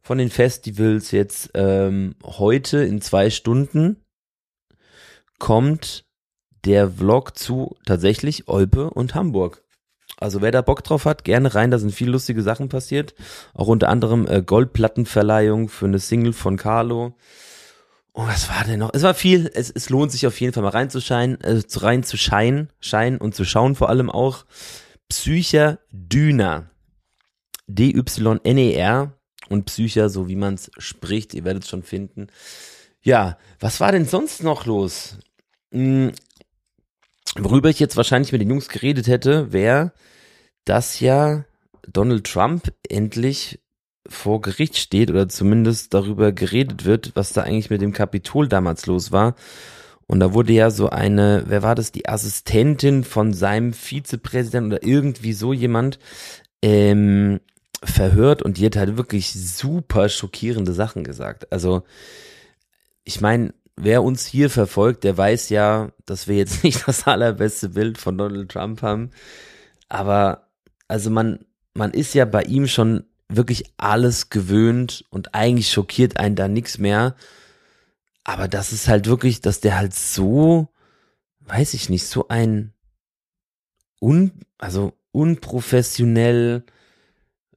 von 0.00 0.18
den 0.18 0.30
Festivals 0.30 1.10
jetzt. 1.10 1.50
Ähm, 1.54 2.14
heute 2.24 2.78
in 2.78 3.00
zwei 3.00 3.30
Stunden 3.30 4.02
kommt 5.38 6.04
der 6.64 6.90
Vlog 6.90 7.36
zu 7.36 7.76
tatsächlich 7.86 8.48
Olpe 8.48 8.90
und 8.90 9.14
Hamburg. 9.14 9.62
Also 10.16 10.40
wer 10.40 10.52
da 10.52 10.62
Bock 10.62 10.84
drauf 10.84 11.04
hat, 11.04 11.24
gerne 11.24 11.54
rein, 11.54 11.70
da 11.70 11.78
sind 11.78 11.92
viele 11.92 12.12
lustige 12.12 12.42
Sachen 12.42 12.68
passiert. 12.68 13.14
Auch 13.54 13.66
unter 13.66 13.88
anderem 13.88 14.26
äh, 14.26 14.40
Goldplattenverleihung 14.42 15.68
für 15.68 15.86
eine 15.86 15.98
Single 15.98 16.32
von 16.32 16.56
Carlo. 16.56 17.16
Oh, 18.14 18.26
was 18.26 18.48
war 18.48 18.64
denn 18.64 18.78
noch? 18.78 18.90
Es 18.92 19.02
war 19.02 19.14
viel. 19.14 19.50
Es, 19.52 19.70
es 19.70 19.90
lohnt 19.90 20.12
sich 20.12 20.26
auf 20.26 20.40
jeden 20.40 20.52
Fall 20.52 20.62
mal 20.62 20.68
reinzuscheinen, 20.68 21.40
äh, 21.40 21.62
reinzuscheinen, 21.74 22.70
scheinen 22.78 23.18
und 23.18 23.34
zu 23.34 23.44
schauen 23.44 23.74
vor 23.74 23.88
allem 23.88 24.10
auch. 24.10 24.44
Psycher 25.08 25.78
Düner. 25.90 26.70
D-Y-N-E-R 27.66 29.18
und 29.48 29.64
Psycher, 29.66 30.08
so 30.08 30.28
wie 30.28 30.36
man 30.36 30.54
es 30.54 30.70
spricht. 30.78 31.34
Ihr 31.34 31.44
werdet 31.44 31.64
es 31.64 31.68
schon 31.68 31.82
finden. 31.82 32.28
Ja, 33.02 33.38
was 33.60 33.80
war 33.80 33.92
denn 33.92 34.06
sonst 34.06 34.42
noch 34.42 34.66
los? 34.66 35.18
Hm, 35.72 36.12
worüber 37.36 37.68
ich 37.68 37.80
jetzt 37.80 37.96
wahrscheinlich 37.96 38.32
mit 38.32 38.40
den 38.40 38.50
Jungs 38.50 38.68
geredet 38.68 39.06
hätte, 39.06 39.52
wäre, 39.52 39.92
dass 40.64 41.00
ja 41.00 41.44
Donald 41.86 42.24
Trump 42.26 42.72
endlich 42.88 43.60
vor 44.06 44.40
Gericht 44.40 44.76
steht 44.76 45.10
oder 45.10 45.28
zumindest 45.28 45.94
darüber 45.94 46.32
geredet 46.32 46.84
wird, 46.84 47.12
was 47.14 47.32
da 47.32 47.42
eigentlich 47.42 47.70
mit 47.70 47.80
dem 47.80 47.92
Kapitol 47.92 48.48
damals 48.48 48.86
los 48.86 49.12
war. 49.12 49.34
Und 50.06 50.20
da 50.20 50.34
wurde 50.34 50.52
ja 50.52 50.70
so 50.70 50.90
eine, 50.90 51.44
wer 51.46 51.62
war 51.62 51.74
das, 51.74 51.92
die 51.92 52.08
Assistentin 52.08 53.04
von 53.04 53.32
seinem 53.32 53.72
Vizepräsidenten 53.72 54.72
oder 54.72 54.82
irgendwie 54.82 55.32
so 55.32 55.52
jemand 55.52 55.98
ähm, 56.62 57.40
verhört 57.82 58.42
und 58.42 58.58
die 58.58 58.66
hat 58.66 58.76
halt 58.76 58.96
wirklich 58.96 59.32
super 59.32 60.08
schockierende 60.08 60.72
Sachen 60.72 61.04
gesagt. 61.04 61.50
Also 61.52 61.82
ich 63.04 63.20
meine, 63.20 63.54
wer 63.76 64.02
uns 64.02 64.26
hier 64.26 64.50
verfolgt, 64.50 65.04
der 65.04 65.16
weiß 65.16 65.48
ja, 65.48 65.90
dass 66.06 66.28
wir 66.28 66.36
jetzt 66.36 66.62
nicht 66.64 66.86
das 66.86 67.06
allerbeste 67.06 67.70
Bild 67.70 67.98
von 67.98 68.16
Donald 68.16 68.50
Trump 68.50 68.82
haben. 68.82 69.10
Aber 69.88 70.48
also 70.88 71.10
man, 71.10 71.40
man 71.74 71.92
ist 71.92 72.14
ja 72.14 72.24
bei 72.24 72.42
ihm 72.42 72.66
schon 72.66 73.04
wirklich 73.28 73.64
alles 73.78 74.30
gewöhnt 74.30 75.04
und 75.10 75.34
eigentlich 75.34 75.70
schockiert 75.70 76.18
einen 76.18 76.36
da 76.36 76.48
nichts 76.48 76.78
mehr. 76.78 77.16
Aber 78.24 78.48
das 78.48 78.72
ist 78.72 78.88
halt 78.88 79.06
wirklich, 79.06 79.40
dass 79.40 79.60
der 79.60 79.76
halt 79.76 79.94
so, 79.94 80.68
weiß 81.40 81.74
ich 81.74 81.88
nicht, 81.88 82.06
so 82.06 82.28
ein 82.28 82.72
un, 84.00 84.32
also 84.58 84.92
unprofessionell, 85.12 86.64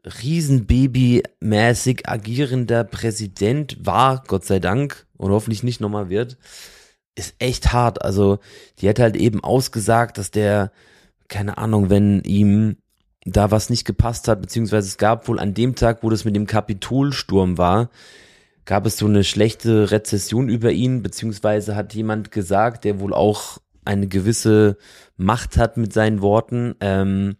Riesenbaby-mäßig 0.06 2.08
agierender 2.08 2.84
Präsident 2.84 3.78
war, 3.80 4.23
Gott 4.28 4.45
sei 4.45 4.60
Dank, 4.60 5.08
und 5.17 5.32
hoffentlich 5.32 5.63
nicht 5.63 5.82
nochmal 5.82 6.10
wird, 6.10 6.38
ist 7.15 7.36
echt 7.39 7.73
hart. 7.73 8.04
Also, 8.04 8.39
die 8.80 8.89
hat 8.89 8.99
halt 8.99 9.15
eben 9.15 9.43
ausgesagt, 9.43 10.17
dass 10.17 10.30
der, 10.30 10.71
keine 11.28 11.58
Ahnung, 11.58 11.89
wenn 11.89 12.21
ihm 12.21 12.78
da 13.25 13.49
was 13.49 13.71
nicht 13.71 13.86
gepasst 13.86 14.28
hat, 14.28 14.41
beziehungsweise 14.41 14.88
es 14.88 14.97
gab 14.97 15.28
wohl 15.28 15.39
an 15.39 15.56
dem 15.56 15.75
Tag, 15.75 16.04
wo 16.04 16.12
das 16.12 16.25
mit 16.25 16.36
dem 16.36 16.45
Kapitolsturm 16.45 17.58
war, 17.58 17.89
gab 18.65 18.86
es 18.86 18.97
so 18.97 19.06
eine 19.06 19.23
schlechte 19.23 19.91
Rezession 19.91 20.49
über 20.49 20.71
ihn, 20.71 21.04
beziehungsweise 21.04 21.75
hat 21.75 21.93
jemand 21.93 22.32
gesagt, 22.32 22.84
der 22.84 22.99
wohl 22.99 23.13
auch 23.13 23.60
eine 23.86 24.08
gewisse 24.08 24.78
Macht 25.17 25.58
hat 25.58 25.78
mit 25.78 25.93
seinen 25.93 26.21
Worten, 26.21 26.75
ähm, 26.80 27.38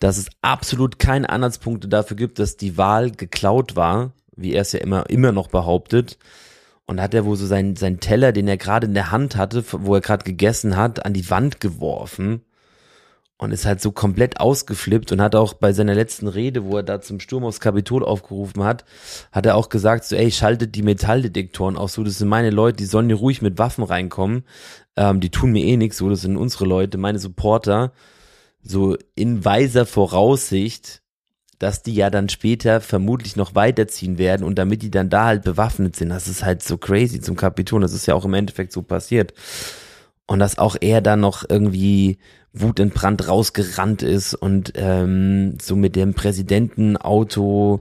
dass 0.00 0.18
es 0.18 0.26
absolut 0.42 0.98
keine 0.98 1.30
Anhaltspunkte 1.30 1.88
dafür 1.88 2.16
gibt, 2.16 2.40
dass 2.40 2.56
die 2.56 2.76
Wahl 2.76 3.12
geklaut 3.12 3.76
war, 3.76 4.12
wie 4.34 4.52
er 4.52 4.62
es 4.62 4.72
ja 4.72 4.80
immer, 4.80 5.08
immer 5.08 5.30
noch 5.30 5.48
behauptet. 5.48 6.18
Und 6.86 7.00
hat 7.00 7.14
er 7.14 7.24
wohl 7.24 7.36
so 7.36 7.46
seinen, 7.46 7.76
seinen 7.76 8.00
Teller, 8.00 8.32
den 8.32 8.48
er 8.48 8.56
gerade 8.56 8.88
in 8.88 8.94
der 8.94 9.12
Hand 9.12 9.36
hatte, 9.36 9.64
wo 9.70 9.94
er 9.94 10.00
gerade 10.00 10.24
gegessen 10.24 10.76
hat, 10.76 11.06
an 11.06 11.12
die 11.12 11.30
Wand 11.30 11.60
geworfen 11.60 12.42
und 13.38 13.50
ist 13.50 13.66
halt 13.66 13.80
so 13.80 13.90
komplett 13.90 14.40
ausgeflippt 14.40 15.10
und 15.10 15.20
hat 15.20 15.34
auch 15.34 15.54
bei 15.54 15.72
seiner 15.72 15.94
letzten 15.94 16.28
Rede, 16.28 16.64
wo 16.64 16.76
er 16.76 16.82
da 16.82 17.00
zum 17.00 17.18
Sturm 17.18 17.44
aufs 17.44 17.60
Kapitol 17.60 18.04
aufgerufen 18.04 18.62
hat, 18.62 18.84
hat 19.32 19.46
er 19.46 19.56
auch 19.56 19.68
gesagt 19.68 20.04
so, 20.04 20.14
ey, 20.14 20.30
schaltet 20.30 20.74
die 20.76 20.82
Metalldetektoren 20.82 21.76
auf, 21.76 21.90
so, 21.90 22.04
das 22.04 22.18
sind 22.18 22.28
meine 22.28 22.50
Leute, 22.50 22.76
die 22.76 22.84
sollen 22.84 23.08
hier 23.08 23.16
ruhig 23.16 23.42
mit 23.42 23.58
Waffen 23.58 23.84
reinkommen, 23.84 24.44
ähm, 24.96 25.20
die 25.20 25.30
tun 25.30 25.52
mir 25.52 25.64
eh 25.64 25.76
nichts, 25.76 25.98
so, 25.98 26.08
das 26.08 26.20
sind 26.20 26.36
unsere 26.36 26.66
Leute, 26.66 26.98
meine 26.98 27.18
Supporter, 27.18 27.92
so 28.62 28.96
in 29.16 29.44
weiser 29.44 29.86
Voraussicht, 29.86 31.02
dass 31.58 31.82
die 31.82 31.94
ja 31.94 32.10
dann 32.10 32.28
später 32.28 32.80
vermutlich 32.80 33.36
noch 33.36 33.54
weiterziehen 33.54 34.18
werden 34.18 34.44
und 34.44 34.56
damit 34.56 34.82
die 34.82 34.90
dann 34.90 35.10
da 35.10 35.26
halt 35.26 35.42
bewaffnet 35.42 35.96
sind, 35.96 36.08
das 36.08 36.28
ist 36.28 36.44
halt 36.44 36.62
so 36.62 36.76
crazy 36.76 37.20
zum 37.20 37.36
Kapitol, 37.36 37.80
das 37.80 37.92
ist 37.92 38.06
ja 38.06 38.14
auch 38.14 38.24
im 38.24 38.34
Endeffekt 38.34 38.72
so 38.72 38.82
passiert. 38.82 39.32
Und 40.26 40.38
dass 40.38 40.58
auch 40.58 40.76
er 40.80 41.00
dann 41.00 41.20
noch 41.20 41.44
irgendwie 41.48 42.18
wutentbrannt 42.52 43.28
rausgerannt 43.28 44.02
ist 44.02 44.34
und 44.34 44.72
ähm, 44.76 45.56
so 45.60 45.74
mit 45.74 45.96
dem 45.96 46.14
Präsidentenauto 46.14 47.80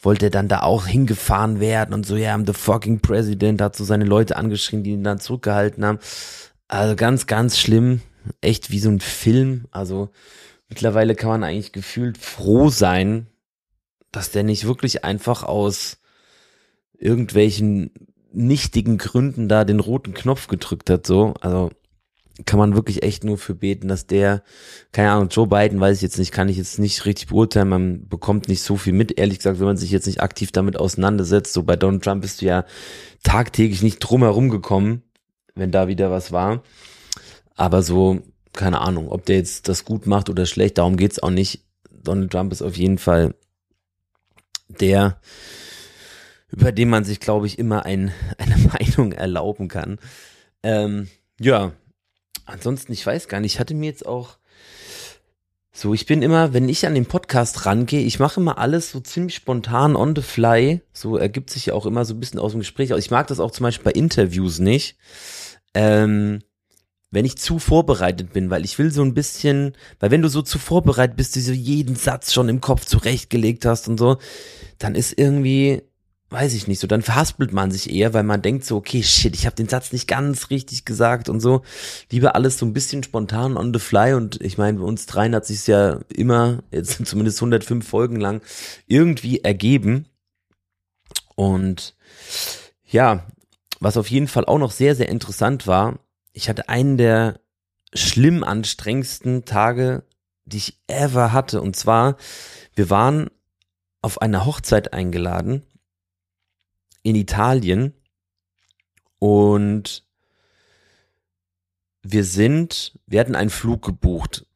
wollte 0.00 0.26
er 0.26 0.30
dann 0.30 0.48
da 0.48 0.62
auch 0.62 0.86
hingefahren 0.86 1.60
werden 1.60 1.94
und 1.94 2.06
so, 2.06 2.16
ja, 2.16 2.34
I'm 2.34 2.46
the 2.46 2.52
fucking 2.52 3.00
President, 3.00 3.60
hat 3.60 3.76
so 3.76 3.84
seine 3.84 4.04
Leute 4.04 4.36
angeschrien, 4.36 4.82
die 4.82 4.92
ihn 4.92 5.04
dann 5.04 5.20
zurückgehalten 5.20 5.84
haben. 5.84 5.98
Also 6.68 6.96
ganz, 6.96 7.26
ganz 7.26 7.58
schlimm 7.58 8.00
echt 8.40 8.70
wie 8.70 8.78
so 8.78 8.90
ein 8.90 9.00
Film. 9.00 9.66
Also 9.70 10.10
mittlerweile 10.68 11.14
kann 11.14 11.30
man 11.30 11.44
eigentlich 11.44 11.72
gefühlt 11.72 12.18
froh 12.18 12.68
sein, 12.68 13.26
dass 14.12 14.30
der 14.30 14.42
nicht 14.42 14.66
wirklich 14.66 15.04
einfach 15.04 15.42
aus 15.42 15.98
irgendwelchen 16.98 17.90
nichtigen 18.32 18.98
Gründen 18.98 19.48
da 19.48 19.64
den 19.64 19.80
roten 19.80 20.14
Knopf 20.14 20.48
gedrückt 20.48 20.90
hat, 20.90 21.06
so. 21.06 21.34
Also 21.40 21.70
kann 22.46 22.58
man 22.58 22.74
wirklich 22.74 23.02
echt 23.02 23.24
nur 23.24 23.36
für 23.36 23.54
beten, 23.54 23.88
dass 23.88 24.06
der, 24.06 24.42
keine 24.92 25.10
Ahnung, 25.10 25.28
Joe 25.28 25.46
Biden 25.46 25.80
weiß 25.80 25.96
ich 25.96 26.02
jetzt 26.02 26.18
nicht, 26.18 26.32
kann 26.32 26.48
ich 26.48 26.56
jetzt 26.56 26.78
nicht 26.78 27.04
richtig 27.04 27.28
beurteilen, 27.28 27.68
man 27.68 28.08
bekommt 28.08 28.48
nicht 28.48 28.62
so 28.62 28.76
viel 28.76 28.92
mit, 28.92 29.18
ehrlich 29.18 29.38
gesagt, 29.38 29.58
wenn 29.58 29.66
man 29.66 29.76
sich 29.76 29.90
jetzt 29.90 30.06
nicht 30.06 30.20
aktiv 30.20 30.52
damit 30.52 30.78
auseinandersetzt. 30.78 31.52
So 31.52 31.64
bei 31.64 31.76
Donald 31.76 32.04
Trump 32.04 32.22
bist 32.22 32.40
du 32.40 32.46
ja 32.46 32.64
tagtäglich 33.24 33.82
nicht 33.82 33.98
drum 33.98 34.22
herum 34.22 34.50
gekommen, 34.50 35.02
wenn 35.54 35.72
da 35.72 35.88
wieder 35.88 36.10
was 36.10 36.30
war. 36.30 36.62
Aber 37.56 37.82
so, 37.82 38.20
keine 38.52 38.80
Ahnung, 38.80 39.08
ob 39.08 39.26
der 39.26 39.36
jetzt 39.36 39.68
das 39.68 39.84
gut 39.84 40.06
macht 40.06 40.30
oder 40.30 40.46
schlecht, 40.46 40.78
darum 40.78 40.96
geht's 40.96 41.20
auch 41.20 41.30
nicht. 41.30 41.64
Donald 41.90 42.30
Trump 42.30 42.52
ist 42.52 42.62
auf 42.62 42.76
jeden 42.76 42.98
Fall 42.98 43.34
der, 44.68 45.20
über 46.50 46.70
den 46.70 46.88
man 46.88 47.04
sich, 47.04 47.18
glaube 47.18 47.46
ich, 47.46 47.58
immer 47.58 47.84
ein, 47.84 48.12
eine 48.38 48.56
Meinung 48.58 49.12
erlauben 49.12 49.66
kann. 49.66 49.98
Ähm, 50.62 51.08
ja, 51.40 51.72
ansonsten, 52.48 52.92
ich 52.92 53.06
weiß 53.06 53.28
gar 53.28 53.40
nicht, 53.40 53.54
ich 53.54 53.60
hatte 53.60 53.74
mir 53.74 53.86
jetzt 53.86 54.06
auch 54.06 54.38
so, 55.72 55.94
ich 55.94 56.06
bin 56.06 56.22
immer, 56.22 56.52
wenn 56.52 56.68
ich 56.68 56.86
an 56.86 56.94
den 56.94 57.06
Podcast 57.06 57.64
rangehe, 57.64 58.00
ich 58.00 58.18
mache 58.18 58.40
immer 58.40 58.58
alles 58.58 58.90
so 58.90 58.98
ziemlich 58.98 59.36
spontan 59.36 59.94
on 59.94 60.16
the 60.16 60.22
fly. 60.22 60.80
So 60.92 61.16
ergibt 61.16 61.50
sich 61.50 61.66
ja 61.66 61.74
auch 61.74 61.86
immer 61.86 62.04
so 62.04 62.14
ein 62.14 62.20
bisschen 62.20 62.40
aus 62.40 62.50
dem 62.50 62.60
Gespräch. 62.60 62.90
Ich 62.90 63.12
mag 63.12 63.28
das 63.28 63.38
auch 63.38 63.52
zum 63.52 63.62
Beispiel 63.62 63.84
bei 63.84 63.92
Interviews 63.92 64.58
nicht. 64.58 64.96
Ähm, 65.74 66.40
wenn 67.10 67.24
ich 67.24 67.38
zu 67.38 67.58
vorbereitet 67.58 68.32
bin, 68.32 68.50
weil 68.50 68.64
ich 68.64 68.78
will 68.78 68.90
so 68.90 69.02
ein 69.02 69.14
bisschen, 69.14 69.76
weil 70.00 70.10
wenn 70.10 70.22
du 70.22 70.28
so 70.28 70.42
zu 70.42 70.58
vorbereitet 70.58 71.16
bist, 71.16 71.36
du 71.36 71.40
so 71.40 71.52
jeden 71.52 71.94
Satz 71.94 72.32
schon 72.32 72.48
im 72.48 72.60
Kopf 72.60 72.84
zurechtgelegt 72.84 73.64
hast 73.64 73.88
und 73.88 73.98
so, 73.98 74.18
dann 74.78 74.94
ist 74.94 75.16
irgendwie, 75.16 75.82
weiß 76.30 76.52
ich 76.54 76.68
nicht 76.68 76.78
so, 76.78 76.86
dann 76.86 77.02
verhaspelt 77.02 77.52
man 77.52 77.70
sich 77.70 77.90
eher, 77.90 78.12
weil 78.12 78.22
man 78.22 78.42
denkt 78.42 78.64
so, 78.64 78.76
okay, 78.76 79.02
shit, 79.02 79.34
ich 79.34 79.46
habe 79.46 79.56
den 79.56 79.68
Satz 79.68 79.92
nicht 79.92 80.06
ganz 80.06 80.50
richtig 80.50 80.84
gesagt 80.84 81.28
und 81.28 81.40
so. 81.40 81.62
Lieber 82.10 82.34
alles 82.34 82.58
so 82.58 82.66
ein 82.66 82.74
bisschen 82.74 83.02
spontan 83.02 83.56
on 83.56 83.72
the 83.72 83.80
fly 83.80 84.12
und 84.12 84.40
ich 84.42 84.58
meine, 84.58 84.78
bei 84.78 84.84
uns 84.84 85.06
dreien 85.06 85.34
hat 85.34 85.46
sich 85.46 85.66
ja 85.66 86.00
immer, 86.14 86.62
jetzt 86.70 87.00
zumindest 87.06 87.38
105 87.38 87.86
Folgen 87.86 88.16
lang, 88.16 88.42
irgendwie 88.86 89.40
ergeben. 89.40 90.06
Und 91.34 91.96
ja, 92.84 93.24
was 93.80 93.96
auf 93.96 94.10
jeden 94.10 94.28
Fall 94.28 94.44
auch 94.44 94.58
noch 94.58 94.72
sehr, 94.72 94.94
sehr 94.94 95.08
interessant 95.08 95.66
war, 95.66 95.98
ich 96.32 96.48
hatte 96.48 96.68
einen 96.68 96.98
der 96.98 97.40
schlimm 97.94 98.44
anstrengendsten 98.44 99.46
Tage, 99.46 100.02
die 100.44 100.58
ich 100.58 100.78
ever 100.88 101.32
hatte. 101.32 101.62
Und 101.62 101.74
zwar, 101.74 102.16
wir 102.74 102.90
waren 102.90 103.30
auf 104.02 104.20
eine 104.20 104.44
Hochzeit 104.44 104.92
eingeladen 104.92 105.62
in 107.08 107.16
Italien 107.16 107.94
und 109.18 110.04
wir 112.02 112.24
sind, 112.24 112.98
wir 113.06 113.20
hatten 113.20 113.34
einen 113.34 113.50
Flug 113.50 113.82
gebucht, 113.84 114.46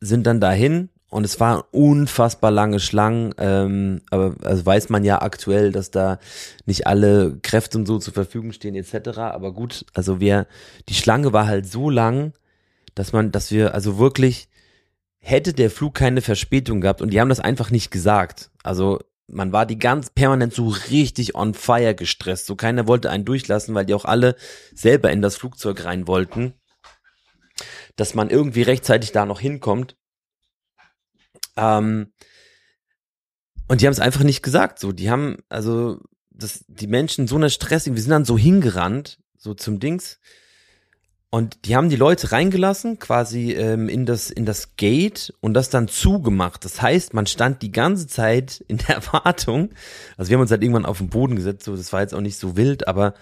sind 0.00 0.26
dann 0.26 0.40
dahin 0.40 0.90
und 1.10 1.24
es 1.24 1.40
waren 1.40 1.62
unfassbar 1.72 2.52
lange 2.52 2.78
Schlangen, 2.78 3.34
ähm, 3.38 4.02
aber 4.10 4.36
also 4.44 4.64
weiß 4.64 4.90
man 4.90 5.04
ja 5.04 5.20
aktuell, 5.20 5.72
dass 5.72 5.90
da 5.90 6.20
nicht 6.66 6.86
alle 6.86 7.38
Kräfte 7.42 7.78
und 7.78 7.86
so 7.86 7.98
zur 7.98 8.14
Verfügung 8.14 8.52
stehen 8.52 8.76
etc. 8.76 9.18
Aber 9.18 9.52
gut, 9.52 9.86
also 9.94 10.20
wir, 10.20 10.46
die 10.88 10.94
Schlange 10.94 11.32
war 11.32 11.48
halt 11.48 11.66
so 11.66 11.90
lang, 11.90 12.32
dass 12.94 13.12
man, 13.12 13.32
dass 13.32 13.50
wir 13.50 13.74
also 13.74 13.98
wirklich 13.98 14.48
hätte 15.18 15.52
der 15.52 15.70
Flug 15.70 15.94
keine 15.94 16.20
Verspätung 16.20 16.80
gehabt 16.80 17.02
und 17.02 17.10
die 17.10 17.20
haben 17.20 17.28
das 17.28 17.40
einfach 17.40 17.70
nicht 17.70 17.90
gesagt. 17.90 18.50
Also 18.62 19.00
man 19.28 19.52
war 19.52 19.66
die 19.66 19.78
ganz 19.78 20.10
permanent 20.10 20.54
so 20.54 20.68
richtig 20.68 21.34
on 21.34 21.54
fire 21.54 21.94
gestresst. 21.94 22.46
So 22.46 22.56
keiner 22.56 22.86
wollte 22.86 23.10
einen 23.10 23.24
durchlassen, 23.24 23.74
weil 23.74 23.86
die 23.86 23.94
auch 23.94 24.06
alle 24.06 24.36
selber 24.74 25.10
in 25.12 25.22
das 25.22 25.36
Flugzeug 25.36 25.84
rein 25.84 26.06
wollten. 26.06 26.54
Dass 27.96 28.14
man 28.14 28.30
irgendwie 28.30 28.62
rechtzeitig 28.62 29.12
da 29.12 29.26
noch 29.26 29.40
hinkommt. 29.40 29.96
Ähm, 31.56 32.12
und 33.68 33.80
die 33.80 33.86
haben 33.86 33.92
es 33.92 34.00
einfach 34.00 34.22
nicht 34.22 34.42
gesagt. 34.42 34.78
So, 34.78 34.92
die 34.92 35.10
haben, 35.10 35.38
also, 35.48 36.00
das, 36.30 36.64
die 36.68 36.86
Menschen 36.86 37.26
so 37.26 37.36
eine 37.36 37.50
Stressing, 37.50 37.94
wir 37.94 38.00
sind 38.00 38.12
dann 38.12 38.24
so 38.24 38.38
hingerannt, 38.38 39.18
so 39.36 39.54
zum 39.54 39.78
Dings. 39.78 40.20
Und 41.30 41.66
die 41.66 41.76
haben 41.76 41.90
die 41.90 41.96
Leute 41.96 42.32
reingelassen, 42.32 42.98
quasi 42.98 43.52
ähm, 43.52 43.90
in, 43.90 44.06
das, 44.06 44.30
in 44.30 44.46
das 44.46 44.76
Gate 44.76 45.34
und 45.40 45.52
das 45.52 45.68
dann 45.68 45.86
zugemacht. 45.86 46.64
Das 46.64 46.80
heißt, 46.80 47.12
man 47.12 47.26
stand 47.26 47.60
die 47.60 47.70
ganze 47.70 48.06
Zeit 48.06 48.64
in 48.66 48.78
der 48.78 48.88
Erwartung, 48.96 49.70
also 50.16 50.30
wir 50.30 50.36
haben 50.36 50.42
uns 50.42 50.50
halt 50.50 50.62
irgendwann 50.62 50.86
auf 50.86 50.98
den 50.98 51.10
Boden 51.10 51.36
gesetzt, 51.36 51.64
so, 51.64 51.76
das 51.76 51.92
war 51.92 52.00
jetzt 52.00 52.14
auch 52.14 52.22
nicht 52.22 52.38
so 52.38 52.56
wild, 52.56 52.88
aber 52.88 53.12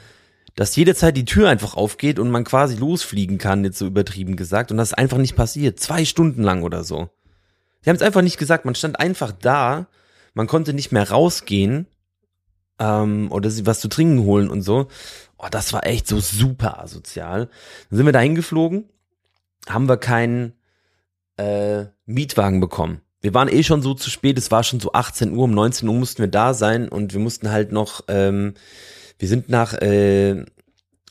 dass 0.55 0.77
jede 0.77 0.95
Zeit 0.95 1.17
die 1.17 1.25
Tür 1.25 1.51
einfach 1.51 1.77
aufgeht 1.77 2.19
und 2.19 2.31
man 2.31 2.45
quasi 2.45 2.77
losfliegen 2.77 3.39
kann, 3.39 3.65
jetzt 3.65 3.79
so 3.79 3.87
übertrieben 3.87 4.37
gesagt. 4.37 4.71
Und 4.71 4.79
das 4.79 4.89
ist 4.89 4.99
einfach 4.99 5.19
nicht 5.19 5.37
passiert. 5.37 5.79
Zwei 5.79 6.07
Stunden 6.07 6.43
lang 6.43 6.63
oder 6.63 6.83
so. 6.83 7.11
Die 7.85 7.91
haben 7.91 7.97
es 7.97 8.03
einfach 8.03 8.23
nicht 8.23 8.39
gesagt. 8.39 8.65
Man 8.65 8.75
stand 8.75 8.99
einfach 8.99 9.33
da, 9.33 9.87
man 10.33 10.47
konnte 10.47 10.73
nicht 10.73 10.93
mehr 10.93 11.11
rausgehen 11.11 11.87
ähm, 12.79 13.31
oder 13.31 13.51
sich 13.51 13.67
was 13.67 13.81
zu 13.81 13.89
trinken 13.89 14.25
holen 14.25 14.49
und 14.49 14.63
so. 14.63 14.89
Oh, 15.39 15.49
das 15.51 15.73
war 15.73 15.87
echt 15.87 16.07
so 16.07 16.21
super 16.21 16.81
asozial. 16.81 17.49
Dann 17.91 17.97
sind 17.97 18.07
wir 18.07 18.13
da 18.13 18.21
hingeflogen, 18.21 18.89
haben 19.69 19.89
wir 19.89 19.97
keinen 19.99 20.55
äh, 21.37 21.87
Mietwagen 22.07 22.61
bekommen. 22.61 23.01
Wir 23.21 23.35
waren 23.35 23.49
eh 23.49 23.63
schon 23.63 23.83
so 23.83 23.95
zu 23.95 24.11
spät, 24.11 24.39
es 24.39 24.51
war 24.51 24.63
schon 24.63 24.81
so 24.81 24.93
18 24.93 25.33
Uhr, 25.33 25.45
um 25.45 25.51
19 25.51 25.89
Uhr 25.89 25.95
mussten 25.95 26.23
wir 26.23 26.29
da 26.29 26.55
sein 26.55 26.89
und 26.89 27.13
wir 27.13 27.21
mussten 27.21 27.51
halt 27.51 27.73
noch, 27.73 28.03
ähm, 28.09 28.55
wir 29.19 29.29
sind 29.29 29.49
nach 29.49 29.75
äh, 29.75 30.45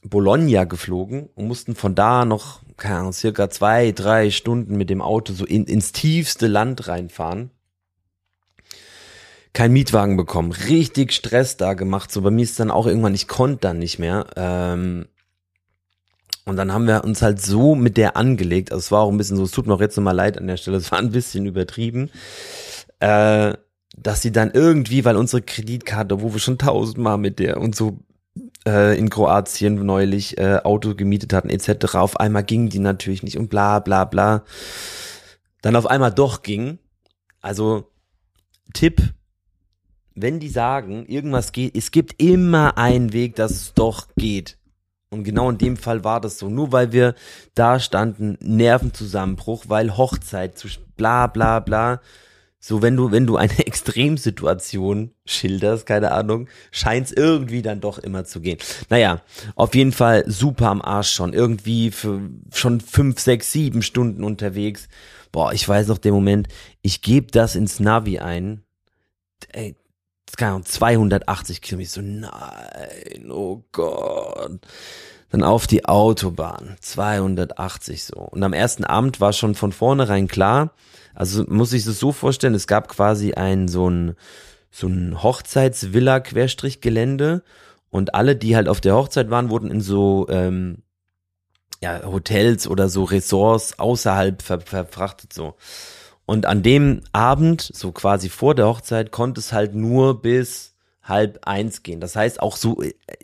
Bologna 0.03 0.63
geflogen 0.63 1.30
und 1.36 1.47
mussten 1.47 1.76
von 1.76 1.95
da 1.95 2.26
noch, 2.26 2.61
keine 2.78 2.99
Ahnung, 2.99 3.13
circa 3.13 3.49
zwei, 3.49 3.91
drei 3.91 4.30
Stunden 4.30 4.78
mit 4.78 4.89
dem 4.89 5.01
Auto 5.01 5.34
so 5.34 5.45
in, 5.45 5.66
ins 5.66 5.91
tiefste 5.91 6.47
Land 6.47 6.88
reinfahren 6.88 7.51
kein 9.56 9.72
Mietwagen 9.72 10.18
bekommen, 10.18 10.51
richtig 10.51 11.14
Stress 11.14 11.58
da 11.58 11.74
gemacht. 11.74 12.12
So 12.12 12.22
bei 12.22 12.30
mir 12.30 12.43
ist 12.43 12.60
dann 12.60 12.70
auch 12.70 12.86
irgendwann, 12.86 13.16
ich 13.16 13.28
konnte 13.28 13.62
dann 13.62 13.80
nicht 13.80 13.97
mehr. 13.97 14.28
Ähm, 14.36 15.08
und 16.45 16.58
dann 16.58 16.72
haben 16.72 16.86
wir 16.86 17.03
uns 17.03 17.22
halt 17.22 17.41
so 17.41 17.74
mit 17.74 17.97
der 17.97 18.18
angelegt. 18.18 18.72
Also 18.72 18.80
es 18.80 18.91
war 18.91 19.01
auch 19.01 19.12
ein 19.12 19.18
bisschen 19.18 19.38
so, 19.38 19.43
es 19.43 19.51
tut 19.51 19.66
mir 19.66 19.74
auch 19.74 19.82
jetzt 19.82 19.95
nochmal 19.95 20.16
leid 20.16 20.38
an 20.38 20.45
der 20.45 20.58
Stelle, 20.58 20.78
es 20.78 20.91
war 20.91 20.99
ein 20.99 21.12
bisschen 21.12 21.45
übertrieben. 21.45 22.12
Äh, 22.99 23.53
dass 23.97 24.22
sie 24.22 24.34
dann 24.34 24.51
irgendwie, 24.51 25.06
weil 25.06 25.16
unsere 25.16 25.41
Kreditkarte, 25.41 26.22
wo 26.22 26.34
wir 26.34 26.39
schon 26.39 26.58
tausendmal 26.58 27.18
mit 27.18 27.39
der 27.39 27.62
und 27.62 27.76
so 27.76 27.99
äh, 28.68 28.97
in 28.99 29.10
Kroatien 29.10 29.86
neulich 29.86 30.38
äh, 30.38 30.58
Auto 30.64 30.95
gemietet 30.95 31.32
hatten 31.32 31.49
etc. 31.49 31.95
Auf 31.95 32.20
einmal 32.20 32.43
ging 32.43 32.68
die 32.68 32.80
natürlich 32.80 33.24
nicht 33.24 33.38
und 33.38 33.49
bla 33.49 33.80
bla 33.80 34.03
bla. 34.03 34.43
Dann 35.62 35.78
auf 35.78 35.88
einmal 35.88 36.12
doch 36.12 36.41
ging. 36.41 36.78
Also 37.41 37.89
Tipp, 38.74 39.14
wenn 40.16 40.39
die 40.39 40.49
sagen, 40.49 41.05
irgendwas 41.07 41.51
geht, 41.51 41.76
es 41.76 41.91
gibt 41.91 42.22
immer 42.22 42.78
einen 42.78 43.13
Weg, 43.13 43.36
dass 43.36 43.51
es 43.51 43.74
doch 43.74 44.07
geht. 44.16 44.57
Und 45.09 45.24
genau 45.24 45.49
in 45.49 45.57
dem 45.57 45.78
Fall 45.78 46.03
war 46.03 46.20
das 46.20 46.39
so. 46.39 46.49
Nur 46.49 46.72
weil 46.72 46.91
wir 46.91 47.16
da 47.53 47.80
standen, 47.80 48.38
Nervenzusammenbruch, 48.41 49.66
weil 49.68 49.95
Hochzeit 49.95 50.57
zu 50.57 50.68
bla 50.97 51.28
bla 51.28 51.59
bla. 51.59 52.01
So, 52.59 52.82
wenn 52.82 52.95
du, 52.95 53.11
wenn 53.11 53.28
du 53.28 53.38
eine 53.38 53.59
Extremsituation 53.68 55.11
schilderst, 55.26 55.86
keine 55.86 56.11
Ahnung, 56.11 56.47
scheint 56.72 57.07
es 57.07 57.13
irgendwie 57.13 57.61
dann 57.61 57.80
doch 57.80 57.99
immer 57.99 58.26
zu 58.26 58.41
gehen. 58.41 58.57
Naja, 58.89 59.22
auf 59.55 59.76
jeden 59.76 59.91
Fall 59.91 60.24
super 60.28 60.70
am 60.70 60.82
Arsch 60.82 61.11
schon. 61.11 61.34
Irgendwie 61.34 61.91
für 61.91 62.22
schon 62.51 62.82
fünf, 62.82 63.20
sechs, 63.20 63.51
sieben 63.51 63.84
Stunden 63.84 64.24
unterwegs. 64.24 64.88
Boah, 65.32 65.53
ich 65.53 65.68
weiß 65.68 65.88
noch 65.88 65.99
den 65.99 66.13
Moment, 66.13 66.47
ich 66.82 67.01
gebe 67.01 67.28
das 67.28 67.55
ins 67.55 67.80
Navi 67.80 68.20
ein. 68.20 68.63
Ey, 69.51 69.76
keine 70.38 70.51
Ahnung, 70.51 70.65
280 70.65 71.61
Kilometer. 71.61 71.89
So, 71.89 72.01
nein, 72.01 73.31
oh 73.31 73.63
Gott. 73.71 74.59
Dann 75.29 75.43
auf 75.43 75.67
die 75.67 75.86
Autobahn, 75.86 76.75
280 76.79 78.05
so. 78.05 78.17
Und 78.17 78.41
am 78.43 78.53
ersten 78.53 78.86
Abend 78.86 79.19
war 79.19 79.33
schon 79.33 79.55
von 79.55 79.71
vornherein 79.71 80.27
klar, 80.27 80.73
also 81.13 81.43
muss 81.47 81.73
ich 81.73 81.86
es 81.86 81.99
so 81.99 82.11
vorstellen, 82.11 82.55
es 82.55 82.67
gab 82.67 82.89
quasi 82.89 83.33
ein 83.33 83.67
so 83.67 83.89
ein, 83.89 84.15
so 84.69 84.88
ein 84.88 85.23
Hochzeitsvilla-Querstrich-Gelände 85.23 87.41
und 87.89 88.13
alle, 88.13 88.36
die 88.36 88.55
halt 88.55 88.67
auf 88.67 88.81
der 88.81 88.95
Hochzeit 88.95 89.29
waren, 89.29 89.49
wurden 89.49 89.71
in 89.71 89.81
so 89.81 90.27
ähm, 90.29 90.83
ja, 91.81 92.03
Hotels 92.03 92.67
oder 92.67 92.89
so 92.89 93.05
Ressorts 93.05 93.79
außerhalb 93.79 94.41
ver 94.41 94.61
verfrachtet 94.61 95.33
so. 95.33 95.55
Und 96.26 96.45
an 96.45 96.63
dem 96.63 97.01
Abend, 97.11 97.61
so 97.61 97.91
quasi 97.91 98.30
vor 98.30 98.55
der 98.55 98.67
Hochzeit, 98.67 99.11
konnte 99.11 99.39
es 99.39 99.53
halt 99.53 99.76
nur 99.76 100.21
bis 100.21 100.73
halb 101.03 101.39
eins 101.47 101.84
gehen. 101.84 101.99
Das 101.99 102.15
heißt 102.15 102.41
auch 102.41 102.57
so, 102.57 102.82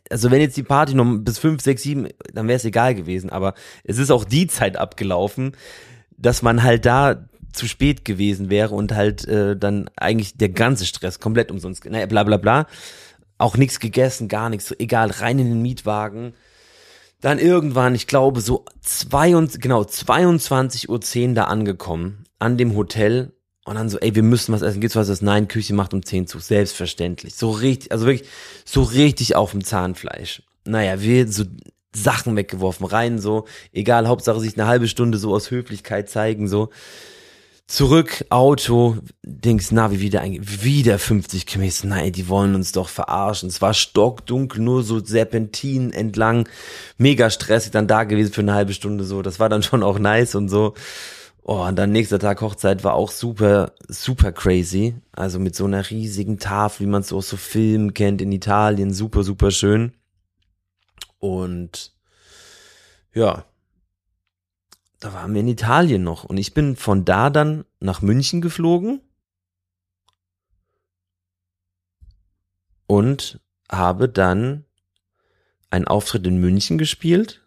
also 0.10 0.30
wenn 0.30 0.41
jetzt 0.41 0.58
die 0.58 0.64
Party 0.64 0.93
noch 0.93 1.18
bis 1.20 1.39
fünf, 1.39 1.64
sechs, 1.64 1.82
sieben, 1.82 2.10
dann 2.32 2.47
wäre 2.47 2.58
es 2.58 2.66
egal 2.66 2.93
gewesen. 2.93 3.32
Aber 3.32 3.56
es 3.84 3.97
ist 3.97 4.12
auch 4.12 4.24
die 4.24 4.45
Zeit 4.47 4.78
abgelaufen, 4.78 5.58
dass 6.16 6.43
man 6.43 6.62
halt 6.62 6.86
da 6.86 7.28
zu 7.54 7.68
spät 7.68 8.06
gewesen 8.06 8.49
wäre 8.49 8.76
und 8.76 8.93
halt 8.93 9.28
äh, 9.28 9.58
dann 9.58 9.89
eigentlich 9.97 10.38
der 10.38 10.49
ganze 10.49 10.86
Stress 10.86 11.20
komplett 11.20 11.52
umsonst, 11.52 11.84
naja, 11.86 12.06
bla 12.06 12.24
bla 12.24 12.38
bla. 12.38 12.68
Auch 13.39 13.58
nichts 13.58 13.80
gegessen, 13.80 14.28
gar 14.28 14.49
nichts, 14.49 14.74
egal, 14.78 15.10
rein 15.10 15.39
in 15.39 15.49
den 15.49 15.62
Mietwagen. 15.64 16.34
Dann 17.20 17.39
irgendwann, 17.39 17.95
ich 17.95 18.06
glaube, 18.06 18.41
so 18.41 18.66
zwei 18.82 19.36
und, 19.36 19.60
genau, 19.60 19.82
22.10 19.82 21.30
Uhr 21.30 21.34
da 21.34 21.45
angekommen 21.45 22.21
an 22.42 22.58
dem 22.58 22.76
Hotel 22.76 23.34
und 23.66 23.76
dann 23.76 23.89
so, 23.89 24.00
ey, 24.00 24.16
wir 24.16 24.24
müssen 24.24 24.54
was 24.54 24.64
essen. 24.64 24.82
Gibt's 24.82 24.96
was, 24.96 25.08
das 25.08 25.22
Nein, 25.22 25.48
Küche 25.48 25.74
macht 25.74 25.94
um 25.94 26.04
10 26.04 26.28
zu. 26.28 26.39
Selbstverständlich. 26.39 27.36
So 27.36 27.52
richtig, 27.52 27.92
also 27.92 28.06
wirklich, 28.06 28.28
so 28.66 28.82
richtig 28.82 29.36
auf 29.36 29.52
dem 29.52 29.64
Zahnfleisch. 29.64 30.42
Naja, 30.66 31.02
wir 31.02 31.28
so 31.28 31.44
Sachen 31.94 32.36
weggeworfen, 32.36 32.86
rein 32.86 33.20
so, 33.20 33.46
egal, 33.74 34.08
Hauptsache 34.08 34.39
sich 34.39 34.58
eine 34.58 34.68
halbe 34.68 34.88
Stunde 34.88 35.18
so 35.18 35.34
aus 35.34 35.52
Höflichkeit 35.52 36.10
zeigen, 36.10 36.48
so. 36.48 36.70
Zurück, 37.68 38.26
Auto, 38.30 38.98
Dings, 39.24 39.72
Navi 39.72 40.02
wieder, 40.02 40.24
wieder 40.26 41.00
50 41.00 41.46
Kilometer. 41.46 41.88
Nein, 41.88 42.12
die 42.12 42.28
wollen 42.28 42.54
uns 42.54 42.74
doch 42.74 42.89
verarschen. 42.89 43.48
Es 43.48 43.62
war 43.62 43.74
stockdunkel, 43.74 44.62
nur 44.62 44.84
so 44.84 45.00
Serpentin 45.00 45.94
entlang. 45.94 46.50
Mega 46.98 47.30
stressig, 47.30 47.72
dann 47.72 47.88
da 47.88 48.04
gewesen 48.04 48.34
für 48.34 48.42
eine 48.42 48.56
halbe 48.56 48.74
Stunde 48.74 49.06
so. 49.06 49.22
Das 49.22 49.39
war 49.39 49.48
dann 49.48 49.64
schon 49.64 49.84
auch 49.84 50.00
nice 50.00 50.36
und 50.36 50.50
so. 50.50 50.74
Oh, 51.44 51.66
und 51.66 51.76
dann 51.76 51.92
nächster 51.92 52.20
Tag 52.20 52.42
Hochzeit 52.42 52.84
war 52.84 52.94
auch 52.94 53.10
super, 53.10 53.74
super 53.88 54.32
crazy. 54.32 54.96
Also 55.12 55.39
mit 55.39 55.56
so 55.56 55.66
einer 55.66 55.89
riesigen 55.89 56.38
Tafel, 56.38 56.86
wie 56.86 56.89
man 56.89 57.02
es 57.02 57.12
aus 57.12 57.30
so 57.30 57.38
Filmen 57.38 57.94
kennt 57.94 58.22
in 58.22 58.32
Italien. 58.32 58.94
Super, 58.94 59.24
super 59.24 59.50
schön. 59.50 59.94
Und 61.18 61.94
ja, 63.14 63.46
da 65.00 65.14
waren 65.14 65.34
wir 65.34 65.42
in 65.42 65.48
Italien 65.48 66.04
noch. 66.04 66.24
Und 66.26 66.38
ich 66.38 66.54
bin 66.54 66.76
von 66.76 67.06
da 67.06 67.32
dann 67.32 67.66
nach 67.80 68.02
München 68.04 68.42
geflogen. 68.42 69.02
Und 72.86 73.39
habe 73.72 74.10
dann 74.10 74.66
einen 75.72 75.88
Auftritt 75.88 76.28
in 76.28 76.38
München 76.38 76.78
gespielt 76.78 77.41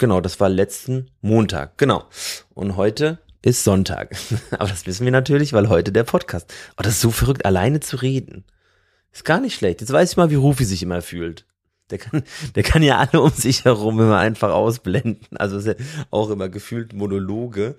Genau, 0.00 0.22
das 0.22 0.40
war 0.40 0.48
letzten 0.48 1.10
Montag. 1.20 1.76
Genau. 1.76 2.06
Und 2.54 2.76
heute 2.76 3.18
ist 3.42 3.64
Sonntag. 3.64 4.16
Aber 4.52 4.70
das 4.70 4.86
wissen 4.86 5.04
wir 5.04 5.12
natürlich, 5.12 5.52
weil 5.52 5.68
heute 5.68 5.92
der 5.92 6.04
Podcast. 6.04 6.50
Oh, 6.78 6.82
das 6.82 6.94
ist 6.94 7.00
so 7.02 7.10
verrückt, 7.10 7.44
alleine 7.44 7.80
zu 7.80 7.96
reden. 7.96 8.44
Ist 9.12 9.26
gar 9.26 9.40
nicht 9.40 9.54
schlecht. 9.54 9.82
Jetzt 9.82 9.92
weiß 9.92 10.12
ich 10.12 10.16
mal, 10.16 10.30
wie 10.30 10.36
Rufi 10.36 10.64
sich 10.64 10.82
immer 10.82 11.02
fühlt. 11.02 11.44
Der 11.90 11.98
kann, 11.98 12.22
der 12.54 12.62
kann 12.62 12.82
ja 12.82 12.96
alle 12.96 13.20
um 13.20 13.30
sich 13.30 13.66
herum 13.66 14.00
immer 14.00 14.16
einfach 14.16 14.48
ausblenden. 14.48 15.36
Also 15.36 15.58
ist 15.58 15.66
ja 15.66 15.74
auch 16.10 16.30
immer 16.30 16.48
gefühlt 16.48 16.94
Monologe. 16.94 17.74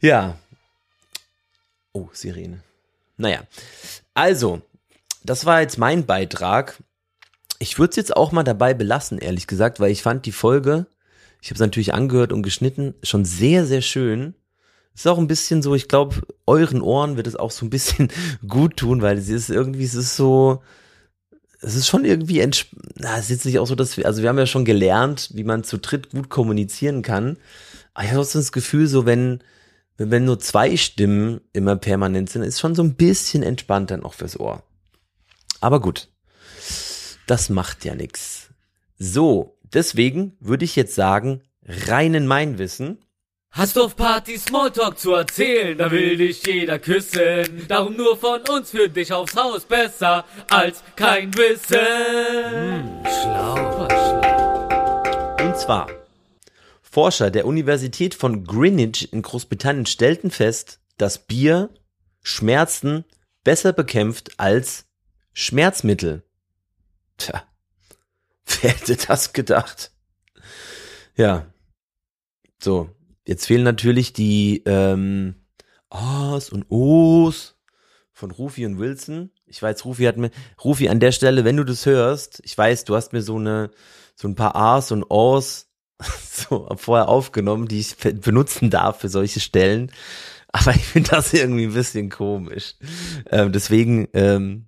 Ja. 0.00 0.38
Oh, 1.92 2.08
Sirene. 2.14 2.62
Naja. 3.18 3.42
Also, 4.14 4.62
das 5.22 5.44
war 5.44 5.60
jetzt 5.60 5.76
mein 5.76 6.06
Beitrag. 6.06 6.82
Ich 7.58 7.78
würde 7.78 7.90
es 7.90 7.96
jetzt 7.96 8.16
auch 8.16 8.32
mal 8.32 8.42
dabei 8.42 8.72
belassen, 8.72 9.18
ehrlich 9.18 9.46
gesagt, 9.46 9.80
weil 9.80 9.90
ich 9.90 10.02
fand 10.02 10.24
die 10.24 10.32
Folge 10.32 10.86
ich 11.46 11.50
habe 11.50 11.58
es 11.58 11.60
natürlich 11.60 11.94
angehört 11.94 12.32
und 12.32 12.42
geschnitten, 12.42 12.96
schon 13.04 13.24
sehr, 13.24 13.66
sehr 13.66 13.80
schön. 13.80 14.34
Ist 14.96 15.06
auch 15.06 15.16
ein 15.16 15.28
bisschen 15.28 15.62
so, 15.62 15.76
ich 15.76 15.86
glaube, 15.86 16.16
euren 16.44 16.82
Ohren 16.82 17.16
wird 17.16 17.28
es 17.28 17.36
auch 17.36 17.52
so 17.52 17.64
ein 17.64 17.70
bisschen 17.70 18.08
gut 18.48 18.78
tun, 18.78 19.00
weil 19.00 19.16
es 19.16 19.28
ist 19.28 19.48
irgendwie, 19.48 19.84
es 19.84 19.94
ist 19.94 20.16
so, 20.16 20.64
es 21.60 21.76
ist 21.76 21.86
schon 21.86 22.04
irgendwie, 22.04 22.44
na, 22.96 23.16
es 23.16 23.26
ist 23.26 23.30
jetzt 23.30 23.44
nicht 23.44 23.60
auch 23.60 23.66
so, 23.68 23.76
dass 23.76 23.96
wir, 23.96 24.06
also 24.06 24.22
wir 24.22 24.28
haben 24.28 24.38
ja 24.38 24.46
schon 24.46 24.64
gelernt, 24.64 25.30
wie 25.34 25.44
man 25.44 25.62
zu 25.62 25.78
dritt 25.78 26.10
gut 26.10 26.30
kommunizieren 26.30 27.02
kann. 27.02 27.36
Aber 27.94 28.04
ich 28.04 28.10
habe 28.10 28.24
so 28.24 28.40
das 28.40 28.50
Gefühl, 28.50 28.88
so 28.88 29.06
wenn, 29.06 29.38
wenn, 29.98 30.24
nur 30.24 30.40
zwei 30.40 30.76
Stimmen 30.76 31.42
immer 31.52 31.76
permanent 31.76 32.28
sind, 32.28 32.42
ist 32.42 32.58
schon 32.58 32.74
so 32.74 32.82
ein 32.82 32.96
bisschen 32.96 33.44
entspannter 33.44 33.98
noch 33.98 34.14
fürs 34.14 34.40
Ohr. 34.40 34.64
Aber 35.60 35.78
gut, 35.78 36.08
das 37.28 37.50
macht 37.50 37.84
ja 37.84 37.94
nix. 37.94 38.48
So, 38.98 39.55
deswegen 39.76 40.36
würde 40.40 40.64
ich 40.64 40.74
jetzt 40.74 40.94
sagen, 40.94 41.42
rein 41.64 42.14
in 42.14 42.26
mein 42.26 42.58
Wissen. 42.58 42.98
Hast 43.50 43.76
du 43.76 43.84
auf 43.84 43.94
Party 43.94 44.38
Smalltalk 44.38 44.98
zu 44.98 45.12
erzählen, 45.12 45.78
da 45.78 45.90
will 45.90 46.16
dich 46.16 46.44
jeder 46.46 46.78
küssen. 46.78 47.66
Darum 47.68 47.96
nur 47.96 48.16
von 48.16 48.40
uns 48.48 48.70
für 48.70 48.88
dich 48.88 49.12
aufs 49.12 49.36
Haus 49.36 49.64
besser 49.64 50.24
als 50.50 50.82
kein 50.96 51.32
Wissen. 51.36 53.02
schlau, 53.04 53.88
schlau. 53.88 55.46
Und 55.46 55.56
zwar, 55.58 55.88
Forscher 56.82 57.30
der 57.30 57.46
Universität 57.46 58.14
von 58.14 58.44
Greenwich 58.44 59.12
in 59.12 59.22
Großbritannien 59.22 59.86
stellten 59.86 60.30
fest, 60.30 60.80
dass 60.96 61.26
Bier 61.26 61.70
Schmerzen 62.22 63.04
besser 63.44 63.72
bekämpft 63.72 64.40
als 64.40 64.86
Schmerzmittel. 65.32 66.24
Tja, 67.18 67.44
wer 68.46 68.70
hätte 68.70 68.96
das 68.96 69.32
gedacht? 69.32 69.92
Ja, 71.16 71.46
so, 72.62 72.90
jetzt 73.26 73.46
fehlen 73.46 73.64
natürlich 73.64 74.12
die 74.12 74.62
ähm, 74.66 75.34
A's 75.90 76.50
und 76.50 76.66
O's 76.70 77.56
von 78.12 78.30
Rufi 78.30 78.64
und 78.66 78.78
Wilson. 78.78 79.30
Ich 79.46 79.62
weiß, 79.62 79.84
Rufi 79.84 80.04
hat 80.04 80.16
mir, 80.16 80.30
Rufi 80.64 80.88
an 80.88 81.00
der 81.00 81.12
Stelle, 81.12 81.44
wenn 81.44 81.56
du 81.56 81.64
das 81.64 81.86
hörst, 81.86 82.40
ich 82.44 82.56
weiß, 82.56 82.84
du 82.84 82.96
hast 82.96 83.12
mir 83.12 83.22
so 83.22 83.36
eine, 83.36 83.70
so 84.14 84.26
ein 84.26 84.34
paar 84.34 84.56
A's 84.56 84.90
und 84.90 85.04
O's 85.10 85.68
so 86.30 86.68
vorher 86.76 87.08
aufgenommen, 87.08 87.68
die 87.68 87.80
ich 87.80 87.96
benutzen 87.96 88.70
darf 88.70 89.00
für 89.00 89.08
solche 89.08 89.40
Stellen. 89.40 89.92
Aber 90.48 90.74
ich 90.74 90.84
finde 90.84 91.10
das 91.10 91.34
irgendwie 91.34 91.66
ein 91.66 91.74
bisschen 91.74 92.08
komisch. 92.08 92.76
Ähm, 93.30 93.52
deswegen, 93.52 94.08
ähm, 94.14 94.66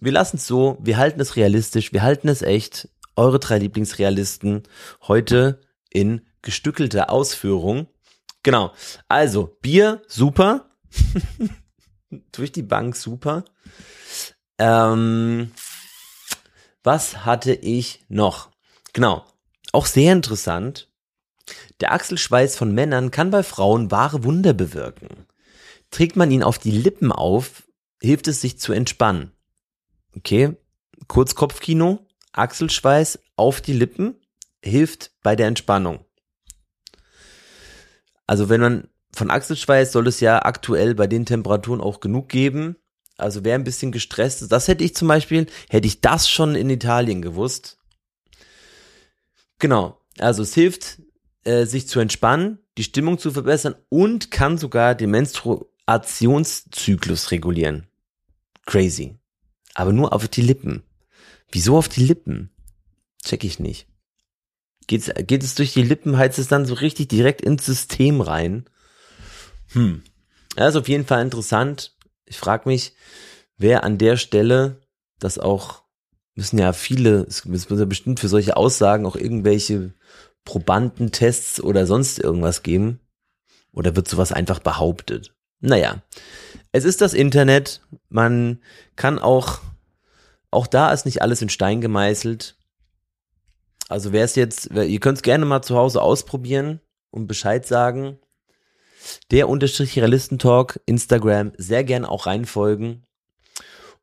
wir 0.00 0.12
lassen 0.12 0.36
es 0.36 0.46
so, 0.46 0.78
wir 0.80 0.96
halten 0.96 1.20
es 1.20 1.36
realistisch, 1.36 1.92
wir 1.92 2.02
halten 2.02 2.28
es 2.28 2.42
echt. 2.42 2.88
Eure 3.16 3.38
drei 3.40 3.58
Lieblingsrealisten 3.58 4.62
heute 5.08 5.60
in 5.90 6.20
gestückelter 6.42 7.10
Ausführung. 7.10 7.88
Genau. 8.42 8.72
Also, 9.08 9.56
Bier, 9.60 10.02
super. 10.06 10.70
Durch 12.32 12.52
die 12.52 12.62
Bank, 12.62 12.94
super. 12.94 13.44
Ähm, 14.58 15.50
was 16.82 17.24
hatte 17.24 17.52
ich 17.52 18.04
noch? 18.08 18.50
Genau. 18.92 19.24
Auch 19.72 19.86
sehr 19.86 20.12
interessant. 20.12 20.88
Der 21.80 21.92
Achselschweiß 21.92 22.56
von 22.56 22.72
Männern 22.72 23.10
kann 23.10 23.30
bei 23.30 23.42
Frauen 23.42 23.90
wahre 23.90 24.24
Wunder 24.24 24.52
bewirken. 24.52 25.26
Trägt 25.90 26.16
man 26.16 26.30
ihn 26.30 26.42
auf 26.42 26.58
die 26.58 26.70
Lippen 26.70 27.12
auf, 27.12 27.64
hilft 28.00 28.28
es 28.28 28.40
sich 28.40 28.58
zu 28.58 28.72
entspannen. 28.72 29.32
Okay, 30.16 30.56
Kurzkopfkino, 31.08 32.05
Achselschweiß 32.36 33.18
auf 33.36 33.60
die 33.60 33.72
Lippen 33.72 34.14
hilft 34.62 35.12
bei 35.22 35.36
der 35.36 35.48
Entspannung. 35.48 36.04
Also 38.26 38.48
wenn 38.48 38.60
man 38.60 38.88
von 39.14 39.30
Achselschweiß 39.30 39.92
soll 39.92 40.08
es 40.08 40.20
ja 40.20 40.44
aktuell 40.44 40.94
bei 40.94 41.06
den 41.06 41.24
Temperaturen 41.24 41.80
auch 41.80 42.00
genug 42.00 42.28
geben. 42.28 42.76
Also 43.16 43.44
wer 43.44 43.54
ein 43.54 43.64
bisschen 43.64 43.92
gestresst 43.92 44.42
ist, 44.42 44.52
das 44.52 44.68
hätte 44.68 44.84
ich 44.84 44.94
zum 44.94 45.08
Beispiel, 45.08 45.46
hätte 45.70 45.86
ich 45.86 46.02
das 46.02 46.28
schon 46.28 46.54
in 46.54 46.68
Italien 46.68 47.22
gewusst. 47.22 47.78
Genau, 49.58 49.98
also 50.18 50.42
es 50.42 50.52
hilft, 50.52 51.00
äh, 51.44 51.64
sich 51.64 51.88
zu 51.88 51.98
entspannen, 51.98 52.58
die 52.76 52.84
Stimmung 52.84 53.18
zu 53.18 53.30
verbessern 53.30 53.74
und 53.88 54.30
kann 54.30 54.58
sogar 54.58 54.94
den 54.94 55.12
Menstruationszyklus 55.12 57.30
regulieren. 57.30 57.86
Crazy. 58.66 59.18
Aber 59.72 59.94
nur 59.94 60.12
auf 60.12 60.28
die 60.28 60.42
Lippen. 60.42 60.82
Wieso 61.50 61.76
auf 61.76 61.88
die 61.88 62.04
Lippen? 62.04 62.50
Check 63.24 63.44
ich 63.44 63.58
nicht. 63.58 63.86
Geht's, 64.86 65.10
geht 65.26 65.42
es 65.42 65.54
durch 65.54 65.72
die 65.72 65.82
Lippen, 65.82 66.16
heizt 66.16 66.38
es 66.38 66.48
dann 66.48 66.66
so 66.66 66.74
richtig 66.74 67.08
direkt 67.08 67.40
ins 67.40 67.66
System 67.66 68.20
rein? 68.20 68.66
Hm. 69.72 70.02
Ja, 70.56 70.68
ist 70.68 70.76
auf 70.76 70.88
jeden 70.88 71.06
Fall 71.06 71.22
interessant. 71.22 71.96
Ich 72.24 72.38
frage 72.38 72.68
mich, 72.68 72.94
wer 73.56 73.84
an 73.84 73.98
der 73.98 74.16
Stelle 74.16 74.80
das 75.18 75.38
auch, 75.38 75.82
müssen 76.34 76.58
ja 76.58 76.72
viele, 76.72 77.22
es 77.22 77.44
müssen 77.44 77.78
ja 77.78 77.84
bestimmt 77.84 78.20
für 78.20 78.28
solche 78.28 78.56
Aussagen 78.56 79.06
auch 79.06 79.16
irgendwelche 79.16 79.94
Probandentests 80.44 81.60
oder 81.60 81.86
sonst 81.86 82.18
irgendwas 82.18 82.62
geben. 82.62 83.00
Oder 83.72 83.94
wird 83.96 84.08
sowas 84.08 84.32
einfach 84.32 84.60
behauptet? 84.60 85.34
Naja, 85.60 86.02
es 86.72 86.84
ist 86.84 87.00
das 87.00 87.12
Internet. 87.12 87.82
Man 88.08 88.60
kann 88.94 89.18
auch, 89.18 89.60
auch 90.56 90.66
da 90.66 90.90
ist 90.92 91.04
nicht 91.04 91.22
alles 91.22 91.42
in 91.42 91.48
Stein 91.48 91.80
gemeißelt. 91.80 92.56
Also 93.88 94.12
wer 94.12 94.24
es 94.24 94.34
jetzt, 94.34 94.70
ihr 94.70 95.00
könnt 95.00 95.18
es 95.18 95.22
gerne 95.22 95.44
mal 95.44 95.62
zu 95.62 95.76
Hause 95.76 96.02
ausprobieren 96.02 96.80
und 97.10 97.26
Bescheid 97.26 97.66
sagen. 97.66 98.18
Der 99.30 99.48
unterstrich 99.48 99.96
Realistentalk, 99.96 100.80
Instagram, 100.86 101.52
sehr 101.56 101.84
gern 101.84 102.04
auch 102.04 102.26
reinfolgen. 102.26 103.04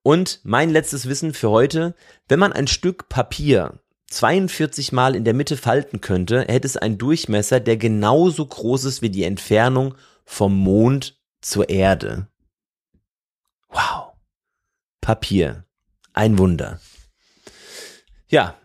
Und 0.01 0.39
mein 0.43 0.70
letztes 0.70 1.08
Wissen 1.10 1.34
für 1.34 1.49
heute, 1.49 1.95
wenn 2.28 2.39
man 2.39 2.54
ein 2.54 2.68
Stück 2.68 3.10
Papier 3.10 3.80
42 4.10 4.91
Mal 4.91 5.16
in 5.16 5.26
der 5.26 5.34
Mitte 5.34 5.58
falten 5.58 5.99
könnte, 6.01 6.41
hätte 6.41 6.68
es 6.68 6.78
einen 6.78 6.97
Durchmesser, 6.97 7.60
der 7.60 7.78
genauso 7.78 8.45
groß 8.45 8.86
ist 8.86 9.01
wie 9.01 9.10
die 9.10 9.24
Entfernung 9.24 9.95
vom 10.24 10.56
Mond 10.56 11.20
zur 11.41 11.70
Erde. 11.70 12.28
Wow. 13.70 14.14
Papier. 15.01 15.66
Ein 16.14 16.38
Wunder. 16.38 16.80
Ja. 18.28 18.55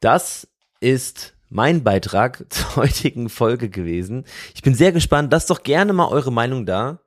Das 0.00 0.48
ist 0.80 1.34
mein 1.48 1.84
Beitrag 1.84 2.44
zur 2.50 2.76
heutigen 2.76 3.28
Folge 3.28 3.68
gewesen. 3.68 4.24
Ich 4.54 4.62
bin 4.62 4.74
sehr 4.74 4.92
gespannt. 4.92 5.32
Lasst 5.32 5.50
doch 5.50 5.62
gerne 5.62 5.92
mal 5.92 6.08
eure 6.08 6.32
Meinung 6.32 6.66
da 6.66 7.00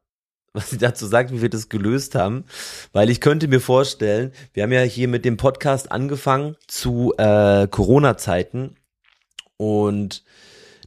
was 0.53 0.69
sie 0.69 0.77
dazu 0.77 1.05
sagt, 1.05 1.31
wie 1.31 1.41
wir 1.41 1.49
das 1.49 1.69
gelöst 1.69 2.15
haben, 2.15 2.45
weil 2.91 3.09
ich 3.09 3.21
könnte 3.21 3.47
mir 3.47 3.61
vorstellen, 3.61 4.31
wir 4.53 4.63
haben 4.63 4.71
ja 4.71 4.81
hier 4.81 5.07
mit 5.07 5.23
dem 5.23 5.37
Podcast 5.37 5.91
angefangen 5.91 6.55
zu 6.67 7.13
äh, 7.17 7.67
Corona-Zeiten 7.67 8.75
und 9.57 10.23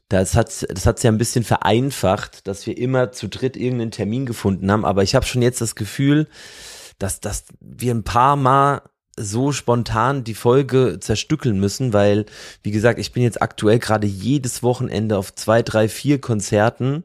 das 0.09 0.37
hat 0.37 0.67
das 0.69 0.85
hat's 0.85 1.03
ja 1.03 1.11
ein 1.11 1.19
bisschen 1.19 1.45
vereinfacht, 1.45 2.47
dass 2.47 2.67
wir 2.67 2.77
immer 2.77 3.11
zu 3.13 3.29
dritt 3.29 3.57
irgendeinen 3.57 3.91
Termin 3.91 4.27
gefunden 4.27 4.71
haben, 4.71 4.85
aber 4.85 5.03
ich 5.03 5.15
habe 5.15 5.25
schon 5.25 5.41
jetzt 5.41 5.63
das 5.63 5.75
Gefühl, 5.75 6.29
dass 6.99 7.21
dass 7.21 7.45
wir 7.61 7.95
ein 7.95 8.05
paar 8.05 8.37
Mal 8.37 8.83
so 9.17 9.53
spontan 9.53 10.25
die 10.25 10.35
Folge 10.35 10.99
zerstückeln 11.01 11.59
müssen, 11.61 11.93
weil, 11.93 12.27
wie 12.63 12.73
gesagt, 12.73 12.99
ich 12.99 13.13
bin 13.13 13.23
jetzt 13.23 13.41
aktuell 13.41 13.79
gerade 13.79 14.09
jedes 14.09 14.63
Wochenende 14.63 15.17
auf 15.17 15.35
zwei, 15.35 15.63
drei, 15.63 15.89
vier 15.89 16.21
Konzerten 16.21 17.05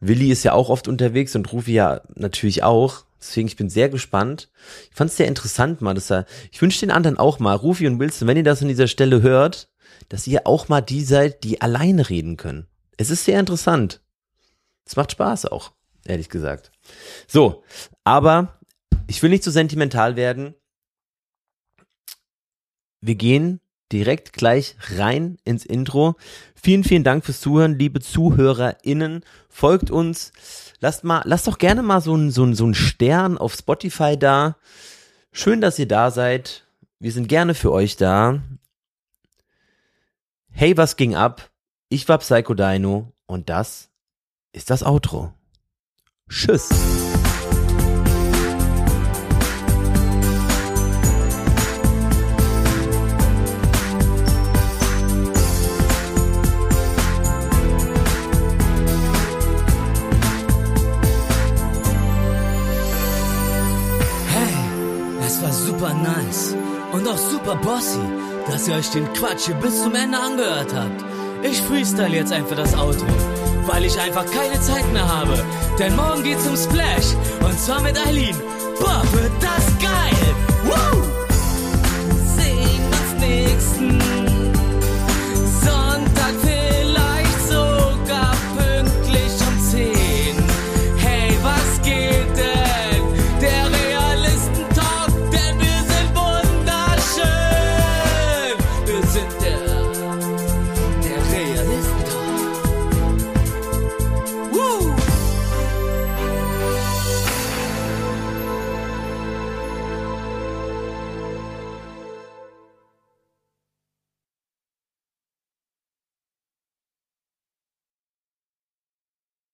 Willi 0.00 0.30
ist 0.30 0.44
ja 0.44 0.52
auch 0.52 0.68
oft 0.68 0.88
unterwegs 0.88 1.34
und 1.34 1.52
Rufi 1.52 1.72
ja 1.72 2.00
natürlich 2.14 2.62
auch. 2.62 3.04
Deswegen, 3.20 3.48
ich 3.48 3.56
bin 3.56 3.70
sehr 3.70 3.88
gespannt. 3.88 4.50
Ich 4.90 4.96
fand 4.96 5.10
es 5.10 5.16
sehr 5.16 5.26
interessant 5.26 5.80
mal, 5.80 5.94
dass 5.94 6.10
er, 6.10 6.26
ich 6.52 6.60
wünsche 6.60 6.80
den 6.80 6.90
anderen 6.90 7.18
auch 7.18 7.38
mal, 7.38 7.54
Rufi 7.54 7.86
und 7.86 7.98
Wilson, 7.98 8.28
wenn 8.28 8.36
ihr 8.36 8.44
das 8.44 8.62
an 8.62 8.68
dieser 8.68 8.88
Stelle 8.88 9.22
hört, 9.22 9.68
dass 10.08 10.26
ihr 10.26 10.46
auch 10.46 10.68
mal 10.68 10.82
die 10.82 11.02
seid, 11.02 11.42
die 11.44 11.60
alleine 11.60 12.08
reden 12.08 12.36
können. 12.36 12.66
Es 12.96 13.10
ist 13.10 13.24
sehr 13.24 13.40
interessant. 13.40 14.02
Es 14.84 14.96
macht 14.96 15.12
Spaß 15.12 15.46
auch, 15.46 15.72
ehrlich 16.04 16.28
gesagt. 16.28 16.70
So, 17.26 17.64
aber 18.04 18.60
ich 19.06 19.22
will 19.22 19.30
nicht 19.30 19.44
zu 19.44 19.50
so 19.50 19.54
sentimental 19.54 20.16
werden. 20.16 20.54
Wir 23.00 23.14
gehen 23.14 23.60
direkt 23.92 24.32
gleich 24.32 24.76
rein 24.96 25.38
ins 25.44 25.64
Intro. 25.64 26.16
Vielen, 26.60 26.84
vielen 26.84 27.04
Dank 27.04 27.24
fürs 27.24 27.40
Zuhören, 27.40 27.78
liebe 27.78 28.00
ZuhörerInnen. 28.00 29.24
Folgt 29.48 29.90
uns. 29.90 30.32
Lasst 30.80 31.04
mal, 31.04 31.22
lasst 31.24 31.46
doch 31.46 31.58
gerne 31.58 31.82
mal 31.82 32.00
so 32.00 32.16
ein, 32.16 32.30
so 32.30 32.44
ein, 32.44 32.54
so 32.54 32.66
ein 32.66 32.74
Stern 32.74 33.38
auf 33.38 33.54
Spotify 33.54 34.18
da. 34.18 34.56
Schön, 35.32 35.60
dass 35.60 35.78
ihr 35.78 35.88
da 35.88 36.10
seid. 36.10 36.66
Wir 36.98 37.12
sind 37.12 37.28
gerne 37.28 37.54
für 37.54 37.72
euch 37.72 37.96
da. 37.96 38.42
Hey, 40.50 40.76
was 40.76 40.96
ging 40.96 41.14
ab? 41.14 41.50
Ich 41.88 42.08
war 42.08 42.18
Psycho 42.18 42.54
Dino 42.54 43.12
und 43.26 43.48
das 43.48 43.90
ist 44.52 44.70
das 44.70 44.82
Outro. 44.82 45.32
Tschüss. 46.28 46.70
Ihr 68.68 68.74
euch 68.74 68.90
den 68.90 69.12
Quatsch 69.12 69.46
hier 69.46 69.54
bis 69.56 69.82
zum 69.82 69.94
Ende 69.94 70.18
angehört 70.18 70.74
habt. 70.74 71.04
Ich 71.42 71.60
freestyle 71.62 72.16
jetzt 72.16 72.32
einfach 72.32 72.56
das 72.56 72.74
Outro. 72.74 73.06
weil 73.66 73.84
ich 73.84 73.98
einfach 73.98 74.24
keine 74.26 74.60
Zeit 74.60 74.90
mehr 74.92 75.06
habe. 75.06 75.44
Denn 75.78 75.94
morgen 75.96 76.22
geht's 76.22 76.44
zum 76.44 76.56
Splash 76.56 77.14
und 77.40 77.58
zwar 77.58 77.80
mit 77.82 77.98
Eileen. 78.06 78.36
Boah, 78.78 79.02
wird 79.12 79.32
das 79.40 79.66
geil! 79.78 80.45